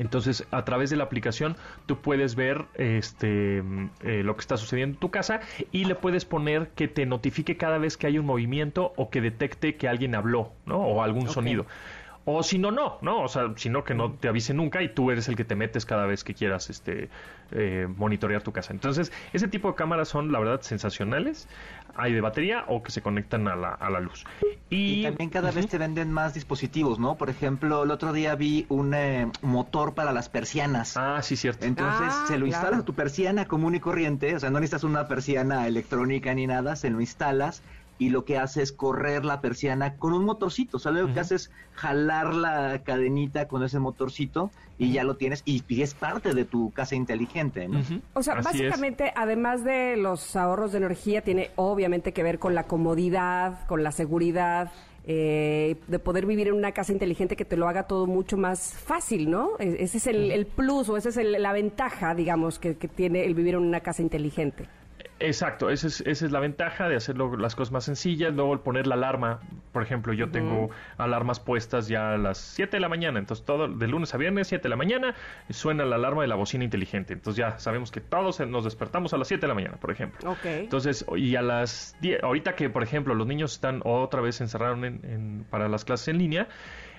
Entonces, 0.00 0.46
a 0.50 0.64
través 0.64 0.88
de 0.88 0.96
la 0.96 1.04
aplicación, 1.04 1.56
tú 1.84 1.98
puedes 1.98 2.34
ver 2.34 2.64
este, 2.74 3.58
eh, 4.02 4.22
lo 4.24 4.34
que 4.34 4.40
está 4.40 4.56
sucediendo 4.56 4.94
en 4.94 5.00
tu 5.00 5.10
casa 5.10 5.40
y 5.72 5.84
le 5.84 5.94
puedes 5.94 6.24
poner 6.24 6.70
que 6.70 6.88
te 6.88 7.04
notifique 7.04 7.58
cada 7.58 7.76
vez 7.76 7.98
que 7.98 8.06
hay 8.06 8.18
un 8.18 8.24
movimiento 8.24 8.94
o 8.96 9.10
que 9.10 9.20
detecte 9.20 9.76
que 9.76 9.88
alguien 9.88 10.14
habló, 10.14 10.52
¿no? 10.64 10.78
O 10.78 11.02
algún 11.02 11.28
sonido. 11.28 11.66
O 12.26 12.42
si 12.42 12.58
no, 12.58 12.70
no, 12.70 12.98
¿no? 13.00 13.22
O 13.22 13.28
sea, 13.28 13.52
sino 13.56 13.82
que 13.82 13.94
no 13.94 14.12
te 14.12 14.28
avise 14.28 14.52
nunca 14.54 14.82
y 14.82 14.92
tú 14.94 15.10
eres 15.10 15.28
el 15.28 15.36
que 15.36 15.44
te 15.44 15.54
metes 15.56 15.86
cada 15.86 16.04
vez 16.06 16.22
que 16.22 16.34
quieras 16.34 16.68
este, 16.68 17.08
eh, 17.50 17.88
monitorear 17.96 18.42
tu 18.42 18.52
casa. 18.52 18.72
Entonces, 18.72 19.10
ese 19.32 19.48
tipo 19.48 19.68
de 19.68 19.74
cámaras 19.74 20.08
son, 20.08 20.30
la 20.30 20.38
verdad, 20.38 20.60
sensacionales. 20.60 21.48
Hay 21.96 22.12
de 22.12 22.20
batería 22.20 22.64
o 22.68 22.82
que 22.82 22.92
se 22.92 23.00
conectan 23.02 23.48
a 23.48 23.56
la, 23.56 23.70
a 23.70 23.90
la 23.90 24.00
luz. 24.00 24.24
Y, 24.68 25.00
Y 25.00 25.02
también 25.02 25.30
cada 25.30 25.50
vez 25.50 25.66
te 25.68 25.78
venden 25.78 26.12
más 26.12 26.34
dispositivos, 26.34 26.98
¿no? 26.98 27.16
Por 27.16 27.30
ejemplo, 27.30 27.82
el 27.82 27.90
otro 27.90 28.12
día 28.12 28.34
vi 28.36 28.66
un 28.68 28.94
eh, 28.94 29.26
motor 29.42 29.94
para 29.94 30.12
las 30.12 30.28
persianas. 30.28 30.96
Ah, 30.96 31.20
sí, 31.22 31.36
cierto. 31.36 31.64
Entonces 31.66 32.06
Ah, 32.08 32.24
se 32.26 32.34
lo 32.38 32.46
claro. 32.46 32.46
instalas 32.46 32.80
a 32.80 32.84
tu 32.84 32.94
persiana 32.94 33.46
común 33.48 33.74
y 33.74 33.80
corriente, 33.80 34.36
o 34.36 34.40
sea, 34.40 34.50
no 34.50 34.60
necesitas 34.60 34.84
una 34.84 35.08
persiana 35.08 35.66
electrónica 35.66 36.32
ni 36.34 36.46
nada, 36.46 36.76
se 36.76 36.90
lo 36.90 37.00
instalas 37.00 37.62
y 38.00 38.08
lo 38.08 38.24
que 38.24 38.38
hace 38.38 38.62
es 38.62 38.72
correr 38.72 39.24
la 39.26 39.40
persiana 39.42 39.96
con 39.96 40.14
un 40.14 40.24
motorcito, 40.24 40.78
o 40.78 40.80
sea, 40.80 40.90
lo 40.90 41.12
que 41.12 41.20
hace 41.20 41.34
es 41.34 41.50
jalar 41.74 42.34
la 42.34 42.82
cadenita 42.82 43.46
con 43.46 43.62
ese 43.62 43.78
motorcito 43.78 44.50
y 44.78 44.90
ya 44.92 45.04
lo 45.04 45.16
tienes 45.16 45.42
y, 45.44 45.62
y 45.68 45.82
es 45.82 45.92
parte 45.94 46.32
de 46.32 46.46
tu 46.46 46.70
casa 46.72 46.94
inteligente, 46.96 47.68
O 48.14 48.22
sea, 48.22 48.34
así 48.34 48.62
es. 48.62 48.70
básicamente, 48.70 49.12
además 49.14 49.62
de 49.64 49.98
los 49.98 50.34
ahorros 50.34 50.72
de 50.72 50.78
energía, 50.78 51.20
tiene 51.20 51.50
obviamente 51.56 52.12
que 52.12 52.22
ver 52.22 52.38
con 52.38 52.54
la 52.54 52.62
comodidad, 52.64 53.66
con 53.66 53.82
la 53.84 53.92
seguridad, 53.92 54.72
eh, 55.04 55.76
de 55.86 55.98
poder 55.98 56.24
vivir 56.24 56.48
en 56.48 56.54
una 56.54 56.72
casa 56.72 56.92
inteligente 56.92 57.36
que 57.36 57.44
te 57.44 57.56
lo 57.58 57.68
haga 57.68 57.82
todo 57.84 58.06
mucho 58.06 58.38
más 58.38 58.72
fácil, 58.74 59.30
¿no? 59.30 59.50
E- 59.58 59.76
Ese 59.80 59.98
es 59.98 60.06
el, 60.06 60.30
el 60.30 60.46
plus 60.46 60.88
o 60.88 60.96
esa 60.96 61.10
es 61.10 61.16
el- 61.18 61.32
la 61.42 61.52
ventaja, 61.52 62.14
digamos, 62.14 62.58
que, 62.58 62.76
que 62.76 62.88
tiene 62.88 63.24
el 63.26 63.34
vivir 63.34 63.54
en 63.54 63.60
una 63.60 63.80
casa 63.80 64.00
inteligente. 64.02 64.66
Exacto, 65.22 65.68
esa 65.68 65.86
es, 65.86 66.00
esa 66.00 66.24
es 66.26 66.32
la 66.32 66.40
ventaja 66.40 66.88
de 66.88 66.96
hacerlo 66.96 67.36
las 67.36 67.54
cosas 67.54 67.72
más 67.72 67.84
sencillas. 67.84 68.32
Luego 68.34 68.54
el 68.54 68.60
poner 68.60 68.86
la 68.86 68.94
alarma, 68.94 69.40
por 69.70 69.82
ejemplo, 69.82 70.12
yo 70.14 70.30
tengo 70.30 70.70
alarmas 70.96 71.40
puestas 71.40 71.88
ya 71.88 72.14
a 72.14 72.16
las 72.18 72.38
7 72.38 72.78
de 72.78 72.80
la 72.80 72.88
mañana, 72.88 73.18
entonces 73.18 73.44
todo 73.44 73.68
de 73.68 73.86
lunes 73.86 74.14
a 74.14 74.16
viernes, 74.16 74.48
7 74.48 74.62
de 74.62 74.68
la 74.70 74.76
mañana, 74.76 75.14
suena 75.50 75.84
la 75.84 75.96
alarma 75.96 76.22
de 76.22 76.28
la 76.28 76.36
bocina 76.36 76.64
inteligente. 76.64 77.12
Entonces 77.12 77.36
ya 77.38 77.58
sabemos 77.58 77.90
que 77.90 78.00
todos 78.00 78.40
nos 78.40 78.64
despertamos 78.64 79.12
a 79.12 79.18
las 79.18 79.28
7 79.28 79.42
de 79.42 79.48
la 79.48 79.54
mañana, 79.54 79.76
por 79.76 79.90
ejemplo. 79.90 80.30
Ok. 80.30 80.44
Entonces, 80.46 81.04
y 81.16 81.36
a 81.36 81.42
las 81.42 81.94
10, 82.00 82.22
ahorita 82.22 82.54
que, 82.54 82.70
por 82.70 82.82
ejemplo, 82.82 83.14
los 83.14 83.26
niños 83.26 83.52
están 83.52 83.82
otra 83.84 84.22
vez 84.22 84.40
encerraron 84.40 84.84
en, 84.86 85.00
en- 85.04 85.44
para 85.50 85.68
las 85.68 85.84
clases 85.84 86.08
en 86.08 86.16
línea, 86.18 86.48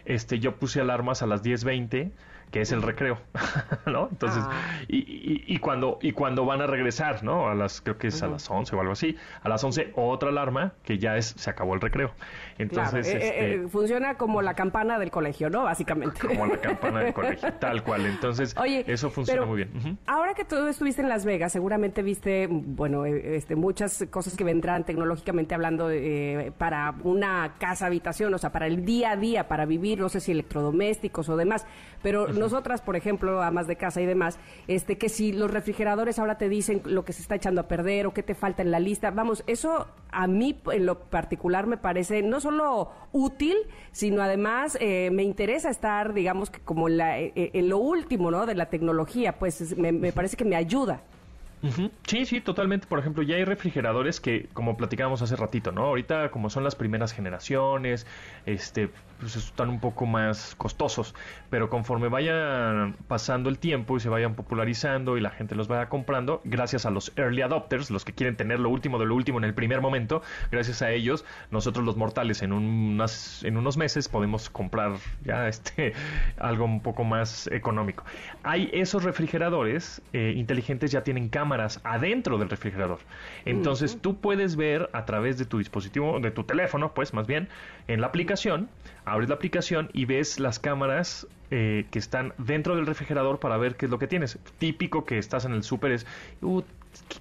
este, 0.05 0.39
yo 0.39 0.55
puse 0.57 0.79
alarmas 0.81 1.21
a 1.21 1.27
las 1.27 1.43
10.20, 1.43 2.11
que 2.51 2.61
es 2.61 2.71
el 2.73 2.81
recreo, 2.81 3.17
¿no? 3.85 4.09
Entonces, 4.11 4.43
Ah. 4.45 4.81
y, 4.87 4.97
y- 4.97 5.43
y 5.47 5.57
cuando, 5.59 5.97
y 6.01 6.11
cuando 6.11 6.45
van 6.45 6.61
a 6.61 6.67
regresar, 6.67 7.23
¿no? 7.23 7.47
A 7.49 7.55
las, 7.55 7.79
creo 7.81 7.97
que 7.97 8.07
es 8.07 8.21
a 8.23 8.27
las 8.27 8.49
11 8.49 8.75
o 8.75 8.79
algo 8.81 8.91
así, 8.93 9.15
a 9.41 9.47
las 9.49 9.63
11 9.63 9.93
otra 9.95 10.29
alarma, 10.29 10.73
que 10.83 10.97
ya 10.97 11.15
es, 11.17 11.27
se 11.37 11.49
acabó 11.49 11.73
el 11.75 11.81
recreo. 11.81 12.11
Entonces, 12.57 13.07
claro, 13.07 13.23
eh, 13.23 13.27
este, 13.29 13.53
eh, 13.55 13.67
funciona 13.69 14.15
como 14.15 14.41
la 14.41 14.53
campana 14.53 14.99
del 14.99 15.11
colegio, 15.11 15.49
¿no? 15.49 15.63
Básicamente. 15.63 16.19
como 16.27 16.45
la 16.45 16.57
campana 16.61 16.99
del 16.99 17.13
colegio, 17.13 17.53
tal 17.53 17.83
cual. 17.83 18.05
Entonces, 18.05 18.55
Oye, 18.57 18.83
eso 18.87 19.09
funciona 19.09 19.45
muy 19.45 19.57
bien. 19.65 19.97
Ahora 20.05 20.33
que 20.33 20.43
tú 20.45 20.55
estuviste 20.67 21.01
en 21.01 21.09
Las 21.09 21.25
Vegas, 21.25 21.51
seguramente 21.53 22.03
viste, 22.03 22.47
bueno, 22.49 23.05
eh, 23.05 23.37
este, 23.37 23.55
muchas 23.55 24.05
cosas 24.09 24.35
que 24.35 24.43
vendrán 24.43 24.83
tecnológicamente 24.83 25.55
hablando 25.55 25.89
eh, 25.89 26.51
para 26.57 26.95
una 27.03 27.53
casa 27.59 27.85
habitación, 27.85 28.33
o 28.33 28.37
sea, 28.37 28.51
para 28.51 28.67
el 28.67 28.83
día 28.85 29.11
a 29.11 29.15
día, 29.15 29.47
para 29.47 29.65
vivir, 29.65 29.99
no 29.99 30.09
sé 30.09 30.19
si 30.19 30.31
electrodomésticos 30.31 31.29
o 31.29 31.37
demás. 31.37 31.65
Pero 32.03 32.27
nosotras, 32.41 32.81
por 32.81 32.95
ejemplo, 32.95 33.41
amas 33.41 33.67
de 33.67 33.75
casa 33.75 34.01
y 34.01 34.05
demás, 34.05 34.37
este, 34.67 34.97
que 34.97 35.09
si 35.09 35.31
los 35.31 35.49
refrigeradores 35.51 36.19
ahora 36.19 36.37
te 36.37 36.49
dicen 36.49 36.81
lo 36.85 37.05
que 37.05 37.13
se 37.13 37.21
está 37.21 37.35
echando 37.35 37.61
a 37.61 37.67
perder 37.67 38.07
o 38.07 38.13
qué 38.13 38.23
te 38.23 38.35
falta 38.35 38.61
en 38.61 38.71
la 38.71 38.79
lista, 38.79 39.11
vamos, 39.11 39.43
eso 39.47 39.87
a 40.11 40.27
mí 40.27 40.59
en 40.71 40.85
lo 40.85 40.99
particular 40.99 41.67
me 41.67 41.77
parece 41.77 42.21
no 42.21 42.39
solo 42.41 42.91
útil, 43.13 43.55
sino 43.91 44.21
además 44.21 44.77
eh, 44.81 45.09
me 45.11 45.23
interesa 45.23 45.69
estar, 45.69 46.13
digamos, 46.13 46.49
que 46.49 46.59
como 46.59 46.89
la- 46.89 47.19
eh, 47.19 47.31
en 47.53 47.69
lo 47.69 47.77
último, 47.77 48.31
¿no? 48.31 48.45
De 48.45 48.55
la 48.55 48.65
tecnología, 48.67 49.39
pues 49.39 49.61
es- 49.61 49.77
me, 49.77 49.91
me 49.91 50.11
parece 50.11 50.35
que 50.37 50.45
me 50.45 50.55
ayuda. 50.55 51.01
Sí, 52.07 52.25
sí, 52.25 52.41
totalmente. 52.41 52.87
Por 52.87 52.97
ejemplo, 52.97 53.21
ya 53.21 53.35
hay 53.35 53.45
refrigeradores 53.45 54.19
que, 54.19 54.47
como 54.51 54.75
platicábamos 54.77 55.21
hace 55.21 55.35
ratito, 55.35 55.71
¿no? 55.71 55.83
Ahorita, 55.83 56.31
como 56.31 56.49
son 56.49 56.63
las 56.63 56.73
primeras 56.75 57.13
generaciones, 57.13 58.07
este, 58.47 58.89
pues 59.21 59.35
están 59.35 59.69
un 59.69 59.79
poco 59.79 60.05
más 60.05 60.55
costosos. 60.55 61.15
Pero 61.49 61.69
conforme 61.69 62.09
vayan 62.09 62.95
pasando 63.07 63.49
el 63.49 63.59
tiempo 63.59 63.95
y 63.95 63.99
se 63.99 64.09
vayan 64.09 64.33
popularizando 64.35 65.15
y 65.15 65.21
la 65.21 65.29
gente 65.29 65.55
los 65.55 65.67
vaya 65.67 65.87
comprando, 65.87 66.41
gracias 66.43 66.85
a 66.85 66.91
los 66.91 67.13
early 67.15 67.43
adopters, 67.43 67.91
los 67.91 68.03
que 68.03 68.13
quieren 68.13 68.35
tener 68.35 68.59
lo 68.59 68.69
último 68.69 68.97
de 68.99 69.05
lo 69.05 69.15
último 69.15 69.37
en 69.37 69.43
el 69.43 69.53
primer 69.53 69.79
momento, 69.79 70.23
gracias 70.51 70.81
a 70.81 70.91
ellos, 70.91 71.23
nosotros 71.51 71.85
los 71.85 71.95
mortales 71.95 72.41
en 72.41 72.51
unas, 72.51 73.43
en 73.43 73.57
unos 73.57 73.77
meses 73.77 74.09
podemos 74.09 74.49
comprar 74.49 74.93
ya 75.23 75.47
este 75.47 75.93
algo 76.37 76.65
un 76.65 76.81
poco 76.81 77.03
más 77.03 77.47
económico. 77.47 78.03
Hay 78.43 78.69
esos 78.73 79.03
refrigeradores 79.03 80.01
eh, 80.13 80.33
inteligentes 80.35 80.91
ya 80.91 81.03
tienen 81.03 81.29
cámaras 81.29 81.79
adentro 81.83 82.39
del 82.39 82.49
refrigerador. 82.49 82.99
Entonces 83.45 83.99
tú 84.01 84.19
puedes 84.19 84.55
ver 84.55 84.89
a 84.93 85.05
través 85.05 85.37
de 85.37 85.45
tu 85.45 85.59
dispositivo, 85.59 86.19
de 86.19 86.31
tu 86.31 86.43
teléfono, 86.43 86.93
pues 86.93 87.13
más 87.13 87.27
bien, 87.27 87.49
en 87.87 88.01
la 88.01 88.07
aplicación, 88.07 88.69
abres 89.11 89.27
la 89.27 89.35
aplicación 89.35 89.89
y 89.91 90.05
ves 90.05 90.39
las 90.39 90.59
cámaras 90.59 91.27
eh, 91.51 91.85
que 91.91 91.99
están 91.99 92.33
dentro 92.37 92.75
del 92.75 92.85
refrigerador 92.87 93.39
para 93.39 93.57
ver 93.57 93.75
qué 93.75 93.85
es 93.85 93.91
lo 93.91 93.99
que 93.99 94.07
tienes. 94.07 94.39
Típico 94.57 95.05
que 95.05 95.17
estás 95.17 95.45
en 95.45 95.51
el 95.53 95.63
súper 95.63 95.91
es, 95.91 96.07
"Uh, 96.41 96.61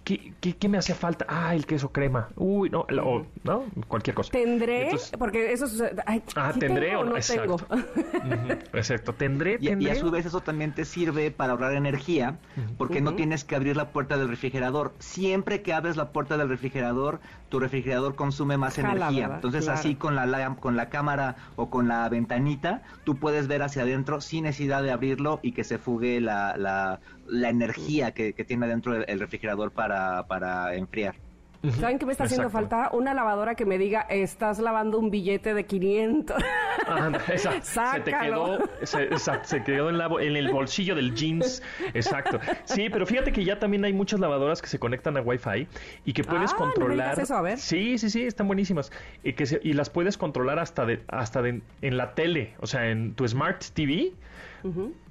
¿qué, 0.05 0.19
qué, 0.19 0.33
qué- 0.41 0.57
qué 0.57 0.69
me 0.69 0.79
hace 0.79 0.95
falta? 0.95 1.27
Ah, 1.29 1.55
el 1.55 1.67
queso 1.67 1.91
crema. 1.93 2.29
Uy, 2.37 2.71
no, 2.71 2.81
o, 3.03 3.27
¿no? 3.45 3.65
Cualquier 3.89 4.15
cosa. 4.15 4.31
Tendré, 4.33 4.85
Entonces- 4.85 5.13
porque 5.19 5.53
eso 5.53 5.67
es... 5.67 5.83
ay, 6.07 6.23
Ah, 6.37 6.51
¿sí 6.55 6.61
tendré 6.61 6.89
tengo 6.89 7.01
o 7.01 7.05
no, 7.05 7.11
no 7.11 7.21
tengo? 7.21 7.57
exacto. 7.57 7.77
Exacto, 8.73 9.15
tendré, 9.15 9.59
Y, 9.61 9.89
a 9.89 9.95
su 9.95 10.11
vez 10.11 10.27
eso 10.27 10.41
también 10.41 10.73
te 10.75 10.85
sirve 10.85 11.31
para 11.31 11.53
ahorrar 11.53 11.75
energía, 11.75 12.39
porque 12.79 13.01
no 13.01 13.15
tienes 13.15 13.45
que 13.45 13.57
abrir 13.57 13.77
la 13.77 13.91
puerta 13.91 14.17
del 14.17 14.29
refrigerador. 14.29 14.93
Siempre 14.99 15.63
que 15.63 15.73
abres 15.73 15.97
la 15.97 16.11
puerta 16.13 16.37
del 16.37 16.49
refrigerador, 16.49 17.21
tu 17.49 17.59
refrigerador 17.61 18.15
consume 18.15 18.57
más 18.57 18.77
Jala, 18.77 18.93
energía. 18.93 19.23
¿verdad? 19.23 19.37
Entonces 19.37 19.65
Claro. 19.65 19.79
así 19.81 19.95
con 19.97 20.15
la, 20.15 20.27
la- 20.27 20.55
con 20.57 20.77
la 20.77 20.89
cámara 20.89 21.37
o 21.57 21.69
con 21.71 21.89
la 21.89 22.09
ventanita, 22.09 22.83
tú 23.05 23.17
puedes 23.17 23.49
ver 23.49 23.63
hacia 23.63 23.83
adentro 23.83 24.20
sin 24.21 24.45
necesidad 24.45 24.83
de 24.83 24.91
abrirlo 24.91 25.41
y 25.43 25.53
que 25.53 25.65
se 25.65 25.79
fugue 25.79 26.21
la, 26.21 26.57
la, 26.57 27.01
la 27.27 27.49
energía 27.49 28.13
que, 28.13 28.33
que 28.33 28.45
tiene 28.45 28.67
adentro 28.67 28.95
el, 28.97 29.05
el 29.09 29.21
refrigerador 29.21 29.73
para, 29.73 30.27
para 30.27 30.75
enfriar. 30.75 31.17
¿Saben 31.79 31.99
qué 31.99 32.07
me 32.07 32.13
está 32.13 32.25
haciendo 32.25 32.49
falta? 32.49 32.89
Una 32.93 33.13
lavadora 33.13 33.55
que 33.55 33.67
me 33.67 33.77
diga, 33.77 34.01
estás 34.09 34.59
lavando 34.61 34.99
un 34.99 35.11
billete 35.11 35.53
de 35.53 35.67
500. 35.67 36.37
Ah, 36.89 37.13
esa- 37.31 37.61
se 37.95 38.01
te 38.01 38.13
quedó, 38.13 38.59
se, 38.83 39.03
exacto, 39.05 39.49
se 39.49 39.63
quedó 39.63 39.91
en, 39.91 39.99
la 39.99 40.07
en 40.21 40.37
el 40.37 40.51
bolsillo 40.51 40.95
del 40.95 41.15
jeans. 41.15 41.63
Exacto. 41.93 42.41
Sí, 42.65 42.89
pero 42.91 43.05
fíjate 43.07 43.31
que 43.33 43.45
ya 43.45 43.59
también 43.59 43.85
hay 43.85 43.93
muchas 43.93 44.21
lavadoras 44.21 44.63
que 44.63 44.69
se 44.69 44.79
conectan 44.79 45.19
a 45.19 45.21
Wi-Fi 45.21 45.69
y 46.07 46.13
que 46.15 46.25
puedes 46.25 46.53
Ah, 46.53 46.57
no 46.59 46.65
controlar. 46.65 47.11
digas 47.13 47.19
eso, 47.19 47.35
a 47.37 47.43
ver. 47.43 47.59
Sí, 47.59 47.99
sí, 47.99 48.09
sí, 48.09 48.23
están 48.25 48.47
buenísimas. 48.47 48.91
Y, 49.23 49.35
que 49.35 49.45
se- 49.45 49.61
y 49.63 49.75
las 49.75 49.91
puedes 49.91 50.17
controlar 50.17 50.59
hasta 50.59 50.87
de, 50.87 51.03
hasta 51.09 51.43
de, 51.43 51.61
en 51.83 51.97
la 51.99 52.15
tele, 52.15 52.55
o 52.61 52.67
sea, 52.67 52.89
en 52.91 53.15
tu 53.15 53.29
Smart 53.29 53.63
TV. 53.75 54.13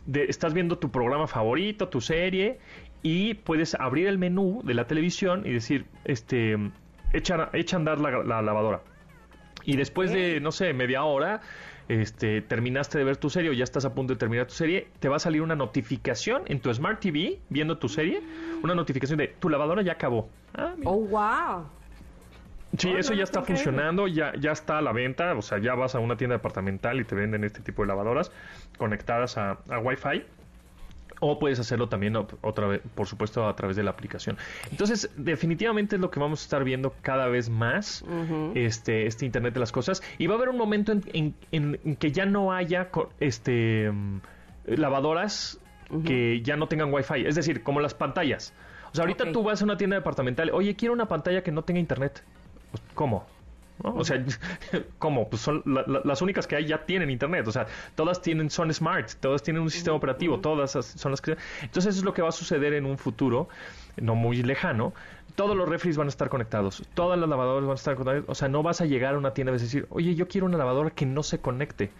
de- 0.06 0.26
estás 0.26 0.54
viendo 0.54 0.78
tu 0.80 0.89
programa 0.89 1.28
favorito, 1.28 1.89
tu 1.89 2.02
serie, 2.02 2.58
y 3.02 3.36
puedes 3.36 3.76
abrir 3.76 4.08
el 4.08 4.18
menú 4.18 4.62
de 4.64 4.74
la 4.74 4.88
televisión 4.88 5.43
y 5.45 5.54
decir, 5.54 5.86
este, 6.06 6.58
echa, 7.14 7.50
echa 7.54 7.76
a 7.76 7.80
andar 7.80 8.00
la, 8.00 8.24
la 8.24 8.41
lavadora. 8.41 8.82
Y 9.64 9.78
después 9.78 10.12
de, 10.12 10.39
no 10.39 10.52
sé, 10.52 10.74
media 10.74 11.04
hora, 11.04 11.41
este, 11.89 12.41
terminaste 12.41 12.97
de 12.97 13.04
ver 13.04 13.18
tu 13.18 13.30
serie 13.30 13.50
o 13.50 13.54
ya 13.54 13.64
estás 13.64 13.84
a 13.86 13.93
punto 13.93 14.14
de 14.14 14.20
terminar 14.20 14.45
tu 14.47 14.54
serie, 14.54 14.88
te 15.00 15.10
va 15.10 15.18
a 15.18 15.20
salir 15.20 15.41
una 15.41 15.56
notificación 15.56 16.43
en 16.45 16.60
tu 16.60 16.74
Smart 16.74 17.00
TV, 17.00 17.39
viendo 17.50 17.78
tu 17.78 17.89
serie, 17.89 18.22
una 18.64 18.76
notificación 18.76 19.18
de 19.18 19.28
tu 19.28 19.50
lavadora 19.50 19.82
ya 19.82 19.93
acabó. 19.93 20.30
Ah. 20.56 20.76
Oh, 20.86 20.97
wow. 20.97 21.66
Sí, 22.78 22.93
Oh, 22.93 22.97
eso 22.97 23.12
no, 23.12 23.18
ya 23.18 23.24
está 23.24 23.41
funcionando, 23.41 24.08
ya, 24.08 24.34
ya 24.39 24.52
está 24.52 24.78
a 24.78 24.82
la 24.82 24.91
venta, 24.91 25.34
o 25.34 25.41
sea, 25.41 25.58
ya 25.58 25.74
vas 25.74 25.95
a 25.95 26.00
una 26.00 26.16
tienda 26.16 26.36
departamental 26.36 27.00
y 27.02 27.04
te 27.04 27.16
venden 27.16 27.43
este 27.43 27.62
tipo 27.62 27.82
de 27.82 27.88
lavadoras 27.88 28.32
conectadas 28.78 29.38
a, 29.38 29.58
a 29.70 29.80
Wi-Fi. 29.80 30.24
O 31.20 31.39
puedes 31.39 31.59
hacerlo 31.59 31.89
también 31.89 32.15
otra 32.15 32.67
vez, 32.67 32.82
por 32.95 33.07
supuesto, 33.07 33.47
a 33.47 33.55
través 33.55 33.76
de 33.76 33.84
la 33.84 33.91
aplicación. 33.91 34.38
Entonces, 34.72 35.09
definitivamente 35.17 35.95
es 35.95 36.01
lo 36.01 36.11
que 36.11 36.20
vamos 36.20 36.41
a 36.41 36.43
estar 36.43 36.63
viendo 36.63 36.93
cada 37.01 37.28
vez 37.28 37.49
más, 37.49 38.05
este, 38.55 39.05
este 39.05 39.26
Internet 39.26 39.53
de 39.53 39.59
las 39.59 39.72
cosas. 39.72 40.01
Y 40.17 40.28
va 40.28 40.36
a 40.36 40.38
haber 40.38 40.49
un 40.49 40.57
momento 40.57 40.93
en, 40.93 41.36
que 41.97 42.11
ya 42.11 42.26
no 42.26 42.53
haya 42.53 42.89
este 43.20 43.91
mm, 43.91 44.22
lavadoras 44.67 45.59
que 46.05 46.41
ya 46.41 46.55
no 46.55 46.67
tengan 46.67 46.93
Wi-Fi. 46.93 47.26
Es 47.26 47.36
decir, 47.36 47.63
como 47.63 47.80
las 47.80 47.93
pantallas. 47.93 48.53
O 48.91 48.95
sea, 48.95 49.03
ahorita 49.03 49.32
tú 49.32 49.43
vas 49.43 49.61
a 49.61 49.65
una 49.65 49.78
tienda 49.78 49.95
departamental, 49.95 50.49
oye, 50.51 50.76
quiero 50.76 50.93
una 50.93 51.07
pantalla 51.07 51.43
que 51.43 51.51
no 51.51 51.63
tenga 51.63 51.80
internet. 51.80 52.24
Pues, 52.72 52.84
¿Cómo? 52.93 53.26
O 53.84 54.03
sea, 54.03 54.23
¿cómo? 54.99 55.30
Pues 55.30 55.41
son 55.41 55.63
las 55.65 56.21
únicas 56.21 56.47
que 56.47 56.55
hay 56.55 56.65
ya 56.65 56.86
tienen 56.86 57.09
internet. 57.09 57.47
O 57.47 57.51
sea, 57.51 57.67
todas 57.95 58.21
tienen, 58.21 58.49
son 58.49 58.73
smart, 58.73 59.11
todas 59.19 59.41
tienen 59.41 59.61
un 59.61 59.69
sistema 59.69 59.95
operativo, 59.95 60.39
todas 60.39 60.71
son 60.71 61.11
las 61.11 61.21
que... 61.21 61.38
Entonces 61.61 61.91
eso 61.91 61.99
es 61.99 62.03
lo 62.03 62.13
que 62.13 62.21
va 62.21 62.30
a 62.30 62.34
suceder 62.34 62.73
en 62.73 62.86
un 62.86 62.97
futuro, 62.97 63.47
no 63.97 64.15
muy 64.15 64.43
lejano. 64.43 64.93
Todos 65.36 65.55
los 65.55 65.69
refris 65.69 65.95
van 65.95 66.07
a 66.07 66.09
estar 66.09 66.30
conectados, 66.30 66.84
todas 66.93 67.17
las 67.17 67.30
lavadoras 67.30 67.63
van 67.63 67.71
a 67.71 67.75
estar 67.75 67.95
conectadas. 67.95 68.25
O 68.27 68.36
sea, 68.36 68.49
no 68.49 68.63
vas 68.63 68.82
a 68.82 68.86
llegar 68.86 69.15
a 69.15 69.17
una 69.17 69.34
tienda 69.34 69.53
y 69.53 69.57
decir, 69.57 69.88
oye, 69.89 70.15
yo 70.15 70.27
quiero 70.27 70.47
una 70.47 70.57
lavadora 70.57 70.89
que 70.89 71.05
no 71.05 71.23
se 71.23 71.39
conecte. 71.39 71.91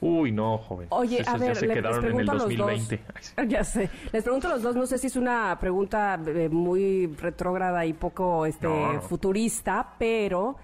Uy, 0.00 0.30
no, 0.30 0.58
joven. 0.58 0.86
Oye, 0.90 1.24
a 1.26 1.36
ver, 1.36 1.48
ya 1.48 1.54
se 1.56 1.66
les 1.66 1.76
quedaron 1.76 2.04
en 2.04 2.20
el 2.20 2.26
2020. 2.26 3.00
Ya 3.48 3.64
sé. 3.64 3.90
Les 4.12 4.22
pregunto 4.22 4.46
a 4.48 4.50
los 4.50 4.62
dos, 4.62 4.76
no 4.76 4.86
sé 4.86 4.98
si 4.98 5.08
es 5.08 5.16
una 5.16 5.56
pregunta 5.58 6.20
eh, 6.26 6.48
muy 6.48 7.06
retrógrada 7.20 7.84
y 7.84 7.92
poco 7.92 8.46
este 8.46 8.68
futurista, 9.08 9.94
pero 9.98 10.56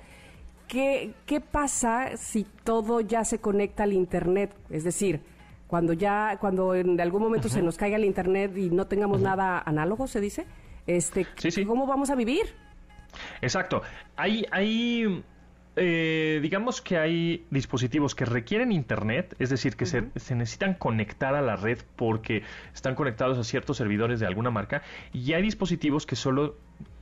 ¿qué, 0.68 1.14
¿qué 1.26 1.40
pasa 1.40 2.16
si 2.16 2.44
todo 2.64 3.00
ya 3.00 3.24
se 3.24 3.38
conecta 3.38 3.84
al 3.84 3.92
internet? 3.92 4.54
Es 4.70 4.84
decir, 4.84 5.20
cuando 5.66 5.92
ya 5.92 6.36
cuando 6.40 6.74
en 6.74 7.00
algún 7.00 7.22
momento 7.22 7.48
se 7.48 7.62
nos 7.62 7.76
caiga 7.76 7.96
el 7.96 8.04
internet 8.04 8.56
y 8.56 8.70
no 8.70 8.86
tengamos 8.86 9.20
nada 9.20 9.62
análogo, 9.64 10.06
se 10.06 10.20
dice, 10.20 10.46
este, 10.86 11.26
¿cómo 11.66 11.86
vamos 11.86 12.10
a 12.10 12.14
vivir? 12.14 12.54
Exacto. 13.40 13.82
Hay 14.16 14.44
hay 14.50 15.24
eh, 15.76 16.38
digamos 16.40 16.80
que 16.80 16.98
hay 16.98 17.46
dispositivos 17.50 18.14
que 18.14 18.24
requieren 18.24 18.72
internet, 18.72 19.34
es 19.38 19.50
decir, 19.50 19.76
que 19.76 19.86
se, 19.86 20.02
necesitan 20.02 20.74
conectar 20.74 21.34
a 21.34 21.42
la 21.42 21.56
red 21.56 21.78
porque 21.96 22.42
están 22.72 22.94
conectados 22.94 23.38
a 23.38 23.44
ciertos 23.44 23.76
servidores 23.76 24.20
de 24.20 24.26
alguna 24.26 24.50
marca, 24.50 24.82
y 25.12 25.32
hay 25.32 25.42
dispositivos 25.42 26.06
que 26.06 26.16
solo 26.16 26.56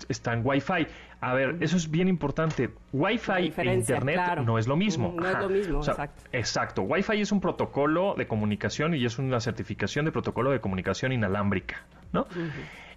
están 0.08 0.42
Wi-Fi. 0.44 0.86
A 1.20 1.34
ver, 1.34 1.56
eso 1.60 1.76
es 1.76 1.90
bien 1.90 2.08
importante. 2.08 2.70
Wi-Fi 2.92 3.52
e 3.56 3.74
Internet 3.74 4.20
no 4.44 4.58
es 4.58 4.66
lo 4.66 4.76
mismo. 4.76 5.14
No 5.16 5.28
es 5.28 5.38
lo 5.38 5.48
mismo, 5.48 5.78
exacto. 5.78 6.22
Exacto. 6.32 6.82
Wi-Fi 6.82 7.20
es 7.20 7.30
un 7.30 7.40
protocolo 7.40 8.14
de 8.16 8.26
comunicación 8.26 8.94
y 8.94 9.04
es 9.04 9.18
una 9.18 9.40
certificación 9.40 10.04
de 10.04 10.12
protocolo 10.12 10.50
de 10.50 10.60
comunicación 10.60 11.12
inalámbrica, 11.12 11.82
¿no? 12.12 12.26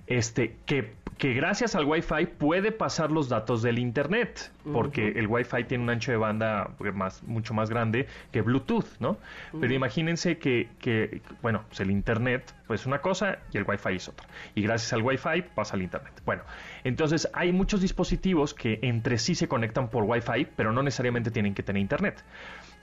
Este, 0.08 0.56
que, 0.66 0.93
que, 1.18 1.34
gracias 1.34 1.76
al 1.76 1.86
Wi-Fi 1.86 2.26
puede 2.38 2.72
pasar 2.72 3.12
los 3.12 3.30
datos 3.30 3.62
del 3.62 3.80
Internet, 3.80 4.51
porque 4.72 5.10
el 5.16 5.28
Wi-Fi 5.28 5.64
tiene 5.66 5.84
un 5.84 5.89
ancho 5.89 6.12
de 6.12 6.18
banda 6.18 6.72
más, 6.93 7.24
mucho 7.24 7.53
más 7.53 7.70
grande 7.70 8.08
que 8.32 8.41
Bluetooth, 8.41 8.99
¿no? 8.99 9.18
Pero 9.60 9.74
imagínense 9.74 10.38
que, 10.38 10.70
que, 10.80 11.22
bueno, 11.41 11.64
pues 11.68 11.80
el 11.80 11.91
Internet 11.91 12.53
pues 12.68 12.86
una 12.86 12.99
cosa 12.99 13.39
y 13.51 13.58
el 13.58 13.66
Wi-Fi 13.68 13.95
es 13.95 14.10
otra. 14.10 14.28
Y 14.56 14.64
gracias 14.64 14.93
al 14.93 15.01
Wi-Fi 15.03 15.43
pasa 15.53 15.76
al 15.76 15.82
Internet. 15.82 16.22
Bueno, 16.26 16.43
entonces 16.84 17.30
hay 17.34 17.51
muchos 17.51 17.82
dispositivos 17.82 18.53
que 18.53 18.80
entre 18.82 19.18
sí 19.18 19.36
se 19.36 19.47
conectan 19.47 19.89
por 19.89 20.03
Wi-Fi, 20.03 20.47
pero 20.56 20.72
no 20.72 20.82
necesariamente 20.82 21.32
tienen 21.32 21.53
que 21.53 21.64
tener 21.64 21.82
Internet 21.82 22.24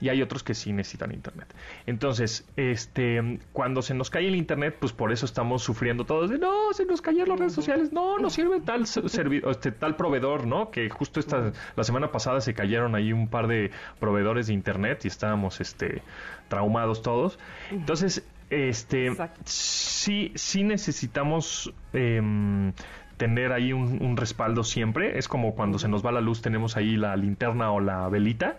y 0.01 0.09
hay 0.09 0.21
otros 0.21 0.43
que 0.43 0.53
sí 0.53 0.73
necesitan 0.73 1.11
internet. 1.13 1.53
Entonces, 1.85 2.45
este, 2.55 3.39
cuando 3.53 3.81
se 3.81 3.93
nos 3.93 4.09
cae 4.09 4.27
el 4.27 4.35
internet, 4.35 4.77
pues 4.79 4.91
por 4.91 5.11
eso 5.11 5.25
estamos 5.25 5.63
sufriendo 5.63 6.05
todos 6.05 6.29
de 6.29 6.37
no, 6.37 6.73
se 6.73 6.85
nos 6.85 7.01
cayeron 7.01 7.29
las 7.29 7.39
redes 7.39 7.53
sociales, 7.53 7.93
no, 7.93 8.17
no 8.19 8.29
sirve 8.29 8.59
tal 8.61 8.83
este, 8.83 9.71
tal 9.71 9.95
proveedor, 9.95 10.45
¿no? 10.45 10.71
Que 10.71 10.89
justo 10.89 11.19
esta 11.19 11.51
la 11.75 11.83
semana 11.83 12.11
pasada 12.11 12.41
se 12.41 12.53
cayeron 12.53 12.95
ahí 12.95 13.13
un 13.13 13.27
par 13.27 13.47
de 13.47 13.71
proveedores 13.99 14.47
de 14.47 14.53
internet 14.53 15.05
y 15.05 15.07
estábamos 15.07 15.61
este 15.61 16.01
traumados 16.49 17.01
todos. 17.01 17.39
Entonces, 17.71 18.23
este 18.49 19.11
sí 19.45 20.31
sí 20.35 20.63
necesitamos 20.63 21.73
em, 21.93 22.73
tener 23.17 23.51
ahí 23.51 23.73
un, 23.73 24.17
respaldo 24.17 24.63
siempre. 24.63 25.17
Es 25.17 25.27
como 25.27 25.55
cuando 25.55 25.79
se 25.79 25.87
nos 25.87 26.05
va 26.05 26.11
la 26.11 26.21
luz, 26.21 26.41
tenemos 26.41 26.77
ahí 26.77 26.95
la 26.97 27.15
linterna 27.15 27.71
o 27.71 27.79
la 27.79 28.07
velita 28.09 28.57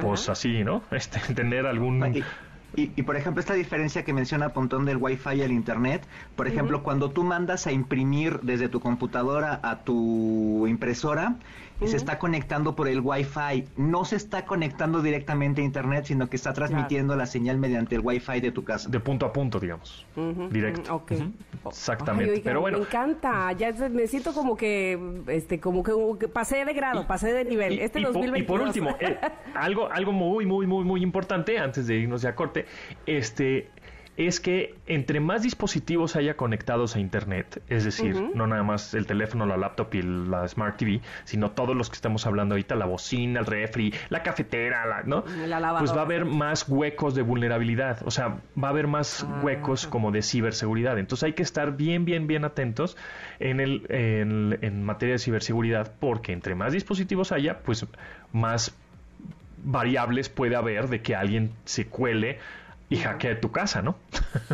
pues 0.00 0.28
así, 0.28 0.64
¿no? 0.64 0.82
Este, 0.90 1.34
tener 1.34 1.66
algún... 1.66 2.22
Y, 2.76 2.92
y, 2.94 3.02
por 3.02 3.16
ejemplo, 3.16 3.40
esta 3.40 3.54
diferencia 3.54 4.04
que 4.04 4.12
menciona 4.12 4.50
Pontón 4.50 4.84
del 4.84 4.96
Wi-Fi 4.98 5.42
al 5.42 5.50
Internet, 5.50 6.06
por 6.36 6.46
ejemplo, 6.46 6.84
cuando 6.84 7.10
tú 7.10 7.24
mandas 7.24 7.66
a 7.66 7.72
imprimir 7.72 8.38
desde 8.42 8.68
tu 8.68 8.78
computadora 8.78 9.58
a 9.64 9.80
tu 9.80 10.68
impresora, 10.68 11.34
y 11.80 11.88
se 11.88 11.96
está 11.96 12.18
conectando 12.18 12.76
por 12.76 12.88
el 12.88 13.00
Wi-Fi. 13.00 13.64
No 13.76 14.04
se 14.04 14.16
está 14.16 14.44
conectando 14.44 15.02
directamente 15.02 15.62
a 15.62 15.64
Internet, 15.64 16.04
sino 16.06 16.28
que 16.28 16.36
está 16.36 16.52
transmitiendo 16.52 17.16
la 17.16 17.26
señal 17.26 17.58
mediante 17.58 17.94
el 17.94 18.02
Wi-Fi 18.02 18.40
de 18.40 18.52
tu 18.52 18.64
casa. 18.64 18.88
De 18.88 19.00
punto 19.00 19.26
a 19.26 19.32
punto, 19.32 19.58
digamos. 19.60 20.06
Directo. 20.50 21.04
Exactamente. 21.66 22.40
Pero 22.44 22.60
bueno. 22.60 22.78
Me 22.78 22.84
encanta. 22.84 23.52
Ya 23.52 23.72
me 23.72 24.06
siento 24.06 24.32
como 24.32 24.56
que, 24.56 24.98
este, 25.28 25.60
como 25.60 25.82
que, 26.18 26.28
pasé 26.28 26.64
de 26.64 26.72
grado, 26.72 27.06
pasé 27.06 27.32
de 27.32 27.44
nivel. 27.44 27.78
este 27.78 28.00
y, 28.00 28.04
2022. 28.04 28.38
y 28.38 28.42
por 28.42 28.60
último, 28.60 28.96
eh, 29.00 29.18
algo, 29.54 29.90
algo 29.90 30.12
muy, 30.12 30.46
muy, 30.46 30.66
muy, 30.66 30.84
muy 30.84 31.02
importante 31.02 31.58
antes 31.58 31.86
de 31.86 31.96
irnos 31.96 32.22
ya 32.22 32.30
a 32.30 32.34
corte. 32.34 32.66
Este, 33.06 33.70
es 34.26 34.40
que 34.40 34.74
entre 34.86 35.20
más 35.20 35.42
dispositivos 35.42 36.16
haya 36.16 36.36
conectados 36.36 36.96
a 36.96 37.00
Internet, 37.00 37.62
es 37.68 37.84
decir, 37.84 38.20
no 38.34 38.46
nada 38.46 38.62
más 38.62 38.94
el 38.94 39.06
teléfono, 39.06 39.46
la 39.46 39.56
laptop 39.56 39.94
y 39.94 40.02
la 40.02 40.46
Smart 40.48 40.76
TV, 40.76 41.00
sino 41.24 41.52
todos 41.52 41.76
los 41.76 41.88
que 41.88 41.94
estamos 41.94 42.26
hablando 42.26 42.54
ahorita, 42.54 42.74
la 42.74 42.86
bocina, 42.86 43.40
el 43.40 43.46
refri, 43.46 43.94
la 44.08 44.22
cafetera, 44.22 44.86
la, 44.86 45.02
¿no? 45.04 45.24
pues 45.78 45.92
va 45.92 46.00
a 46.00 46.04
haber 46.04 46.24
más 46.24 46.68
huecos 46.68 47.14
de 47.14 47.22
vulnerabilidad, 47.22 48.02
o 48.04 48.10
sea, 48.10 48.40
va 48.62 48.68
a 48.68 48.70
haber 48.70 48.86
más 48.86 49.24
ah. 49.24 49.40
huecos 49.42 49.86
como 49.86 50.10
de 50.10 50.22
ciberseguridad. 50.22 50.98
Entonces 50.98 51.24
hay 51.24 51.32
que 51.32 51.42
estar 51.42 51.76
bien, 51.76 52.04
bien, 52.04 52.26
bien 52.26 52.44
atentos 52.44 52.96
en, 53.38 53.60
el, 53.60 53.86
en, 53.88 54.58
en 54.60 54.82
materia 54.82 55.14
de 55.14 55.18
ciberseguridad, 55.18 55.92
porque 55.98 56.32
entre 56.32 56.54
más 56.54 56.72
dispositivos 56.72 57.32
haya, 57.32 57.60
pues 57.60 57.86
más 58.32 58.76
variables 59.62 60.28
puede 60.28 60.56
haber 60.56 60.88
de 60.88 61.02
que 61.02 61.14
alguien 61.14 61.52
se 61.64 61.86
cuele 61.86 62.38
y 62.90 62.96
hackee 62.96 63.36
tu 63.36 63.50
casa, 63.50 63.80
¿no? 63.80 63.96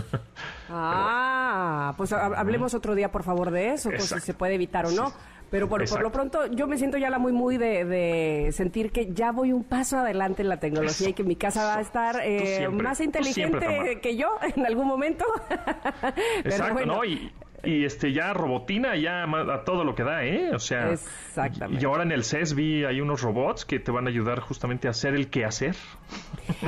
ah, 0.71 1.95
pues 1.97 2.13
hablemos 2.13 2.75
otro 2.75 2.95
día, 2.95 3.11
por 3.11 3.25
favor, 3.25 3.51
de 3.51 3.73
eso, 3.73 3.89
pues, 3.89 4.05
si 4.05 4.21
se 4.21 4.35
puede 4.35 4.55
evitar 4.55 4.87
o 4.87 4.91
no. 4.93 5.13
Pero 5.51 5.69
por, 5.69 6.03
lo 6.03 6.11
pronto 6.11 6.47
yo 6.49 6.67
me 6.67 6.77
siento 6.77 6.99
ya 6.99 7.09
la 7.09 7.19
muy, 7.19 7.33
muy 7.33 7.57
de, 7.57 8.51
sentir 8.53 8.91
que 8.91 9.13
ya 9.13 9.31
voy 9.31 9.53
un 9.53 9.63
paso 9.63 9.99
adelante 9.99 10.43
en 10.43 10.49
la 10.49 10.59
tecnología 10.59 11.11
y 11.11 11.13
que 11.13 11.23
mi 11.23 11.37
casa 11.37 11.65
va 11.65 11.77
a 11.77 11.81
estar 11.81 12.21
eh, 12.23 12.69
más 12.69 13.01
inteligente 13.01 14.01
que 14.03 14.17
yo 14.17 14.29
en 14.57 14.67
algún 14.67 14.87
momento. 14.87 15.25
Exacto, 16.45 16.85
¿no? 16.85 17.05
Y, 17.05 17.33
y 17.67 17.85
este 17.85 18.13
ya 18.13 18.33
robotina 18.33 18.97
ya 18.97 19.25
a 19.25 19.65
todo 19.65 19.85
lo 19.85 19.95
que 19.95 20.05
da, 20.05 20.25
¿eh? 20.25 20.55
O 20.55 20.59
sea, 20.59 20.93
Exactamente. 20.93 21.83
y 21.83 21.87
ahora 21.87 22.05
en 22.05 22.13
el 22.13 22.25
CES 22.25 22.55
vi 22.55 22.85
hay 22.85 23.01
unos 23.01 23.23
robots 23.23 23.65
que 23.65 23.81
te 23.81 23.91
van 23.91 24.07
a 24.07 24.11
ayudar 24.11 24.41
justamente 24.41 24.87
a 24.89 24.93
hacer 24.93 25.15
el 25.15 25.29
qué 25.29 25.45
hacer. 25.45 25.75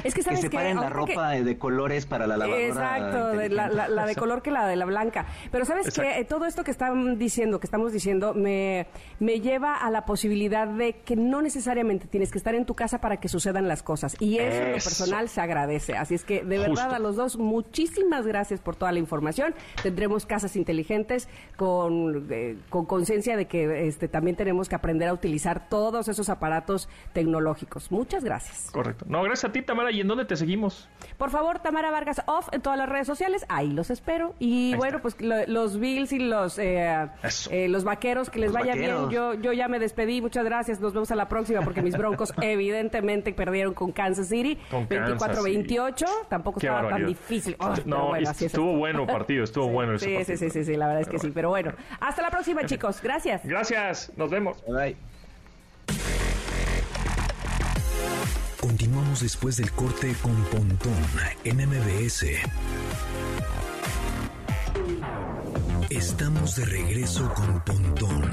Es 0.03 0.15
que 0.15 0.23
sabes 0.23 0.41
que 0.41 0.47
separen 0.49 0.77
la 0.77 0.89
ropa 0.89 1.31
de 1.31 1.59
colores 1.59 2.07
para 2.07 2.27
la 2.27 2.37
lavadora. 2.37 2.67
Exacto, 2.67 3.35
la, 3.35 4.07
de 4.07 4.15
color 4.17 4.43
que 4.43 4.51
la 4.51 4.67
de 4.67 4.77
la 4.77 4.85
blanca. 4.85 5.27
Pero 5.53 5.65
sabes 5.65 5.95
que 5.95 6.25
todo 6.25 6.47
esto 6.47 6.65
que 6.65 6.73
están 6.73 7.17
diciendo, 7.17 7.61
que 7.61 7.67
estamos 7.67 7.93
diciendo, 7.93 8.35
me, 8.35 8.89
me 9.21 9.41
lleva 9.41 9.77
a 9.77 9.91
la 9.91 10.05
posibilidad 10.05 10.67
de 10.67 10.97
que 11.05 11.15
no 11.15 11.43
necesariamente 11.43 12.09
tienes 12.09 12.33
que 12.33 12.39
estar 12.39 12.55
en 12.55 12.67
tu 12.67 12.75
casa 12.75 13.01
para 13.01 13.19
que 13.19 13.29
sucedan 13.29 13.69
las 13.69 13.83
cosas. 13.83 14.17
Y 14.21 14.39
eso, 14.39 14.57
en 14.57 14.73
lo 14.73 14.73
personal 14.73 15.29
se 15.29 15.41
agradece. 15.41 15.97
Así 15.97 16.15
es 16.15 16.25
que 16.25 16.43
de 16.43 16.59
verdad 16.59 16.93
a 16.93 16.99
los 16.99 17.15
dos 17.17 17.37
muchísimas 17.39 18.27
gracias 18.27 18.61
por 18.61 18.75
toda 18.75 18.91
la 18.91 18.99
información. 18.99 19.55
Tendremos 19.83 20.27
casas 20.27 20.57
inteligentes 20.57 20.88
con 21.57 22.27
eh, 22.31 22.57
con 22.71 22.87
conciencia 22.87 23.37
de 23.37 23.47
que 23.47 23.89
este, 23.89 24.09
también 24.09 24.37
tenemos 24.37 24.69
que 24.69 24.75
aprender 24.75 25.09
a 25.09 25.13
utilizar 25.13 25.69
todos 25.69 26.09
esos 26.09 26.29
aparatos 26.29 26.89
tecnológicos. 27.13 27.91
Muchas 27.91 28.25
gracias. 28.25 28.71
Correcto. 28.71 29.05
No, 29.09 29.23
gracias 29.23 29.51
a 29.51 29.53
ti, 29.53 29.63
Tamara. 29.63 29.91
¿Y 29.91 30.01
en 30.01 30.09
dónde 30.09 30.25
te 30.25 30.37
seguimos? 30.37 30.89
Por 31.17 31.31
favor, 31.31 31.59
Tamara 31.61 31.91
Vargas 31.91 32.23
Off 32.27 32.49
en 32.53 32.61
todas 32.61 32.79
las 32.79 32.89
redes 32.89 33.07
sociales. 33.07 33.45
Ahí 33.49 33.71
los 33.71 33.91
espero. 33.91 34.35
Y 34.39 34.75
bueno, 34.77 35.01
pues 35.01 35.17
los 35.21 35.79
Bills 35.79 36.13
y 36.13 36.19
los 36.19 36.59
eh, 36.59 37.09
eh, 37.51 37.69
los 37.69 37.85
vaqueros, 37.85 38.31
que 38.31 38.39
les 38.39 38.53
vaya 38.53 38.75
bien. 38.75 39.11
Yo, 39.11 39.35
yo 39.35 39.53
ya 39.53 39.69
me 39.69 39.79
despedí. 39.79 40.21
Muchas 40.21 40.45
gracias. 40.45 40.81
Nos 40.81 40.93
vemos 40.93 41.11
a 41.11 41.17
la 41.17 41.29
próxima 41.29 41.63
porque 41.63 41.83
mis 41.83 41.97
broncos 41.97 42.33
evidentemente 42.43 43.33
perdieron 43.33 43.75
con 43.75 43.93
Kansas 43.93 44.29
City. 44.29 44.59
24-28. 44.71 46.07
Tampoco 46.29 46.61
estaba 46.61 46.89
tan 46.89 47.07
difícil. 47.07 47.57
no, 47.85 48.17
estuvo 48.17 48.77
bueno 48.77 49.03
el 49.03 49.07
partido. 49.07 49.45
Estuvo 49.45 49.69
bueno 49.69 49.95
ese 49.95 50.25
sí, 50.25 50.39
Sí, 50.39 50.51
sí, 50.51 50.65
sí, 50.65 50.77
la 50.79 50.87
verdad 50.87 51.03
es 51.03 51.09
que 51.09 51.19
sí. 51.19 51.31
Pero 51.35 51.51
bueno, 51.51 51.73
hasta 52.01 52.23
la 52.23 52.31
próxima, 52.31 52.65
chicos. 52.65 53.01
Gracias. 53.03 53.43
Gracias. 53.45 54.13
Nos 54.17 54.31
vemos. 54.31 54.63
Bye. 54.67 54.97
Continuamos 58.61 59.21
después 59.21 59.57
del 59.57 59.71
corte 59.73 60.15
con 60.23 60.35
Pontón 60.47 60.93
en 61.45 61.57
MBS. 61.57 62.27
Estamos 65.91 66.57
de 66.57 66.65
regreso 66.67 67.33
con 67.35 67.65
Pontón 67.65 68.31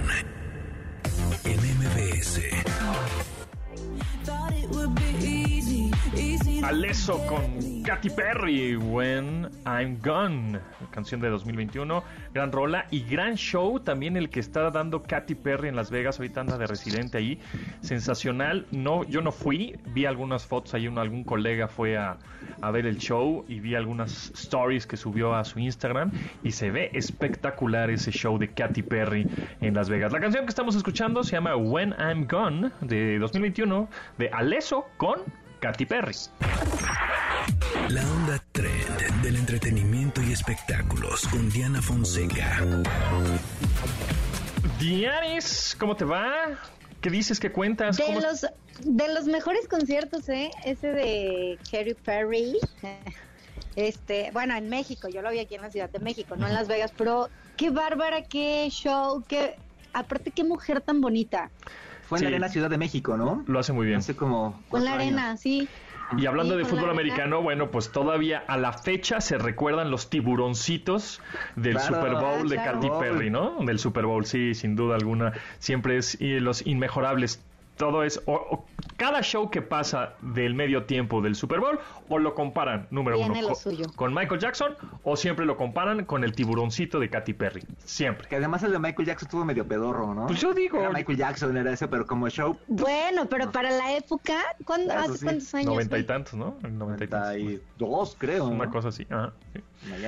en 1.46 1.60
MBS. 1.60 2.42
Aleso 6.64 7.24
con 7.28 7.84
Katy 7.84 8.10
Perry, 8.10 8.76
When 8.76 9.50
I'm 9.66 10.00
Gone, 10.02 10.60
canción 10.90 11.22
de 11.22 11.30
2021, 11.30 12.04
gran 12.34 12.52
rola 12.52 12.88
y 12.90 13.04
gran 13.04 13.36
show 13.36 13.80
también 13.80 14.18
el 14.18 14.30
que 14.30 14.40
está 14.40 14.72
dando 14.72 15.04
Katy 15.04 15.36
Perry 15.36 15.68
en 15.68 15.76
Las 15.76 15.92
Vegas, 15.92 16.18
ahorita 16.18 16.42
anda 16.42 16.58
de 16.58 16.68
residente 16.68 17.18
ahí, 17.18 17.40
sensacional, 17.82 18.66
no, 18.72 19.04
yo 19.04 19.22
no 19.22 19.32
fui, 19.32 19.78
vi 19.94 20.06
algunas 20.06 20.46
fotos 20.46 20.74
ahí, 20.74 20.88
un, 20.88 20.98
algún 20.98 21.24
colega 21.24 21.68
fue 21.68 21.98
a, 21.98 22.18
a 22.62 22.72
ver 22.72 22.86
el 22.86 22.98
show 22.98 23.46
y 23.48 23.60
vi 23.60 23.76
algunas 23.76 24.32
stories 24.34 24.88
que 24.88 24.98
subió 24.98 25.36
a 25.36 25.44
su 25.44 25.60
Instagram 25.60 26.12
y 26.44 26.52
se 26.52 26.72
ve 26.72 26.90
espectacular 26.94 27.90
ese 27.90 28.12
show 28.12 28.38
de 28.40 28.48
Katy 28.48 28.84
Perry 28.84 29.28
en 29.62 29.74
Las 29.74 29.90
Vegas. 29.90 30.14
La 30.14 30.20
canción 30.20 30.46
que 30.46 30.50
estamos 30.50 30.76
escuchando 30.76 31.24
se 31.24 31.34
llama 31.34 31.56
When 31.58 31.94
I'm 32.00 32.26
Gone 32.26 32.72
de 32.82 33.20
2021 33.20 33.88
de 34.18 34.30
Aleso 34.30 34.88
con 34.98 35.20
Katy 35.66 35.88
Perry. 35.88 36.14
La 37.90 38.02
onda 38.12 38.40
trend 38.52 39.24
del 39.24 39.36
entretenimiento 39.36 40.22
y 40.22 40.32
espectáculos 40.32 41.28
con 41.30 41.50
Diana 41.50 41.82
Fonseca. 41.82 42.62
Dianis, 44.80 45.76
¿cómo 45.80 45.96
te 45.96 46.06
va? 46.06 46.32
¿Qué 47.02 47.10
dices? 47.10 47.40
¿Qué 47.40 47.52
cuentas? 47.52 47.98
De 47.98 48.04
¿Cómo- 48.06 48.20
los, 48.22 48.42
de 48.84 49.14
los 49.14 49.26
mejores 49.26 49.68
conciertos, 49.68 50.30
¿eh? 50.30 50.52
Ese 50.66 50.90
de 50.90 51.58
Katy 51.72 51.96
Perry. 51.96 52.60
Este, 53.76 54.30
bueno, 54.34 54.56
en 54.56 54.70
México, 54.70 55.08
yo 55.10 55.24
lo 55.24 55.32
vi 55.32 55.40
aquí 55.40 55.56
en 55.56 55.64
la 55.64 55.72
Ciudad 55.72 55.90
de 55.90 55.98
México, 55.98 56.36
no 56.36 56.48
en 56.48 56.54
Las 56.54 56.68
Vegas, 56.68 56.94
pero 56.96 57.30
qué 57.58 57.72
bárbara, 57.72 58.22
qué 58.26 58.68
show, 58.70 59.24
qué, 59.28 59.56
aparte 59.94 60.30
qué 60.30 60.44
mujer 60.44 60.82
tan 60.82 61.02
bonita. 61.02 61.50
Fue 62.08 62.18
en 62.18 62.20
Sí. 62.20 62.24
la 62.26 62.30
Arena 62.30 62.50
Ciudad 62.50 62.70
de 62.70 62.78
México, 62.78 63.18
¿no? 63.18 63.44
Lo 63.48 63.60
hace 63.60 63.74
muy 63.74 63.86
bien. 63.88 64.00
Hace 64.00 64.16
como. 64.16 64.62
Con 64.70 64.84
la 64.84 64.92
cuatro 64.92 65.04
años. 65.04 65.14
arena, 65.20 65.38
sí. 65.38 65.68
Y 66.18 66.28
hablando 66.28 66.54
Sí, 66.54 66.60
de 66.60 66.66
fútbol 66.66 66.86
la 66.86 66.92
americano, 66.92 67.42
bueno, 67.42 67.72
pues 67.72 67.92
todavía 67.92 68.44
a 68.48 68.58
la 68.58 68.74
fecha 68.74 69.22
se 69.22 69.40
recuerdan 69.40 69.90
los 69.90 70.10
tiburoncitos 70.12 71.20
del 71.56 71.74
Claro. 71.78 71.96
Super 71.96 72.12
Bowl 72.14 72.24
Ah, 72.24 72.44
de 72.50 72.56
claro. 72.56 72.80
Katy 72.80 72.90
Perry, 73.00 73.30
¿no? 73.32 73.58
Del 73.62 73.80
Super 73.80 74.06
Bowl, 74.06 74.24
sí, 74.26 74.54
sin 74.54 74.76
duda 74.76 74.96
alguna. 74.96 75.34
Siempre 75.58 75.98
es 75.98 76.20
y 76.22 76.40
los 76.40 76.66
inmejorables. 76.68 77.42
Todo 77.78 78.04
es, 78.04 78.22
o- 78.26 78.34
o 78.34 78.66
cada 78.96 79.22
show 79.22 79.50
que 79.50 79.62
pasa 79.62 80.14
del 80.22 80.54
medio 80.56 80.86
tiempo 80.86 81.22
del 81.22 81.36
Super 81.36 81.60
Bowl, 81.60 81.78
o 82.08 82.18
lo 82.20 82.34
comparan, 82.34 82.88
número 82.90 83.20
uno, 83.20 83.42
lo 83.42 83.50
co- 83.50 83.56
suyo. 83.56 83.86
con 83.98 84.14
Michael 84.14 84.40
Jackson, 84.40 84.76
o 85.04 85.18
siempre 85.18 85.46
lo 85.46 85.58
comparan 85.58 86.06
con 86.06 86.24
el 86.24 86.34
tiburoncito 86.34 87.00
de 87.02 87.10
Katy 87.10 87.34
Perry. 87.34 87.64
Siempre. 87.84 88.30
Que 88.30 88.38
además 88.38 88.64
el 88.64 88.72
de 88.72 88.80
Michael 88.80 89.06
Jackson 89.08 89.28
estuvo 89.28 89.44
medio 89.44 89.68
pedorro, 89.68 90.14
¿no? 90.14 90.28
Pues 90.28 90.40
yo 90.40 90.54
digo- 90.54 90.80
Era 90.80 90.92
Michael 90.92 91.18
Jackson, 91.18 91.58
era 91.58 91.74
ese, 91.74 91.88
pero 91.90 92.06
como 92.08 92.30
show. 92.30 92.58
Bueno, 92.68 93.26
pero 93.26 93.52
para 93.52 93.72
la 93.72 93.94
época, 93.98 94.36
¿cuándo, 94.66 94.94
Eso 94.94 95.02
¿hace 95.02 95.18
sí. 95.18 95.26
cuántos 95.26 95.54
años? 95.56 95.66
Noventa 95.74 95.98
y 95.98 96.04
tantos, 96.06 96.34
¿no? 96.36 96.56
Noventa 96.70 97.04
y 97.04 97.08
tantos. 97.08 97.30
92, 97.44 98.16
creo. 98.18 98.46
Una 98.46 98.66
¿no? 98.66 98.72
cosa 98.72 98.88
así. 98.88 99.06
Ajá, 99.10 99.34
sí. 99.54 99.62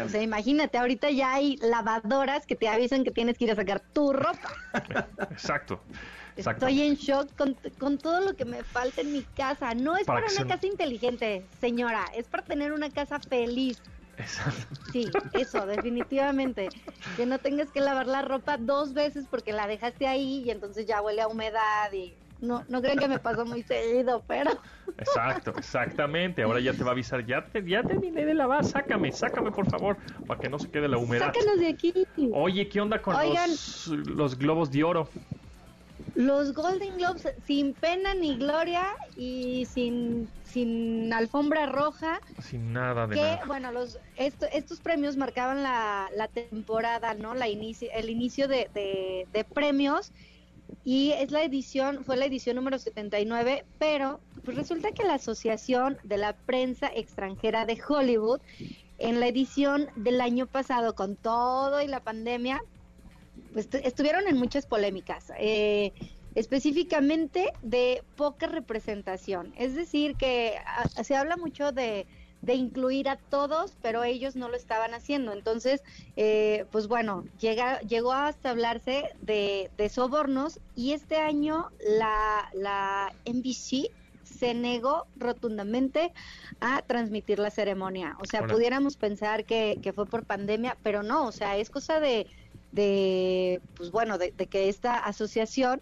O 0.05 0.09
sea, 0.09 0.21
imagínate, 0.23 0.77
ahorita 0.77 1.09
ya 1.11 1.33
hay 1.33 1.57
lavadoras 1.57 2.45
que 2.47 2.55
te 2.55 2.67
avisan 2.69 3.03
que 3.03 3.11
tienes 3.11 3.37
que 3.37 3.43
ir 3.45 3.51
a 3.51 3.55
sacar 3.55 3.81
tu 3.81 4.13
ropa. 4.13 4.49
Exacto. 5.31 5.81
Estoy 6.37 6.81
en 6.83 6.95
shock 6.95 7.35
con, 7.35 7.55
con 7.79 7.97
todo 7.97 8.21
lo 8.21 8.35
que 8.35 8.45
me 8.45 8.63
falta 8.63 9.01
en 9.01 9.11
mi 9.11 9.23
casa. 9.23 9.73
No 9.73 9.97
es 9.97 10.05
Para 10.05 10.27
una 10.27 10.47
casa 10.47 10.67
inteligente, 10.67 11.45
señora. 11.59 12.05
Es 12.15 12.27
para 12.27 12.43
tener 12.43 12.71
una 12.71 12.89
casa 12.89 13.19
feliz. 13.19 13.81
Exacto. 14.17 14.75
Sí, 14.91 15.09
eso, 15.33 15.65
definitivamente. 15.65 16.69
Que 17.15 17.25
no 17.25 17.39
tengas 17.39 17.69
que 17.71 17.81
lavar 17.81 18.07
la 18.07 18.21
ropa 18.21 18.57
dos 18.57 18.93
veces 18.93 19.25
porque 19.29 19.53
la 19.53 19.67
dejaste 19.67 20.07
ahí 20.07 20.43
y 20.45 20.49
entonces 20.49 20.85
ya 20.85 21.01
huele 21.01 21.21
a 21.21 21.27
humedad 21.27 21.91
y... 21.93 22.13
No, 22.39 22.63
no 22.69 22.83
creen 22.83 22.99
que 22.99 23.07
me 23.07 23.17
pasó 23.17 23.45
muy 23.45 23.63
seguido, 23.63 24.23
pero... 24.27 24.51
Exacto, 24.99 25.55
exactamente. 25.57 26.43
Ahora 26.43 26.59
ya 26.59 26.71
te 26.71 26.83
va 26.83 26.89
a 26.89 26.93
avisar, 26.93 27.25
ya, 27.25 27.43
te, 27.43 27.67
ya 27.67 27.81
terminé 27.81 28.25
de 28.25 28.35
lavar, 28.35 28.63
sácame, 28.63 29.11
sácame 29.11 29.51
por 29.51 29.67
favor, 29.67 29.97
para 30.27 30.39
que 30.39 30.47
no 30.47 30.59
se 30.59 30.69
quede 30.69 30.87
la 30.87 30.99
humedad. 30.99 31.33
Sácanos 31.33 31.59
de 31.59 31.67
aquí. 31.67 31.93
Oye, 32.33 32.69
¿qué 32.69 32.79
onda 32.79 33.01
con 33.01 33.15
Oigan. 33.15 33.49
los, 33.49 33.87
los 33.87 34.37
globos 34.37 34.69
de 34.69 34.83
oro? 34.83 35.09
Los 36.17 36.53
Golden 36.53 36.97
Globes 36.97 37.27
sin 37.45 37.73
pena 37.75 38.15
ni 38.15 38.37
gloria 38.37 38.87
y 39.15 39.65
sin, 39.71 40.27
sin 40.43 41.13
alfombra 41.13 41.67
roja. 41.67 42.19
Sin 42.41 42.73
nada 42.73 43.05
de 43.05 43.13
que 43.15 43.21
nada. 43.21 43.45
bueno 43.45 43.71
los 43.71 43.99
esto- 44.15 44.47
estos 44.51 44.81
premios 44.81 45.15
marcaban 45.15 45.61
la, 45.61 46.09
la 46.15 46.27
temporada 46.27 47.13
no 47.13 47.35
la 47.35 47.47
inicio 47.47 47.87
el 47.93 48.09
inicio 48.09 48.47
de, 48.47 48.67
de- 48.73 49.27
de 49.31 49.43
premios 49.43 50.11
y 50.83 51.11
es 51.11 51.29
la 51.31 51.43
edición 51.43 52.03
fue 52.03 52.17
la 52.17 52.25
edición 52.25 52.55
número 52.55 52.79
79 52.79 53.63
pero 53.77 54.19
pues 54.43 54.57
resulta 54.57 54.91
que 54.93 55.03
la 55.03 55.13
asociación 55.15 55.97
de 56.03 56.17
la 56.17 56.33
prensa 56.33 56.87
extranjera 56.95 57.65
de 57.67 57.79
Hollywood 57.87 58.41
en 58.97 59.19
la 59.19 59.27
edición 59.27 59.87
del 59.95 60.19
año 60.19 60.47
pasado 60.47 60.95
con 60.95 61.15
todo 61.15 61.79
y 61.83 61.87
la 61.87 61.99
pandemia 61.99 62.59
pues 63.51 63.69
tu- 63.69 63.77
estuvieron 63.77 64.27
en 64.27 64.37
muchas 64.37 64.65
polémicas 64.65 65.31
eh, 65.39 65.93
específicamente 66.33 67.51
de 67.61 68.03
poca 68.15 68.47
representación 68.47 69.53
es 69.55 69.75
decir 69.75 70.15
que 70.17 70.55
ah, 70.65 71.03
se 71.03 71.15
habla 71.15 71.37
mucho 71.37 71.71
de 71.71 72.07
de 72.39 72.53
incluir 72.53 73.09
a 73.09 73.17
todos, 73.17 73.77
pero 73.81 74.03
ellos 74.03 74.35
no 74.35 74.47
lo 74.47 74.55
estaban 74.55 74.93
haciendo. 74.93 75.33
Entonces, 75.33 75.81
eh, 76.15 76.65
pues 76.71 76.87
bueno, 76.87 77.23
llega, 77.35 77.79
llegó 77.79 78.11
hasta 78.13 78.51
hablarse 78.51 79.05
de, 79.21 79.71
de 79.75 79.89
sobornos 79.89 80.59
y 80.75 80.91
este 80.93 81.17
año 81.17 81.65
la, 81.79 82.47
la 82.53 83.11
NBC 83.25 83.87
se 84.21 84.53
negó 84.53 85.07
rotundamente 85.15 86.13
a 86.59 86.83
transmitir 86.83 87.39
la 87.39 87.49
ceremonia. 87.49 88.15
O 88.19 88.25
sea, 88.25 88.45
pudiéramos 88.45 88.97
pensar 88.97 89.45
que, 89.45 89.79
que 89.81 89.93
fue 89.93 90.07
por 90.07 90.25
pandemia, 90.25 90.77
pero 90.83 91.01
no, 91.03 91.25
o 91.27 91.31
sea, 91.31 91.57
es 91.57 91.69
cosa 91.71 91.99
de, 91.99 92.27
de 92.71 93.61
pues 93.75 93.91
bueno, 93.91 94.17
de, 94.17 94.31
de 94.31 94.47
que 94.47 94.69
esta 94.69 94.97
asociación 94.97 95.81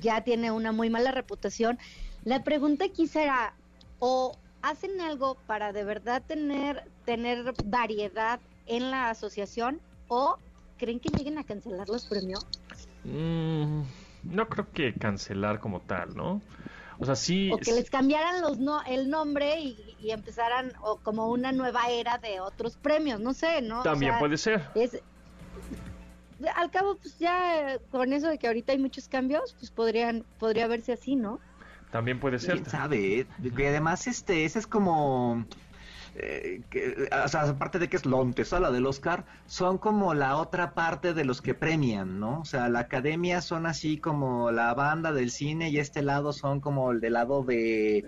ya 0.00 0.22
tiene 0.22 0.50
una 0.50 0.72
muy 0.72 0.90
mala 0.90 1.10
reputación. 1.12 1.78
La 2.24 2.44
pregunta 2.44 2.86
aquí 2.86 3.06
será, 3.06 3.54
o 3.98 4.36
hacen 4.62 5.00
algo 5.00 5.36
para 5.46 5.72
de 5.72 5.84
verdad 5.84 6.22
tener, 6.26 6.84
tener 7.04 7.54
variedad 7.64 8.40
en 8.66 8.90
la 8.90 9.10
asociación, 9.10 9.80
o 10.08 10.36
creen 10.76 11.00
que 11.00 11.08
lleguen 11.10 11.38
a 11.38 11.44
cancelar 11.44 11.88
los 11.88 12.06
premios. 12.06 12.46
Mm, 13.04 13.82
no 14.24 14.48
creo 14.48 14.70
que 14.72 14.94
cancelar 14.94 15.60
como 15.60 15.80
tal, 15.80 16.14
¿no? 16.16 16.42
O 16.98 17.06
sea, 17.06 17.14
sí. 17.14 17.50
O 17.52 17.58
que 17.58 17.72
les 17.72 17.90
cambiaran 17.90 18.40
los 18.40 18.58
no, 18.58 18.82
el 18.82 19.08
nombre 19.08 19.60
y, 19.60 19.96
y 20.00 20.10
empezaran 20.10 20.72
o 20.82 20.96
como 20.96 21.28
una 21.28 21.52
nueva 21.52 21.88
era 21.88 22.18
de 22.18 22.40
otros 22.40 22.76
premios, 22.76 23.20
no 23.20 23.32
sé, 23.34 23.62
¿no? 23.62 23.80
O 23.80 23.82
También 23.84 24.12
sea, 24.12 24.18
puede 24.18 24.36
ser. 24.36 24.68
es 24.74 25.00
al 26.54 26.70
cabo 26.70 26.96
pues 26.96 27.18
ya 27.18 27.78
con 27.90 28.12
eso 28.12 28.28
de 28.28 28.38
que 28.38 28.46
ahorita 28.46 28.72
hay 28.72 28.78
muchos 28.78 29.08
cambios 29.08 29.54
pues 29.58 29.70
podrían 29.70 30.24
podría 30.38 30.66
verse 30.68 30.92
así 30.92 31.16
no 31.16 31.40
También 31.90 32.20
puede 32.20 32.38
ser. 32.38 32.56
¿Quién 32.56 32.66
sabe? 32.66 33.26
Y 33.42 33.62
además, 33.64 34.06
este, 34.06 34.44
ese 34.44 34.58
es 34.58 34.66
como... 34.66 35.46
eh, 36.14 36.62
que, 36.70 37.08
o 37.24 37.28
sea, 37.28 37.42
aparte 37.48 37.78
de 37.78 37.88
que 37.88 37.96
es 37.96 38.04
la 38.06 38.18
antesala 38.20 38.70
del 38.70 38.86
Oscar, 38.86 39.24
son 39.46 39.78
como 39.78 40.14
la 40.14 40.36
otra 40.36 40.74
parte 40.74 41.14
de 41.14 41.24
los 41.24 41.40
que 41.40 41.54
premian, 41.54 42.18
¿no? 42.20 42.40
O 42.40 42.44
sea, 42.44 42.68
la 42.68 42.80
academia 42.80 43.40
son 43.40 43.66
así 43.66 43.98
como 43.98 44.50
la 44.50 44.74
banda 44.74 45.12
del 45.12 45.30
cine 45.30 45.70
y 45.70 45.78
este 45.78 46.02
lado 46.02 46.32
son 46.32 46.60
como 46.60 46.90
el 46.92 47.00
del 47.00 47.14
lado 47.14 47.42
de 47.42 47.98
eh, 47.98 48.04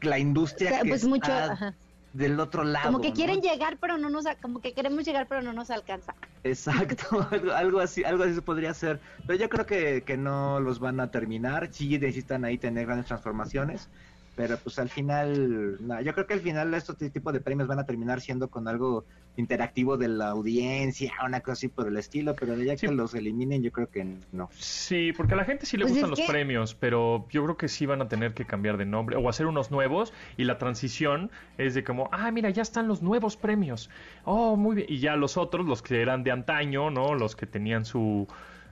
la 0.00 0.16
O 0.16 0.18
industria 0.18 0.70
sea, 0.70 0.82
que 0.82 0.88
pues 0.88 1.02
está 1.02 1.08
mucho 1.08 1.32
ajá. 1.32 1.74
Del 2.12 2.38
otro 2.40 2.64
lado. 2.64 2.86
como 2.86 3.00
que 3.00 3.08
¿no? 3.08 3.14
quieren 3.14 3.40
llegar 3.40 3.78
pero 3.80 3.98
no 3.98 4.10
nos 4.10 4.24
como 4.40 4.60
que 4.60 4.74
queremos 4.74 5.04
llegar 5.04 5.26
pero 5.28 5.42
no 5.42 5.52
nos 5.52 5.70
alcanza 5.70 6.14
Exacto, 6.44 7.26
algo, 7.30 7.52
algo 7.52 7.80
así, 7.80 8.04
algo 8.04 8.24
así 8.24 8.34
se 8.34 8.42
podría 8.42 8.70
hacer. 8.70 9.00
Pero 9.26 9.38
yo 9.38 9.48
creo 9.48 9.66
que, 9.66 10.02
que 10.02 10.16
no 10.16 10.60
los 10.60 10.80
van 10.80 10.98
a 11.00 11.10
terminar. 11.10 11.68
Sí 11.72 11.98
necesitan 11.98 12.44
ahí 12.44 12.58
tener 12.58 12.86
grandes 12.86 13.06
transformaciones. 13.06 13.88
Pero 14.34 14.56
pues 14.56 14.78
al 14.78 14.88
final, 14.88 15.76
no, 15.86 16.00
yo 16.00 16.14
creo 16.14 16.26
que 16.26 16.32
al 16.34 16.40
final 16.40 16.72
estos 16.72 16.96
tipos 16.96 17.32
de 17.34 17.40
premios 17.40 17.68
van 17.68 17.78
a 17.78 17.84
terminar 17.84 18.22
siendo 18.22 18.48
con 18.48 18.66
algo 18.66 19.04
interactivo 19.36 19.96
de 19.98 20.08
la 20.08 20.28
audiencia, 20.30 21.12
una 21.26 21.40
cosa 21.40 21.52
así 21.52 21.68
por 21.68 21.86
el 21.86 21.96
estilo. 21.98 22.34
Pero 22.34 22.56
de 22.56 22.64
ya 22.64 22.76
Sí. 22.78 22.86
que 22.86 22.92
los 22.94 23.14
eliminen, 23.14 23.62
yo 23.62 23.70
creo 23.72 23.90
que 23.90 24.06
no. 24.32 24.48
Sí, 24.52 25.12
porque 25.14 25.34
a 25.34 25.36
la 25.36 25.44
gente 25.44 25.66
sí 25.66 25.76
le 25.76 25.84
Pues 25.84 25.92
gustan 25.94 26.10
los 26.10 26.18
que- 26.20 26.26
premios, 26.26 26.74
pero 26.74 27.26
yo 27.30 27.44
creo 27.44 27.56
que 27.58 27.68
sí 27.68 27.84
van 27.84 28.00
a 28.00 28.08
tener 28.08 28.32
que 28.32 28.46
cambiar 28.46 28.78
de 28.78 28.86
nombre 28.86 29.16
o 29.16 29.28
hacer 29.28 29.46
unos 29.46 29.70
nuevos 29.70 30.14
y 30.38 30.44
la 30.44 30.56
transición 30.56 31.30
es 31.58 31.74
de 31.74 31.84
como, 31.84 32.08
ah, 32.12 32.30
mira, 32.30 32.48
ya 32.48 32.62
están 32.62 32.88
los 32.88 33.02
nuevos 33.02 33.36
premios. 33.36 33.90
Oh, 34.24 34.56
muy 34.56 34.76
bien. 34.76 34.86
Y 34.90 34.98
ya 34.98 35.14
los 35.16 35.36
otros, 35.36 35.66
los 35.66 35.82
que 35.82 36.00
eran 36.00 36.24
de 36.24 36.30
antaño, 36.30 36.90
¿no? 36.90 37.14
Los 37.14 37.36
que 37.36 37.44
tenían 37.46 37.84
su, 37.84 38.26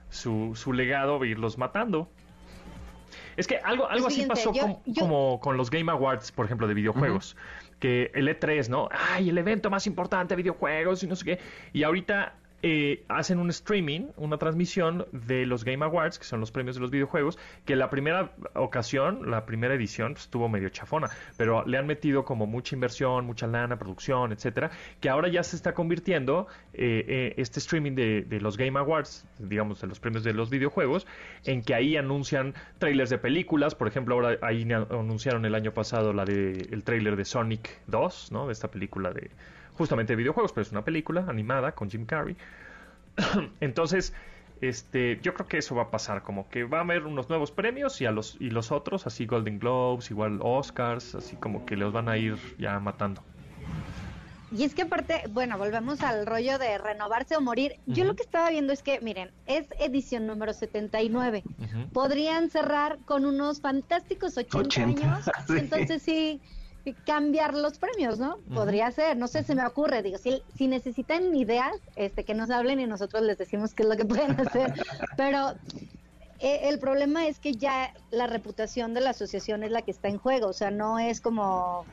su, 0.09 0.53
su 0.55 0.73
legado, 0.73 1.23
irlos 1.23 1.57
matando. 1.59 2.09
Es 3.37 3.47
que 3.47 3.57
algo, 3.57 3.87
algo 3.89 4.07
así 4.07 4.25
pasó 4.25 4.53
yo- 4.53 4.61
con- 4.61 4.77
yo- 4.85 5.01
como 5.01 5.39
con 5.39 5.57
los 5.57 5.69
Game 5.69 5.91
Awards, 5.91 6.31
por 6.31 6.45
ejemplo, 6.45 6.67
de 6.67 6.73
videojuegos. 6.73 7.35
que 7.79 8.11
el 8.13 8.27
E3, 8.27 8.69
¿no? 8.69 8.89
Ay, 8.91 9.29
el 9.29 9.37
evento 9.39 9.71
más 9.71 9.87
importante 9.87 10.33
de 10.35 10.43
videojuegos 10.43 11.01
y 11.01 11.07
no 11.07 11.15
sé 11.15 11.25
qué. 11.25 11.39
Y 11.73 11.81
ahorita 11.81 12.35
eh, 12.63 13.03
hacen 13.07 13.39
un 13.39 13.49
streaming, 13.49 14.07
una 14.17 14.37
transmisión 14.37 15.05
de 15.11 15.45
los 15.45 15.63
Game 15.63 15.83
Awards, 15.83 16.19
que 16.19 16.25
son 16.25 16.39
los 16.39 16.51
premios 16.51 16.75
de 16.75 16.81
los 16.81 16.91
videojuegos, 16.91 17.37
que 17.65 17.75
la 17.75 17.89
primera 17.89 18.33
ocasión, 18.53 19.29
la 19.29 19.45
primera 19.45 19.73
edición, 19.73 20.13
pues, 20.13 20.25
estuvo 20.25 20.47
medio 20.49 20.69
chafona, 20.69 21.09
pero 21.37 21.65
le 21.65 21.77
han 21.77 21.87
metido 21.87 22.23
como 22.25 22.45
mucha 22.45 22.75
inversión, 22.75 23.25
mucha 23.25 23.47
lana, 23.47 23.77
producción, 23.77 24.31
etcétera, 24.31 24.71
que 24.99 25.09
ahora 25.09 25.27
ya 25.27 25.43
se 25.43 25.55
está 25.55 25.73
convirtiendo 25.73 26.47
eh, 26.73 27.05
eh, 27.07 27.33
este 27.37 27.59
streaming 27.59 27.93
de, 27.93 28.21
de, 28.23 28.39
los 28.39 28.57
Game 28.57 28.77
Awards, 28.79 29.25
digamos, 29.39 29.81
de 29.81 29.87
los 29.87 29.99
premios 29.99 30.23
de 30.23 30.33
los 30.33 30.49
videojuegos, 30.49 31.07
en 31.45 31.61
que 31.63 31.73
ahí 31.73 31.97
anuncian 31.97 32.53
trailers 32.77 33.09
de 33.09 33.17
películas, 33.17 33.75
por 33.75 33.87
ejemplo, 33.87 34.15
ahora 34.15 34.37
ahí 34.41 34.67
anunciaron 34.71 35.45
el 35.45 35.55
año 35.55 35.73
pasado 35.73 36.13
la 36.13 36.25
de 36.25 36.67
el 36.71 36.83
trailer 36.83 37.15
de 37.15 37.25
Sonic 37.25 37.81
2, 37.87 38.31
¿no? 38.31 38.47
De 38.47 38.53
esta 38.53 38.69
película 38.69 39.11
de 39.11 39.31
justamente 39.77 40.13
de 40.13 40.17
videojuegos, 40.17 40.51
pero 40.53 40.63
es 40.63 40.71
una 40.71 40.83
película 40.83 41.25
animada 41.27 41.73
con 41.73 41.89
Jim 41.89 42.05
Carrey. 42.05 42.35
Entonces, 43.59 44.13
este, 44.61 45.19
yo 45.21 45.33
creo 45.33 45.47
que 45.47 45.57
eso 45.57 45.75
va 45.75 45.83
a 45.83 45.91
pasar, 45.91 46.23
como 46.23 46.47
que 46.49 46.63
va 46.63 46.79
a 46.79 46.81
haber 46.81 47.05
unos 47.05 47.29
nuevos 47.29 47.51
premios 47.51 47.99
y 47.99 48.05
a 48.05 48.11
los 48.11 48.37
y 48.39 48.51
los 48.51 48.71
otros, 48.71 49.07
así 49.07 49.25
Golden 49.25 49.59
Globes, 49.59 50.11
igual 50.11 50.39
Oscars, 50.41 51.15
así 51.15 51.35
como 51.35 51.65
que 51.65 51.75
los 51.75 51.91
van 51.91 52.09
a 52.09 52.17
ir 52.17 52.37
ya 52.59 52.79
matando. 52.79 53.23
Y 54.55 54.63
es 54.63 54.75
que 54.75 54.81
aparte, 54.81 55.23
bueno, 55.29 55.57
volvemos 55.57 56.01
al 56.01 56.25
rollo 56.25 56.59
de 56.59 56.77
renovarse 56.77 57.37
o 57.37 57.41
morir. 57.41 57.77
Yo 57.85 58.03
lo 58.03 58.17
que 58.17 58.23
estaba 58.23 58.49
viendo 58.49 58.73
es 58.73 58.83
que, 58.83 58.99
miren, 58.99 59.31
es 59.45 59.65
edición 59.79 60.27
número 60.27 60.51
79. 60.51 61.43
Podrían 61.93 62.49
cerrar 62.49 62.99
con 63.05 63.25
unos 63.25 63.61
fantásticos 63.61 64.37
80, 64.37 64.81
años. 64.81 65.31
Entonces 65.49 66.01
sí 66.01 66.41
cambiar 67.05 67.53
los 67.53 67.77
premios, 67.77 68.19
¿no? 68.19 68.37
Podría 68.53 68.91
ser, 68.91 69.17
no 69.17 69.27
sé, 69.27 69.43
se 69.43 69.55
me 69.55 69.65
ocurre, 69.65 70.01
digo, 70.01 70.17
si, 70.17 70.41
si 70.55 70.67
necesitan 70.67 71.35
ideas, 71.35 71.73
este, 71.95 72.23
que 72.23 72.33
nos 72.33 72.49
hablen 72.49 72.79
y 72.79 72.87
nosotros 72.87 73.23
les 73.23 73.37
decimos 73.37 73.73
qué 73.73 73.83
es 73.83 73.89
lo 73.89 73.97
que 73.97 74.05
pueden 74.13 74.31
hacer, 74.39 74.73
pero 75.15 75.53
eh, 76.39 76.69
el 76.69 76.79
problema 76.79 77.27
es 77.27 77.39
que 77.39 77.53
ya 77.53 77.93
la 78.09 78.27
reputación 78.27 78.93
de 78.93 79.01
la 79.01 79.11
asociación 79.11 79.63
es 79.63 79.71
la 79.71 79.83
que 79.83 79.91
está 79.91 80.07
en 80.07 80.17
juego, 80.17 80.47
o 80.47 80.53
sea, 80.53 80.71
no 80.71 80.97
es 80.97 81.21
como, 81.21 81.85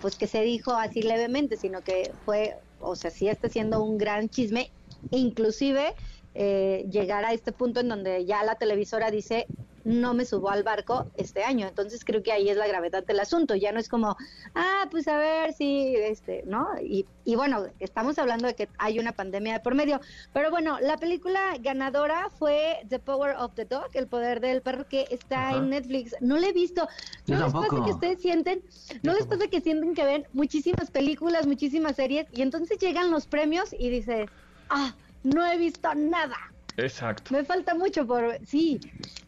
pues 0.00 0.16
que 0.16 0.26
se 0.26 0.42
dijo 0.42 0.72
así 0.72 1.02
levemente, 1.02 1.56
sino 1.56 1.80
que 1.82 2.12
fue, 2.24 2.56
o 2.80 2.94
sea, 2.94 3.10
sí 3.10 3.28
está 3.28 3.48
siendo 3.48 3.82
un 3.82 3.96
gran 3.96 4.28
chisme, 4.28 4.70
inclusive 5.10 5.94
eh, 6.38 6.86
llegar 6.90 7.24
a 7.24 7.32
este 7.32 7.52
punto 7.52 7.80
en 7.80 7.88
donde 7.88 8.24
ya 8.24 8.44
la 8.44 8.56
televisora 8.56 9.10
dice 9.10 9.46
no 9.86 10.14
me 10.14 10.24
subo 10.24 10.50
al 10.50 10.64
barco 10.64 11.06
este 11.16 11.44
año. 11.44 11.68
Entonces 11.68 12.04
creo 12.04 12.20
que 12.20 12.32
ahí 12.32 12.48
es 12.48 12.56
la 12.56 12.66
gravedad 12.66 13.04
del 13.06 13.20
asunto. 13.20 13.54
Ya 13.54 13.70
no 13.70 13.78
es 13.78 13.88
como, 13.88 14.16
ah, 14.56 14.88
pues 14.90 15.06
a 15.06 15.16
ver 15.16 15.52
si, 15.52 15.94
este, 15.94 16.42
¿no? 16.44 16.68
Y, 16.82 17.06
y 17.24 17.36
bueno, 17.36 17.66
estamos 17.78 18.18
hablando 18.18 18.48
de 18.48 18.54
que 18.54 18.68
hay 18.78 18.98
una 18.98 19.12
pandemia 19.12 19.54
de 19.54 19.60
por 19.60 19.76
medio. 19.76 20.00
Pero 20.32 20.50
bueno, 20.50 20.80
la 20.80 20.96
película 20.96 21.54
ganadora 21.60 22.30
fue 22.30 22.80
The 22.88 22.98
Power 22.98 23.36
of 23.36 23.54
the 23.54 23.64
Dog, 23.64 23.90
El 23.94 24.08
Poder 24.08 24.40
del 24.40 24.60
Perro, 24.60 24.88
que 24.88 25.06
está 25.10 25.52
en 25.52 25.70
Netflix. 25.70 26.16
No 26.20 26.36
la 26.36 26.48
he 26.48 26.52
visto. 26.52 26.88
¿No 27.28 27.38
les 27.38 27.52
pasa 27.52 27.68
que 27.68 27.92
ustedes 27.92 28.20
sienten? 28.20 28.62
¿No 29.04 29.14
les 29.14 29.26
pasa 29.26 29.46
que 29.46 29.60
sienten 29.60 29.94
que 29.94 30.04
ven 30.04 30.26
muchísimas 30.32 30.90
películas, 30.90 31.46
muchísimas 31.46 31.94
series 31.94 32.26
y 32.32 32.42
entonces 32.42 32.78
llegan 32.80 33.12
los 33.12 33.28
premios 33.28 33.72
y 33.78 33.88
dices, 33.88 34.28
ah, 34.68 34.96
no 35.34 35.44
he 35.44 35.58
visto 35.58 35.94
nada? 35.94 36.36
Exacto. 36.76 37.34
Me 37.34 37.44
falta 37.44 37.74
mucho 37.74 38.06
por... 38.06 38.38
Sí. 38.46 38.80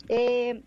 Eh, 0.09 0.63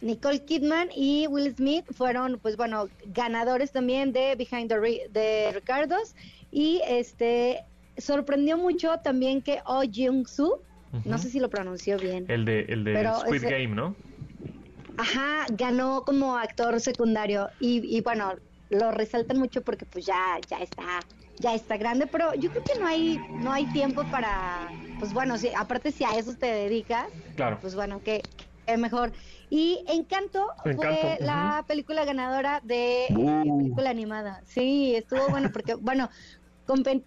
Nicole 0.00 0.44
Kidman 0.44 0.88
y 0.94 1.26
Will 1.28 1.54
Smith 1.54 1.86
fueron, 1.92 2.38
pues 2.38 2.56
bueno, 2.56 2.88
ganadores 3.06 3.72
también 3.72 4.12
de 4.12 4.34
Behind 4.36 4.68
the, 4.68 5.08
de 5.10 5.52
Ricardos. 5.52 6.14
Y 6.50 6.82
este 6.86 7.64
sorprendió 7.96 8.58
mucho 8.58 8.98
también 9.02 9.40
que 9.40 9.60
Oh 9.64 9.82
Jung 9.82 10.26
Soo, 10.26 10.60
no 11.04 11.18
sé 11.18 11.30
si 11.30 11.40
lo 11.40 11.48
pronunció 11.48 11.98
bien. 11.98 12.26
El 12.28 12.44
de, 12.44 12.60
el 12.68 12.84
de 12.84 13.10
Squid 13.20 13.42
Game, 13.42 13.68
¿no? 13.68 13.96
Ajá, 14.96 15.46
ganó 15.52 16.04
como 16.04 16.36
actor 16.36 16.78
secundario. 16.80 17.48
Y, 17.58 17.96
y 17.96 18.00
bueno, 18.00 18.34
lo 18.70 18.92
resaltan 18.92 19.38
mucho 19.38 19.62
porque 19.62 19.86
pues 19.86 20.06
ya, 20.06 20.38
ya 20.48 20.58
está 20.58 21.00
ya 21.44 21.54
está 21.54 21.76
grande, 21.76 22.06
pero 22.06 22.34
yo 22.34 22.50
creo 22.50 22.64
que 22.64 22.78
no 22.80 22.86
hay 22.86 23.20
no 23.32 23.52
hay 23.52 23.66
tiempo 23.66 24.02
para, 24.10 24.70
pues 24.98 25.12
bueno, 25.12 25.36
si, 25.36 25.48
aparte 25.54 25.92
si 25.92 26.02
a 26.02 26.16
eso 26.16 26.34
te 26.34 26.46
dedicas, 26.46 27.08
claro. 27.36 27.58
pues 27.60 27.74
bueno, 27.74 28.00
que 28.02 28.22
es 28.66 28.78
mejor. 28.78 29.12
Y 29.50 29.84
Encanto, 29.86 30.48
fue 30.62 31.18
la 31.20 31.62
película 31.68 32.06
ganadora 32.06 32.62
de 32.64 33.06
uh. 33.10 33.58
película 33.58 33.90
animada. 33.90 34.40
Sí, 34.46 34.96
estuvo 34.96 35.28
bueno 35.28 35.50
porque, 35.52 35.74
bueno, 35.88 36.08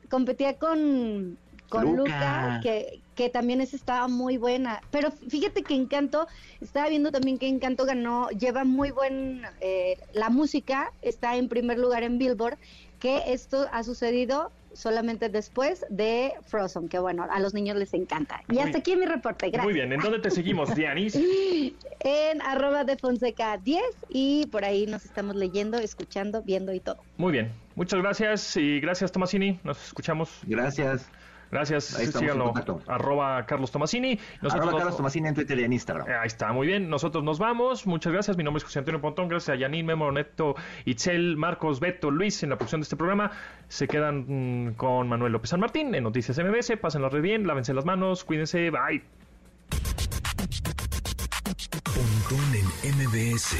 competía 0.07 0.59
con, 0.59 1.39
con 1.67 1.95
Luca, 1.95 2.59
que, 2.61 3.01
que 3.15 3.29
también 3.29 3.59
esa 3.59 3.75
estaba 3.75 4.07
muy 4.07 4.38
buena. 4.38 4.81
Pero 4.91 5.09
fíjate 5.09 5.63
que 5.63 5.73
Encanto, 5.73 6.27
estaba 6.61 6.89
viendo 6.89 7.11
también 7.11 7.39
que 7.39 7.47
Encanto 7.47 7.85
ganó, 7.85 8.29
lleva 8.29 8.63
muy 8.65 8.91
buen, 8.91 9.41
eh, 9.61 9.97
la 10.13 10.29
música 10.29 10.93
está 11.01 11.38
en 11.38 11.49
primer 11.49 11.79
lugar 11.79 12.03
en 12.03 12.19
Billboard 12.19 12.59
que 12.99 13.23
esto 13.27 13.67
ha 13.71 13.83
sucedido 13.83 14.51
solamente 14.73 15.29
después 15.29 15.85
de 15.89 16.33
Frozen, 16.45 16.87
que 16.87 16.99
bueno, 16.99 17.27
a 17.29 17.39
los 17.39 17.53
niños 17.53 17.77
les 17.77 17.93
encanta. 17.93 18.43
Y 18.49 18.59
hasta 18.59 18.77
aquí 18.77 18.95
mi 18.95 19.05
reporte, 19.05 19.47
gracias. 19.47 19.63
Muy 19.63 19.73
bien, 19.73 19.91
¿en 19.91 19.99
dónde 19.99 20.19
te 20.19 20.29
seguimos, 20.29 20.73
Dianis? 20.75 21.15
en 21.99 22.41
arroba 22.43 22.83
de 22.83 22.95
Fonseca 22.97 23.57
10 23.57 23.81
y 24.09 24.45
por 24.47 24.63
ahí 24.63 24.85
nos 24.85 25.05
estamos 25.05 25.35
leyendo, 25.35 25.77
escuchando, 25.79 26.43
viendo 26.43 26.73
y 26.73 26.79
todo. 26.79 26.97
Muy 27.17 27.31
bien, 27.31 27.51
muchas 27.75 28.01
gracias 28.01 28.55
y 28.55 28.79
gracias 28.79 29.11
Tomasini, 29.11 29.59
nos 29.63 29.83
escuchamos. 29.87 30.29
Gracias. 30.45 31.09
Gracias, 31.51 31.95
Ahí 31.97 32.07
síganlo, 32.07 32.53
arroba 32.87 33.45
Carlos 33.45 33.71
Tomasini. 33.71 34.19
Nosotros 34.41 34.53
arroba 34.53 34.77
Carlos 34.79 34.97
Tomasini 34.97 35.29
en 35.29 35.35
Twitter 35.35 35.59
y 35.59 35.63
en 35.63 35.73
Instagram. 35.73 36.07
Ahí 36.07 36.27
está, 36.27 36.51
muy 36.51 36.67
bien. 36.67 36.89
Nosotros 36.89 37.23
nos 37.23 37.39
vamos. 37.39 37.87
Muchas 37.87 38.11
gracias. 38.13 38.37
Mi 38.37 38.43
nombre 38.43 38.59
es 38.59 38.63
José 38.63 38.79
Antonio 38.79 39.01
Pontón. 39.01 39.27
Gracias 39.29 39.55
a 39.55 39.59
Yanin, 39.59 39.85
Memo, 39.85 40.11
Neto, 40.11 40.55
Itzel, 40.85 41.37
Marcos, 41.37 41.79
Beto, 41.79 42.11
Luis 42.11 42.43
en 42.43 42.49
la 42.49 42.57
producción 42.57 42.81
de 42.81 42.83
este 42.83 42.95
programa. 42.95 43.31
Se 43.67 43.87
quedan 43.87 44.67
mm, 44.67 44.73
con 44.73 45.07
Manuel 45.07 45.31
López 45.31 45.49
San 45.49 45.59
Martín 45.59 45.93
en 45.95 46.03
Noticias 46.03 46.37
MBS. 46.37 46.77
Pásenlo 46.77 47.09
re 47.09 47.21
bien, 47.21 47.47
lávense 47.47 47.73
las 47.73 47.85
manos, 47.85 48.23
cuídense. 48.23 48.69
Bye. 48.69 49.03
Pontón 51.83 52.55
en 52.83 52.95
MBS. 52.97 53.55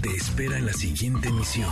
Te 0.00 0.08
espera 0.16 0.58
en 0.58 0.66
la 0.66 0.72
siguiente 0.72 1.28
emisión. 1.28 1.70